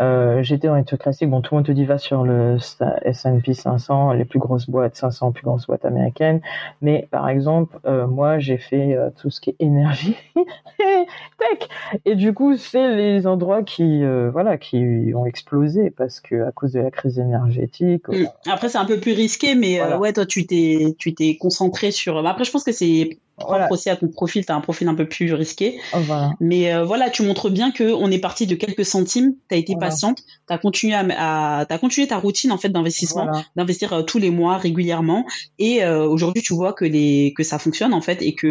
euh, 0.00 0.42
j'étais 0.42 0.68
dans 0.68 0.76
les 0.76 0.84
trucs 0.84 1.00
classiques. 1.02 1.28
Bon, 1.28 1.40
tout 1.40 1.54
le 1.54 1.58
monde 1.58 1.66
te 1.66 1.72
dit 1.72 1.84
va 1.84 1.98
sur 1.98 2.24
le 2.24 2.56
S&P 3.04 3.54
500, 3.54 4.12
les 4.12 4.24
plus 4.24 4.38
grosses 4.38 4.68
boîtes, 4.68 4.96
500 4.96 5.32
plus 5.32 5.42
grosses 5.44 5.66
boîtes 5.66 5.84
américaines. 5.84 6.40
Mais 6.80 7.08
par 7.10 7.28
exemple, 7.28 7.78
euh, 7.86 8.06
moi, 8.06 8.38
j'ai 8.38 8.58
fait 8.58 8.94
euh, 8.94 9.10
tout 9.20 9.30
ce 9.30 9.40
qui 9.40 9.50
est 9.50 9.56
énergie, 9.60 10.16
tech. 10.78 11.68
Et 12.04 12.14
du 12.14 12.32
coup, 12.32 12.56
c'est 12.56 12.94
les 12.94 13.26
endroits 13.26 13.62
qui, 13.62 14.02
euh, 14.04 14.30
voilà, 14.30 14.58
qui 14.58 15.12
ont 15.14 15.26
explosé 15.26 15.90
parce 15.90 16.20
que 16.20 16.46
à 16.46 16.52
cause 16.52 16.72
de 16.72 16.80
la 16.80 16.90
crise 16.90 17.18
énergétique. 17.18 18.08
Mm. 18.08 18.26
Après, 18.50 18.68
c'est 18.68 18.78
un 18.78 18.84
peu 18.84 18.98
plus 18.98 19.12
risqué, 19.12 19.54
mais 19.54 19.78
Voilà. 19.78 19.98
ouais, 19.98 20.12
toi, 20.12 20.26
tu 20.26 20.46
t'es, 20.46 20.94
tu 20.98 21.14
t'es 21.14 21.36
concentré 21.36 21.90
sur. 21.90 22.22
bah, 22.22 22.30
Après, 22.30 22.44
je 22.44 22.50
pense 22.50 22.64
que 22.64 22.72
c'est 22.72 23.18
propre 23.36 23.52
Voilà. 23.52 23.68
aussi 23.72 23.90
à 23.90 23.96
ton 23.96 24.08
profil. 24.08 24.44
T'as 24.44 24.54
un 24.54 24.60
profil 24.60 24.88
un 24.88 24.94
peu 24.94 25.06
plus 25.08 25.32
risqué. 25.34 25.78
Oh, 25.94 25.98
voilà. 26.00 26.32
Mais 26.40 26.72
euh, 26.72 26.84
voilà, 26.84 27.10
tu 27.10 27.22
montres 27.22 27.50
bien 27.50 27.70
que 27.70 27.92
on 27.92 28.10
est 28.10 28.18
parti 28.18 28.46
de 28.46 28.54
quelques 28.54 28.84
centimes. 28.84 29.34
T'as 29.48 29.56
été 29.56 29.72
Voilà. 29.74 29.88
patiente. 29.88 30.18
T'as 30.46 30.58
continué 30.58 30.94
à, 30.94 31.58
à 31.60 31.64
t'as 31.66 31.78
continué 31.78 32.06
ta 32.06 32.18
routine 32.18 32.52
en 32.52 32.58
fait 32.58 32.68
d'investissement, 32.68 33.26
d'investir 33.56 33.92
euh, 33.92 34.02
tous 34.02 34.18
les 34.18 34.30
mois 34.30 34.58
régulièrement. 34.58 35.24
Et 35.58 35.82
euh, 35.84 36.06
aujourd'hui, 36.06 36.42
tu 36.42 36.54
vois 36.54 36.72
que 36.72 36.84
les 36.84 37.32
que 37.36 37.42
ça 37.42 37.58
fonctionne 37.58 37.94
en 37.94 38.00
fait 38.00 38.22
et 38.22 38.34
que 38.34 38.48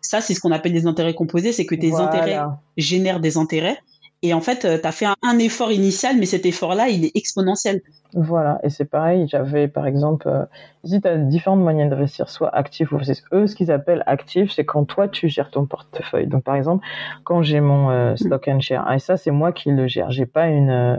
ça, 0.00 0.20
c'est 0.20 0.34
ce 0.34 0.40
qu'on 0.40 0.50
appelle 0.52 0.72
des 0.72 0.86
intérêts 0.86 1.14
composés, 1.14 1.52
c'est 1.52 1.64
que 1.66 1.74
tes 1.74 1.94
intérêts 1.94 2.40
génèrent 2.76 3.20
des 3.20 3.36
intérêts. 3.36 3.78
Et 4.22 4.34
en 4.34 4.40
fait, 4.40 4.80
tu 4.80 4.86
as 4.86 4.92
fait 4.92 5.06
un, 5.06 5.16
un 5.22 5.38
effort 5.38 5.72
initial, 5.72 6.16
mais 6.18 6.26
cet 6.26 6.46
effort-là, 6.46 6.88
il 6.88 7.04
est 7.04 7.16
exponentiel. 7.16 7.82
Voilà, 8.14 8.60
et 8.62 8.68
c'est 8.68 8.84
pareil, 8.84 9.26
j'avais 9.26 9.68
par 9.68 9.86
exemple, 9.86 10.28
euh, 10.28 10.44
ici 10.84 11.00
tu 11.00 11.08
as 11.08 11.16
différentes 11.16 11.60
moyens 11.60 11.88
d'investir, 11.88 12.28
soit 12.28 12.54
actif 12.54 12.92
ou 12.92 12.98
passif. 12.98 13.24
Eux, 13.32 13.46
ce 13.46 13.56
qu'ils 13.56 13.72
appellent 13.72 14.02
actif, 14.04 14.52
c'est 14.52 14.66
quand 14.66 14.84
toi 14.84 15.08
tu 15.08 15.30
gères 15.30 15.50
ton 15.50 15.64
portefeuille. 15.64 16.26
Donc 16.26 16.44
par 16.44 16.56
exemple, 16.56 16.84
quand 17.24 17.40
j'ai 17.42 17.60
mon 17.60 17.88
euh, 17.90 18.14
stock 18.16 18.48
and 18.48 18.60
share, 18.60 18.92
et 18.92 18.98
ça 18.98 19.16
c'est 19.16 19.30
moi 19.30 19.50
qui 19.50 19.70
le 19.70 19.86
gère, 19.86 20.10
j'ai 20.10 20.26
pas 20.26 20.48
une, 20.48 20.68
euh, 20.68 20.96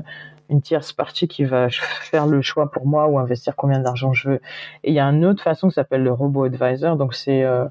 une 0.49 0.63
tierce 0.63 0.91
partie 0.91 1.27
qui 1.27 1.43
va 1.43 1.67
faire 1.69 2.25
le 2.25 2.41
choix 2.41 2.71
pour 2.71 2.87
moi 2.87 3.07
ou 3.07 3.19
investir 3.19 3.55
combien 3.55 3.79
d'argent 3.79 4.11
je 4.13 4.29
veux. 4.29 4.41
Et 4.83 4.89
il 4.89 4.95
y 4.95 4.99
a 4.99 5.05
une 5.05 5.23
autre 5.23 5.43
façon 5.43 5.67
qui 5.67 5.75
s'appelle 5.75 6.01
le 6.01 6.11
robot 6.11 6.45
advisor, 6.45 6.97
donc 6.97 7.13
c'est 7.13 7.43
euh, 7.43 7.65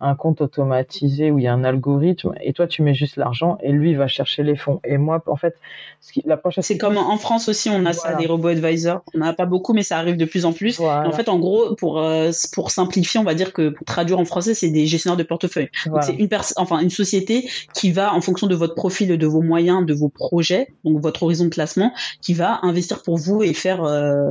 un 0.00 0.14
compte 0.14 0.40
automatisé 0.40 1.30
où 1.30 1.38
il 1.38 1.44
y 1.44 1.48
a 1.48 1.52
un 1.52 1.64
algorithme 1.64 2.32
et 2.40 2.52
toi 2.52 2.66
tu 2.66 2.82
mets 2.82 2.94
juste 2.94 3.16
l'argent 3.16 3.58
et 3.62 3.72
lui 3.72 3.90
il 3.90 3.96
va 3.96 4.06
chercher 4.08 4.42
les 4.42 4.56
fonds. 4.56 4.80
Et 4.84 4.96
moi 4.98 5.22
en 5.26 5.36
fait, 5.36 5.56
ce 6.00 6.12
qui, 6.12 6.22
l'approche 6.24 6.58
C'est 6.60 6.78
comme 6.78 6.96
en 6.96 7.16
France 7.16 7.48
aussi, 7.48 7.70
on 7.70 7.84
a 7.84 7.92
ça, 7.92 8.14
des 8.14 8.26
robots 8.26 8.48
advisors. 8.48 9.02
On 9.14 9.18
n'en 9.18 9.26
a 9.26 9.32
pas 9.32 9.46
beaucoup, 9.46 9.72
mais 9.72 9.82
ça 9.82 9.98
arrive 9.98 10.16
de 10.16 10.24
plus 10.24 10.44
en 10.44 10.52
plus. 10.52 10.78
Voilà. 10.78 11.04
Et 11.04 11.08
en 11.08 11.12
fait, 11.12 11.28
en 11.28 11.38
gros, 11.38 11.74
pour, 11.74 11.98
euh, 11.98 12.30
pour 12.52 12.70
simplifier, 12.70 13.18
on 13.18 13.24
va 13.24 13.34
dire 13.34 13.52
que 13.52 13.70
pour 13.70 13.84
traduire 13.84 14.18
en 14.18 14.24
français, 14.24 14.54
c'est 14.54 14.70
des 14.70 14.86
gestionnaires 14.86 15.16
de 15.16 15.22
portefeuille. 15.22 15.68
Voilà. 15.86 16.02
c'est 16.02 16.14
une 16.14 16.28
personne, 16.28 16.54
enfin, 16.62 16.80
une 16.80 16.90
société 16.90 17.48
qui 17.74 17.90
va, 17.90 18.14
en 18.14 18.20
fonction 18.20 18.46
de 18.46 18.54
votre 18.54 18.74
profil, 18.74 19.16
de 19.18 19.26
vos 19.26 19.42
moyens, 19.42 19.84
de 19.84 19.94
vos 19.94 20.08
projets, 20.08 20.68
donc 20.84 21.00
votre 21.00 21.24
horizon 21.24 21.46
de 21.46 21.50
classement, 21.50 21.92
qui 22.22 22.34
va 22.34 22.60
investir 22.62 23.02
pour 23.02 23.16
vous 23.16 23.42
et 23.42 23.52
faire, 23.52 23.84
euh, 23.84 24.30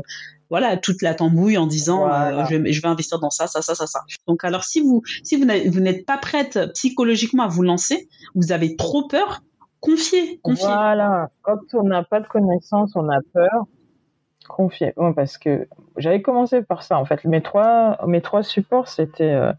voilà, 0.49 0.77
toute 0.77 1.01
la 1.01 1.13
tambouille 1.13 1.57
en 1.57 1.67
disant, 1.67 1.99
Voilà. 1.99 2.41
euh, 2.41 2.45
je, 2.45 2.55
vais- 2.55 2.71
je 2.71 2.81
vais 2.81 2.88
investir 2.88 3.19
dans 3.19 3.29
ça, 3.29 3.47
ça, 3.47 3.62
ça, 3.62 3.75
ça, 3.75 3.88
ça. 3.88 4.01
Donc, 4.27 4.43
alors, 4.43 4.63
si 4.63 4.81
vous, 4.81 5.01
si 5.23 5.36
vous 5.36 5.79
n'êtes 5.79 6.05
pas 6.05 6.17
prête 6.17 6.60
psychologiquement 6.73 7.43
à 7.43 7.47
vous 7.47 7.63
lancer, 7.63 8.07
vous 8.36 8.51
avez 8.51 8.75
trop 8.75 9.07
peur, 9.07 9.41
confiez, 9.79 10.39
confiez. 10.43 10.65
Voilà, 10.65 11.29
quand 11.41 11.60
on 11.73 11.83
n'a 11.83 12.03
pas 12.03 12.19
de 12.19 12.27
connaissances, 12.27 12.95
on 12.95 13.10
a 13.10 13.19
peur. 13.33 13.65
Confier. 14.47 14.93
Ouais, 14.95 15.13
parce 15.13 15.38
que 15.38 15.67
j'avais 15.97 16.21
commencé 16.21 16.62
par 16.62 16.81
ça 16.83 16.97
en 16.97 17.03
fait. 17.03 17.25
Mes 17.25 17.41
trois, 17.41 17.99
mes 18.07 18.21
trois 18.21 18.43
supports 18.43 18.88
c'était 18.88 19.33
euh, 19.33 19.51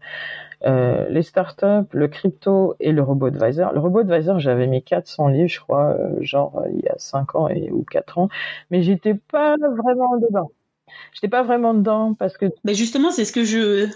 euh, 0.65 1.07
les 1.09 1.21
startups, 1.21 1.87
le 1.91 2.07
crypto 2.07 2.75
et 2.79 2.91
le 2.91 3.03
robot 3.03 3.27
advisor. 3.27 3.71
Le 3.71 3.79
robot 3.79 3.99
advisor, 3.99 4.39
j'avais 4.39 4.65
mis 4.65 4.83
400 4.83 5.27
livres, 5.27 5.47
je 5.47 5.59
crois, 5.59 5.95
genre 6.21 6.63
il 6.73 6.79
y 6.83 6.89
a 6.89 6.95
5 6.97 7.35
ans 7.35 7.47
et, 7.49 7.69
ou 7.71 7.83
4 7.83 8.17
ans, 8.17 8.29
mais 8.71 8.81
j'étais 8.81 9.13
pas 9.13 9.57
vraiment 9.57 10.17
dedans. 10.17 10.49
J'étais 11.13 11.27
pas 11.27 11.43
vraiment 11.43 11.73
dedans 11.73 12.13
parce 12.13 12.37
que 12.37 12.47
Ben 12.63 12.75
justement, 12.75 13.11
c'est 13.11 13.25
ce 13.25 13.31
que 13.31 13.43
je, 13.43 13.87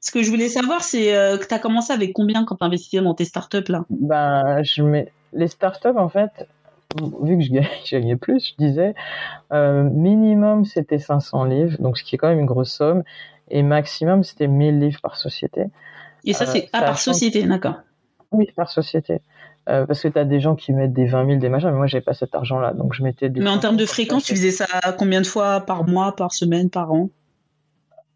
ce 0.00 0.10
que 0.10 0.22
je 0.22 0.30
voulais 0.30 0.48
savoir, 0.48 0.82
c'est 0.82 1.14
euh, 1.16 1.38
que 1.38 1.46
tu 1.46 1.54
as 1.54 1.58
commencé 1.58 1.92
avec 1.92 2.12
combien 2.12 2.44
quand 2.44 2.56
tu 2.56 2.64
investissais 2.64 3.02
dans 3.02 3.14
tes 3.14 3.24
startups 3.24 3.68
là? 3.68 3.84
Ben 3.90 4.62
je 4.62 4.82
mets 4.82 5.12
les 5.32 5.48
startups 5.48 5.96
en 5.96 6.08
fait 6.08 6.30
vu 7.22 7.38
que 7.38 7.44
je 7.44 7.50
gagnais, 7.50 7.70
je 7.86 7.96
gagnais 7.96 8.16
plus 8.16 8.48
je 8.48 8.64
disais 8.64 8.94
euh, 9.52 9.82
minimum 9.84 10.64
c'était 10.64 10.98
500 10.98 11.44
livres 11.44 11.76
donc 11.80 11.96
ce 11.96 12.04
qui 12.04 12.16
est 12.16 12.18
quand 12.18 12.28
même 12.28 12.40
une 12.40 12.46
grosse 12.46 12.72
somme 12.72 13.02
et 13.50 13.62
maximum 13.62 14.22
c'était 14.24 14.48
1000 14.48 14.78
livres 14.78 15.00
par 15.00 15.16
société. 15.16 15.64
Et 16.24 16.32
ça, 16.32 16.44
Euh, 16.44 16.48
c'est 16.52 16.68
ah, 16.72 16.80
ça 16.80 16.84
par 16.86 16.98
société, 16.98 17.42
d'accord. 17.44 17.76
oui 18.30 18.48
par 18.56 18.70
société 18.70 19.20
Euh, 19.68 19.86
parce 19.86 20.02
que 20.02 20.08
tu 20.08 20.18
as 20.18 20.24
des 20.24 20.40
gens 20.40 20.56
qui 20.56 20.72
mettent 20.72 20.92
des 20.92 21.06
20 21.06 21.26
000 21.26 21.38
des 21.38 21.48
machins 21.48 21.70
mais 21.70 21.76
moi 21.76 21.86
j'avais 21.86 22.02
pas 22.02 22.14
cet 22.14 22.34
argent 22.34 22.58
là 22.58 22.72
donc 22.72 22.94
je 22.94 23.04
mettais 23.04 23.28
des 23.28 23.40
Mais 23.40 23.48
en 23.48 23.54
500 23.54 23.60
termes 23.60 23.76
de 23.76 23.86
fréquence, 23.86 24.24
tu 24.24 24.34
faisais 24.34 24.50
ça 24.50 24.66
combien 24.98 25.20
de 25.20 25.26
fois 25.26 25.60
par 25.60 25.86
mois, 25.86 26.16
par 26.16 26.32
semaine, 26.32 26.68
par 26.68 26.92
an? 26.92 27.10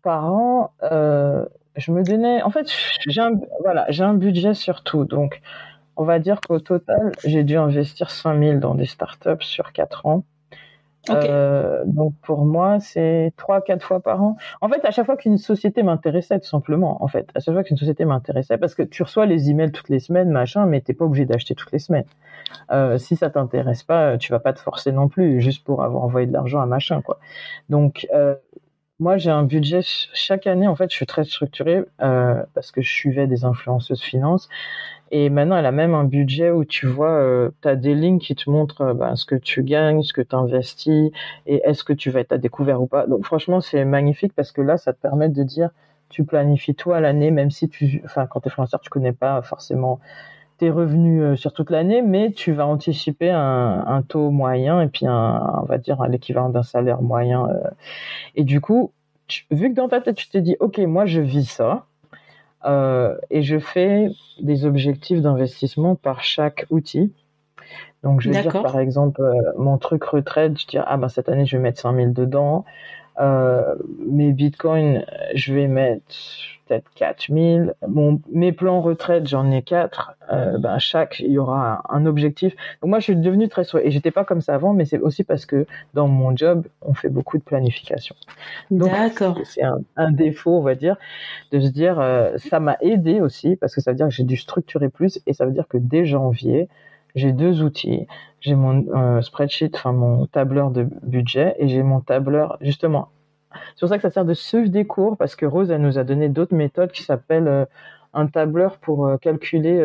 Par 0.02 0.24
an, 0.24 0.72
euh, 0.82 1.44
je 1.76 1.92
me 1.92 2.02
donnais. 2.02 2.42
En 2.42 2.50
fait, 2.50 2.68
j'ai 3.06 3.20
un, 3.20 3.32
voilà, 3.62 3.87
j'ai 3.90 4.02
un 4.02 4.14
budget 4.14 4.54
sur 4.54 4.82
tout. 4.82 5.04
Donc, 5.04 5.40
on 5.96 6.04
va 6.04 6.18
dire 6.18 6.40
qu'au 6.40 6.59
total, 6.59 7.12
j'ai 7.24 7.44
dû 7.44 7.56
investir 7.56 8.11
5000 8.11 8.61
dans 8.61 8.74
des 8.74 8.87
startups 8.87 9.42
sur 9.42 9.72
4 9.72 10.06
ans. 10.06 10.24
Euh, 11.11 11.83
donc, 11.87 12.14
pour 12.23 12.45
moi, 12.45 12.81
c'est 12.81 13.33
3-4 13.37 13.83
fois 13.83 14.01
par 14.01 14.23
an. 14.23 14.37
En 14.61 14.69
fait, 14.69 14.85
à 14.85 14.90
chaque 14.90 15.07
fois 15.07 15.16
qu'une 15.16 15.38
société 15.38 15.83
m'intéressait, 15.83 16.40
tout 16.40 16.49
simplement, 16.49 17.03
en 17.03 17.09
fait, 17.09 17.29
à 17.35 17.40
chaque 17.40 17.55
fois 17.55 17.62
qu'une 17.62 17.77
société 17.77 18.05
m'intéressait, 18.05 18.59
parce 18.59 18.75
que 18.75 18.83
tu 18.83 19.03
reçois 19.03 19.27
les 19.27 19.51
emails 19.51 19.73
toutes 19.73 19.88
les 19.88 20.01
semaines, 20.01 20.31
machin, 20.31 20.66
mais 20.66 20.81
t'es 20.81 20.95
pas 20.95 21.05
obligé 21.05 21.25
d'acheter 21.25 21.55
toutes 21.55 21.73
les 21.73 21.79
semaines. 21.79 22.05
Euh, 22.73 22.99
si 22.99 23.16
ça 23.16 23.31
t'intéresse 23.31 23.83
pas, 23.85 24.19
tu 24.19 24.33
vas 24.33 24.40
pas 24.40 24.53
te 24.53 24.61
forcer 24.61 24.92
non 24.92 25.09
plus, 25.09 25.40
juste 25.40 25.64
pour 25.64 25.83
avoir 25.83 26.03
envoyé 26.05 26.27
de 26.27 26.33
l'argent 26.33 26.61
à 26.61 26.66
machin, 26.66 27.03
quoi. 27.03 27.19
Donc, 27.69 28.07
euh, 28.14 28.35
moi, 28.99 29.19
j'ai 29.19 29.31
un 29.31 29.42
budget 29.42 29.83
ch- 29.83 30.09
chaque 30.14 30.47
année. 30.47 30.66
En 30.66 30.75
fait, 30.77 30.90
je 30.90 30.97
suis 30.97 31.07
très 31.07 31.25
structuré 31.25 31.85
euh, 32.03 32.42
parce 32.55 32.71
que 32.73 32.81
je 32.81 32.90
suivais 32.90 33.27
des 33.27 33.45
influenceuses 33.45 34.01
finance. 34.03 34.49
Et 35.11 35.31
maintenant, 35.31 35.57
elle 35.57 35.66
a 35.66 35.73
même 35.73 35.95
un 35.95 36.05
budget 36.05 36.51
où 36.51 36.64
tu 36.64 36.87
vois, 36.87 37.51
tu 37.62 37.69
as 37.69 37.77
des 37.77 37.95
lignes 37.95 38.19
qui 38.19 38.35
te 38.35 38.51
montrent 38.51 38.83
euh, 38.83 38.95
ben, 38.95 39.16
ce 39.16 39.25
que 39.25 39.37
tu 39.37 39.62
gagnes, 39.62 40.03
ce 40.03 40.12
que 40.12 40.21
tu 40.21 40.35
investis 40.35 41.11
et 41.47 41.62
est-ce 41.64 41.85
que 41.85 41.92
tu 41.92 42.11
vas 42.11 42.21
être 42.21 42.33
à 42.33 42.38
découvert 42.38 42.83
ou 42.83 42.87
pas. 42.87 43.07
Donc, 43.07 43.25
franchement, 43.25 43.61
c'est 43.61 43.85
magnifique 43.85 44.33
parce 44.35 44.53
que 44.53 44.61
là, 44.62 44.77
ça 44.79 44.92
te 44.92 45.01
permet 45.01 45.29
de 45.29 45.42
dire, 45.42 45.71
tu 46.09 46.25
planifies 46.25 46.75
toi 46.75 47.01
l'année, 47.01 47.31
même 47.31 47.51
si 47.51 47.69
tu, 47.69 48.03
enfin, 48.05 48.27
quand 48.27 48.40
tu 48.40 48.49
es 48.49 48.51
influenceur, 48.51 48.81
tu 48.81 48.90
connais 48.90 49.12
pas 49.12 49.42
forcément 49.42 50.01
tes 50.59 50.71
revenus 50.71 51.23
euh, 51.23 51.37
sur 51.37 51.53
toute 51.53 51.71
l'année, 51.71 52.03
mais 52.03 52.33
tu 52.33 52.53
vas 52.53 52.66
anticiper 52.66 53.31
un, 53.31 53.85
un 53.87 54.03
taux 54.03 54.31
moyen 54.31 54.81
et 54.81 54.88
puis 54.88 55.07
un, 55.07 55.61
on 55.62 55.66
va 55.66 55.79
dire 55.79 56.03
l'équivalent 56.09 56.49
d'un 56.49 56.62
salaire 56.62 57.03
moyen. 57.03 57.49
euh. 57.49 57.71
et 58.37 58.45
du 58.45 58.61
coup, 58.61 58.92
vu 59.51 59.71
que 59.71 59.75
dans 59.75 59.88
ta 59.88 60.01
tête 60.01 60.16
tu 60.16 60.29
t'es 60.29 60.40
dit, 60.40 60.57
ok, 60.61 60.79
moi 60.79 61.07
je 61.07 61.21
vis 61.21 61.45
ça, 61.47 61.66
euh, 61.73 61.95
et 63.31 63.42
je 63.42 63.59
fais 63.59 64.11
des 64.40 64.64
objectifs 64.64 65.20
d'investissement 65.20 65.95
par 65.95 66.22
chaque 66.22 66.66
outil. 66.70 67.12
Donc 68.03 68.20
je 68.20 68.30
vais 68.30 68.41
dire 68.41 68.62
par 68.62 68.78
exemple 68.78 69.20
euh, 69.20 69.53
mon 69.59 69.78
truc 69.78 70.05
retraite, 70.05 70.61
je 70.61 70.66
dis 70.66 70.78
ah 70.78 70.97
ben 70.97 71.09
cette 71.09 71.28
année 71.28 71.45
je 71.45 71.57
vais 71.57 71.62
mettre 71.62 71.80
5000 71.80 72.12
dedans. 72.12 72.64
Euh, 73.19 73.75
mes 74.07 74.33
bitcoins, 74.33 75.05
je 75.35 75.55
vais 75.55 75.69
mettre 75.69 76.05
peut-être 76.67 76.91
4000. 76.95 77.75
Mon, 77.89 78.21
mes 78.33 78.53
plans 78.53 78.81
retraite, 78.81 79.27
j'en 79.27 79.51
ai 79.51 79.62
quatre. 79.62 80.17
Euh, 80.33 80.59
ben 80.59 80.79
chaque, 80.79 81.21
il 81.21 81.33
y 81.33 81.39
aura 81.39 81.83
un, 81.89 81.97
un 81.97 82.07
objectif. 82.07 82.55
Donc 82.83 82.91
moi, 82.91 82.99
je 82.99 83.05
suis 83.05 83.17
devenu 83.17 83.49
très 83.49 83.64
souhait. 83.64 83.87
Et 83.87 83.91
j'étais 83.91 84.11
pas 84.11 84.25
comme 84.25 84.41
ça 84.41 84.55
avant, 84.55 84.73
mais 84.73 84.85
c'est 84.85 84.99
aussi 84.99 85.25
parce 85.25 85.47
que 85.47 85.67
dans 85.95 86.09
mon 86.09 86.37
job, 86.37 86.67
on 86.83 86.95
fait 86.95 87.09
beaucoup 87.09 87.39
de 87.39 87.43
planification. 87.43 88.17
Donc, 88.71 88.91
D'accord. 88.91 89.39
c'est 89.45 89.62
un, 89.62 89.79
un 89.97 90.11
défaut, 90.11 90.59
on 90.59 90.62
va 90.62 90.75
dire, 90.75 90.97
de 91.53 91.61
se 91.61 91.69
dire, 91.69 92.01
euh, 92.01 92.37
ça 92.39 92.61
m'a 92.61 92.77
aidé 92.81 93.21
aussi, 93.21 93.57
parce 93.57 93.75
que 93.75 93.81
ça 93.81 93.93
veut 93.93 93.97
dire 93.97 94.09
que 94.09 94.14
j'ai 94.14 94.25
dû 94.25 94.37
structurer 94.37 94.89
plus, 94.89 95.21
et 95.27 95.33
ça 95.33 95.47
veut 95.47 95.53
dire 95.53 95.69
que 95.69 95.79
dès 95.79 96.05
janvier, 96.05 96.69
j'ai 97.17 97.33
deux 97.33 97.62
outils. 97.62 98.07
J'ai 98.41 98.55
mon 98.55 98.87
euh, 98.95 99.23
spreadsheet, 99.23 99.73
enfin 99.75 99.93
mon 99.93 100.27
tableur 100.27 100.71
de 100.71 100.87
budget, 101.03 101.57
et 101.59 101.67
j'ai 101.67 101.83
mon 101.83 102.01
tableur 102.01 102.57
justement. 102.61 103.09
C'est 103.75 103.81
pour 103.81 103.89
ça 103.89 103.97
que 103.97 104.03
ça 104.03 104.11
sert 104.11 104.25
de 104.25 104.35
suivre 104.35 104.69
des 104.69 104.85
cours 104.85 105.17
parce 105.17 105.35
que 105.35 105.47
Rose 105.47 105.71
elle 105.71 105.81
nous 105.81 105.99
a 105.99 106.05
donné 106.05 106.29
d'autres 106.29 106.55
méthodes 106.55 106.93
qui 106.93 107.03
s'appellent 107.03 107.49
euh, 107.49 107.64
un 108.14 108.27
tableur 108.29 108.79
pour 108.79 109.07
euh, 109.07 109.17
calculer 109.17 109.79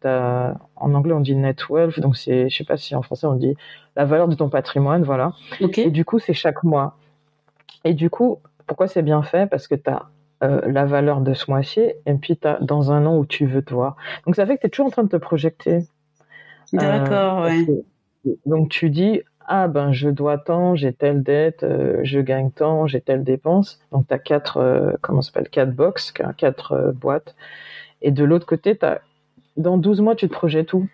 ta. 0.00 0.56
En 0.76 0.94
anglais 0.94 1.12
on 1.12 1.20
dit 1.20 1.36
net 1.36 1.68
wealth, 1.68 2.00
donc 2.00 2.16
c'est, 2.16 2.48
je 2.48 2.56
sais 2.56 2.64
pas 2.64 2.76
si 2.76 2.96
en 2.96 3.02
français 3.02 3.26
on 3.26 3.34
dit 3.34 3.54
la 3.94 4.04
valeur 4.04 4.28
de 4.28 4.34
ton 4.34 4.48
patrimoine, 4.48 5.04
voilà. 5.04 5.32
Et 5.60 5.90
du 5.90 6.04
coup 6.04 6.18
c'est 6.18 6.34
chaque 6.34 6.64
mois. 6.64 6.96
Et 7.84 7.94
du 7.94 8.10
coup 8.10 8.38
pourquoi 8.66 8.88
c'est 8.88 9.02
bien 9.02 9.22
fait? 9.22 9.46
Parce 9.46 9.68
que 9.68 9.74
tu 9.74 9.90
as 9.90 10.06
euh, 10.44 10.60
la 10.70 10.84
valeur 10.84 11.20
de 11.20 11.34
ce 11.34 11.50
mois-ci 11.50 11.80
et 12.06 12.14
puis 12.14 12.36
tu 12.36 12.46
as 12.46 12.58
dans 12.60 12.92
un 12.92 13.06
an 13.06 13.16
où 13.18 13.26
tu 13.26 13.44
veux 13.46 13.62
te 13.62 13.74
voir. 13.74 13.96
Donc 14.24 14.36
ça 14.36 14.46
fait 14.46 14.54
que 14.54 14.60
tu 14.60 14.66
es 14.68 14.70
toujours 14.70 14.86
en 14.86 14.90
train 14.90 15.02
de 15.02 15.08
te 15.08 15.16
projeter. 15.16 15.80
D'accord, 16.72 17.44
euh, 17.44 17.48
ouais. 17.48 17.66
donc 18.46 18.68
tu 18.68 18.90
dis 18.90 19.22
ah 19.46 19.68
ben 19.68 19.92
je 19.92 20.10
dois 20.10 20.36
tant, 20.36 20.74
j'ai 20.74 20.92
telle 20.92 21.22
dette, 21.22 21.62
euh, 21.62 22.00
je 22.02 22.20
gagne 22.20 22.50
tant, 22.50 22.86
j'ai 22.86 23.00
telle 23.00 23.24
dépense. 23.24 23.80
Donc 23.92 24.06
tu 24.06 24.14
as 24.14 24.18
quatre 24.18 24.96
comment 25.00 25.22
s'appelle 25.22 25.48
quatre 25.48 25.72
box, 25.72 26.12
quatre 26.36 26.92
boîtes 26.94 27.34
et 28.02 28.10
de 28.10 28.24
l'autre 28.24 28.46
côté 28.46 28.76
as 28.82 29.00
dans 29.56 29.78
12 29.78 30.00
mois 30.00 30.14
tu 30.14 30.28
te 30.28 30.34
projettes 30.34 30.68
tout. 30.68 30.88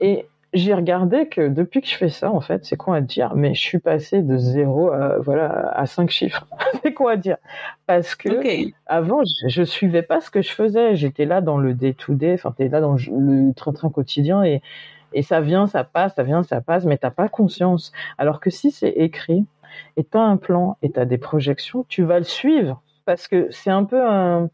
Et 0.00 0.26
j'ai 0.56 0.74
regardé 0.74 1.28
que 1.28 1.48
depuis 1.48 1.80
que 1.80 1.88
je 1.88 1.96
fais 1.96 2.08
ça, 2.08 2.30
en 2.30 2.40
fait, 2.40 2.64
c'est 2.64 2.76
quoi 2.76 2.96
à 2.96 3.00
dire 3.00 3.34
Mais 3.34 3.54
je 3.54 3.60
suis 3.60 3.78
passé 3.78 4.22
de 4.22 4.36
zéro 4.36 4.90
à, 4.90 5.18
voilà, 5.18 5.70
à 5.70 5.86
cinq 5.86 6.10
chiffres. 6.10 6.46
c'est 6.82 6.92
quoi 6.92 7.12
à 7.12 7.16
dire? 7.16 7.36
Parce 7.86 8.14
que 8.14 8.28
avant, 8.86 9.22
je, 9.46 9.60
ne 9.60 9.64
suivais 9.64 10.02
pas 10.02 10.20
ce 10.20 10.30
que 10.30 10.42
je 10.42 10.50
faisais. 10.50 10.96
J'étais 10.96 11.24
là 11.24 11.40
dans 11.40 11.58
le 11.58 11.74
day-to-day, 11.74 12.34
enfin, 12.34 12.52
t'es 12.56 12.68
là 12.68 12.80
dans 12.80 12.94
le 12.94 13.52
train-train 13.52 13.90
quotidien 13.90 14.42
et, 14.42 14.62
et 15.12 15.22
ça 15.22 15.40
vient, 15.40 15.66
ça 15.66 15.84
passe, 15.84 16.14
ça 16.14 16.22
vient, 16.22 16.42
ça 16.42 16.60
passe, 16.60 16.84
mais 16.84 16.98
t'as 16.98 17.10
pas 17.10 17.28
conscience. 17.28 17.92
Alors 18.18 18.40
que 18.40 18.50
si 18.50 18.70
c'est 18.70 18.90
écrit 18.90 19.46
et 19.96 20.04
t'as 20.04 20.20
un 20.20 20.36
plan 20.36 20.76
et 20.82 20.90
t'as 20.90 21.04
des 21.04 21.18
projections, 21.18 21.84
tu 21.88 22.02
vas 22.02 22.18
le 22.18 22.24
suivre 22.24 22.82
parce 23.04 23.28
que 23.28 23.48
c'est 23.50 23.70
un 23.70 23.84
peu 23.84 24.04
un, 24.04 24.50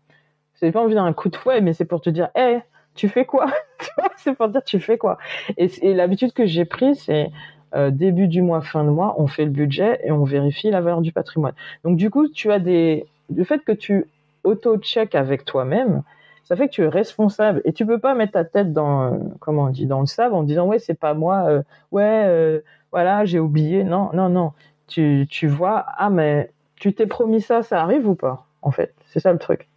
c'est 0.55 0.71
pas 0.71 0.81
envie 0.81 0.95
d'un 0.95 1.13
coup 1.13 1.29
de 1.29 1.37
fouet, 1.37 1.61
mais 1.61 1.73
c'est 1.73 1.85
pour 1.85 2.01
te 2.01 2.11
dire, 2.11 2.29
hé, 2.37 2.61
tu 2.95 3.09
fais 3.09 3.25
quoi? 3.25 3.47
C'est 4.17 4.35
pour 4.35 4.49
dire 4.49 4.63
tu 4.65 4.81
fais 4.81 4.99
quoi? 4.99 5.19
Et, 5.57 5.95
l'habitude 5.95 6.33
que 6.33 6.47
j'ai 6.47 6.65
prise, 6.65 7.01
c'est 7.01 7.31
euh, 7.75 7.91
début 7.91 8.29
du 8.29 8.43
mois, 8.43 8.61
fin 8.61 8.85
de 8.85 8.91
mois, 8.91 9.15
on 9.19 9.27
fait 9.27 9.45
le 9.45 9.51
budget 9.51 10.01
et 10.05 10.13
on 10.13 10.25
vérifie 10.25 10.71
la 10.71 10.81
valeur 10.81 11.01
du 11.01 11.13
patrimoine. 11.13 11.55
Donc 11.85 11.97
du 11.97 12.11
coup, 12.11 12.29
tu 12.29 12.53
as 12.53 12.59
des, 12.59 13.07
le 13.35 13.45
fait 13.45 13.65
que 13.65 13.73
tu 13.73 14.07
auto-check 14.45 15.15
avec 15.15 15.45
toi-même, 15.45 16.03
ça 16.45 16.57
fait 16.57 16.69
que 16.69 16.73
tu 16.73 16.83
es 16.83 16.89
responsable 16.89 17.63
et 17.65 17.73
tu 17.73 17.87
peux 17.87 17.99
pas 17.99 18.15
mettre 18.15 18.33
ta 18.33 18.45
tête 18.45 18.73
dans, 18.73 19.19
comment 19.41 19.65
on 19.65 19.69
dit, 19.71 19.87
dans 19.87 20.01
le 20.01 20.07
sable 20.07 20.35
en 20.35 20.43
disant 20.43 20.67
ouais 20.67 20.79
c'est 20.79 20.99
pas 20.99 21.15
moi, 21.15 21.45
euh, 21.49 21.63
ouais 21.93 22.25
euh, 22.27 22.61
voilà 22.91 23.25
j'ai 23.25 23.39
oublié. 23.39 23.85
Non 23.85 24.11
non 24.13 24.29
non, 24.29 24.53
tu 24.89 25.27
tu 25.31 25.47
vois 25.47 25.87
ah 25.97 26.11
mais 26.11 26.51
tu 26.77 26.93
t'es 26.93 27.07
promis 27.07 27.41
ça, 27.41 27.63
ça 27.63 27.81
arrive 27.81 28.09
ou 28.09 28.15
pas 28.15 28.47
En 28.63 28.71
fait, 28.73 28.93
c'est 29.07 29.21
ça 29.21 29.33
le 29.33 29.39
truc. 29.39 29.69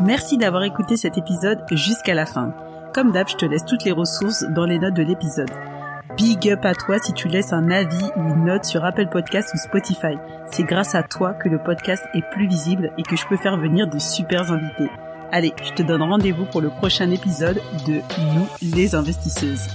Merci 0.00 0.36
d'avoir 0.36 0.62
écouté 0.62 0.96
cet 0.96 1.18
épisode 1.18 1.64
jusqu'à 1.72 2.14
la 2.14 2.26
fin. 2.26 2.54
Comme 2.94 3.12
d'hab, 3.12 3.28
je 3.28 3.36
te 3.36 3.46
laisse 3.46 3.64
toutes 3.64 3.84
les 3.84 3.92
ressources 3.92 4.44
dans 4.54 4.64
les 4.64 4.78
notes 4.78 4.94
de 4.94 5.02
l'épisode. 5.02 5.50
Big 6.16 6.48
up 6.48 6.64
à 6.64 6.74
toi 6.74 6.98
si 6.98 7.12
tu 7.12 7.28
laisses 7.28 7.52
un 7.52 7.70
avis 7.70 8.10
ou 8.16 8.20
une 8.20 8.44
note 8.44 8.64
sur 8.64 8.84
Apple 8.84 9.08
Podcast 9.08 9.50
ou 9.54 9.58
Spotify. 9.58 10.16
C'est 10.50 10.62
grâce 10.62 10.94
à 10.94 11.02
toi 11.02 11.34
que 11.34 11.48
le 11.48 11.58
podcast 11.58 12.04
est 12.14 12.24
plus 12.30 12.46
visible 12.46 12.92
et 12.96 13.02
que 13.02 13.16
je 13.16 13.26
peux 13.26 13.36
faire 13.36 13.58
venir 13.58 13.86
de 13.86 13.98
super 13.98 14.50
invités. 14.50 14.90
Allez, 15.32 15.52
je 15.62 15.72
te 15.72 15.82
donne 15.82 16.02
rendez-vous 16.02 16.46
pour 16.46 16.60
le 16.60 16.70
prochain 16.70 17.10
épisode 17.10 17.60
de 17.86 18.00
Nous 18.34 18.46
les 18.62 18.94
investisseuses. 18.94 19.68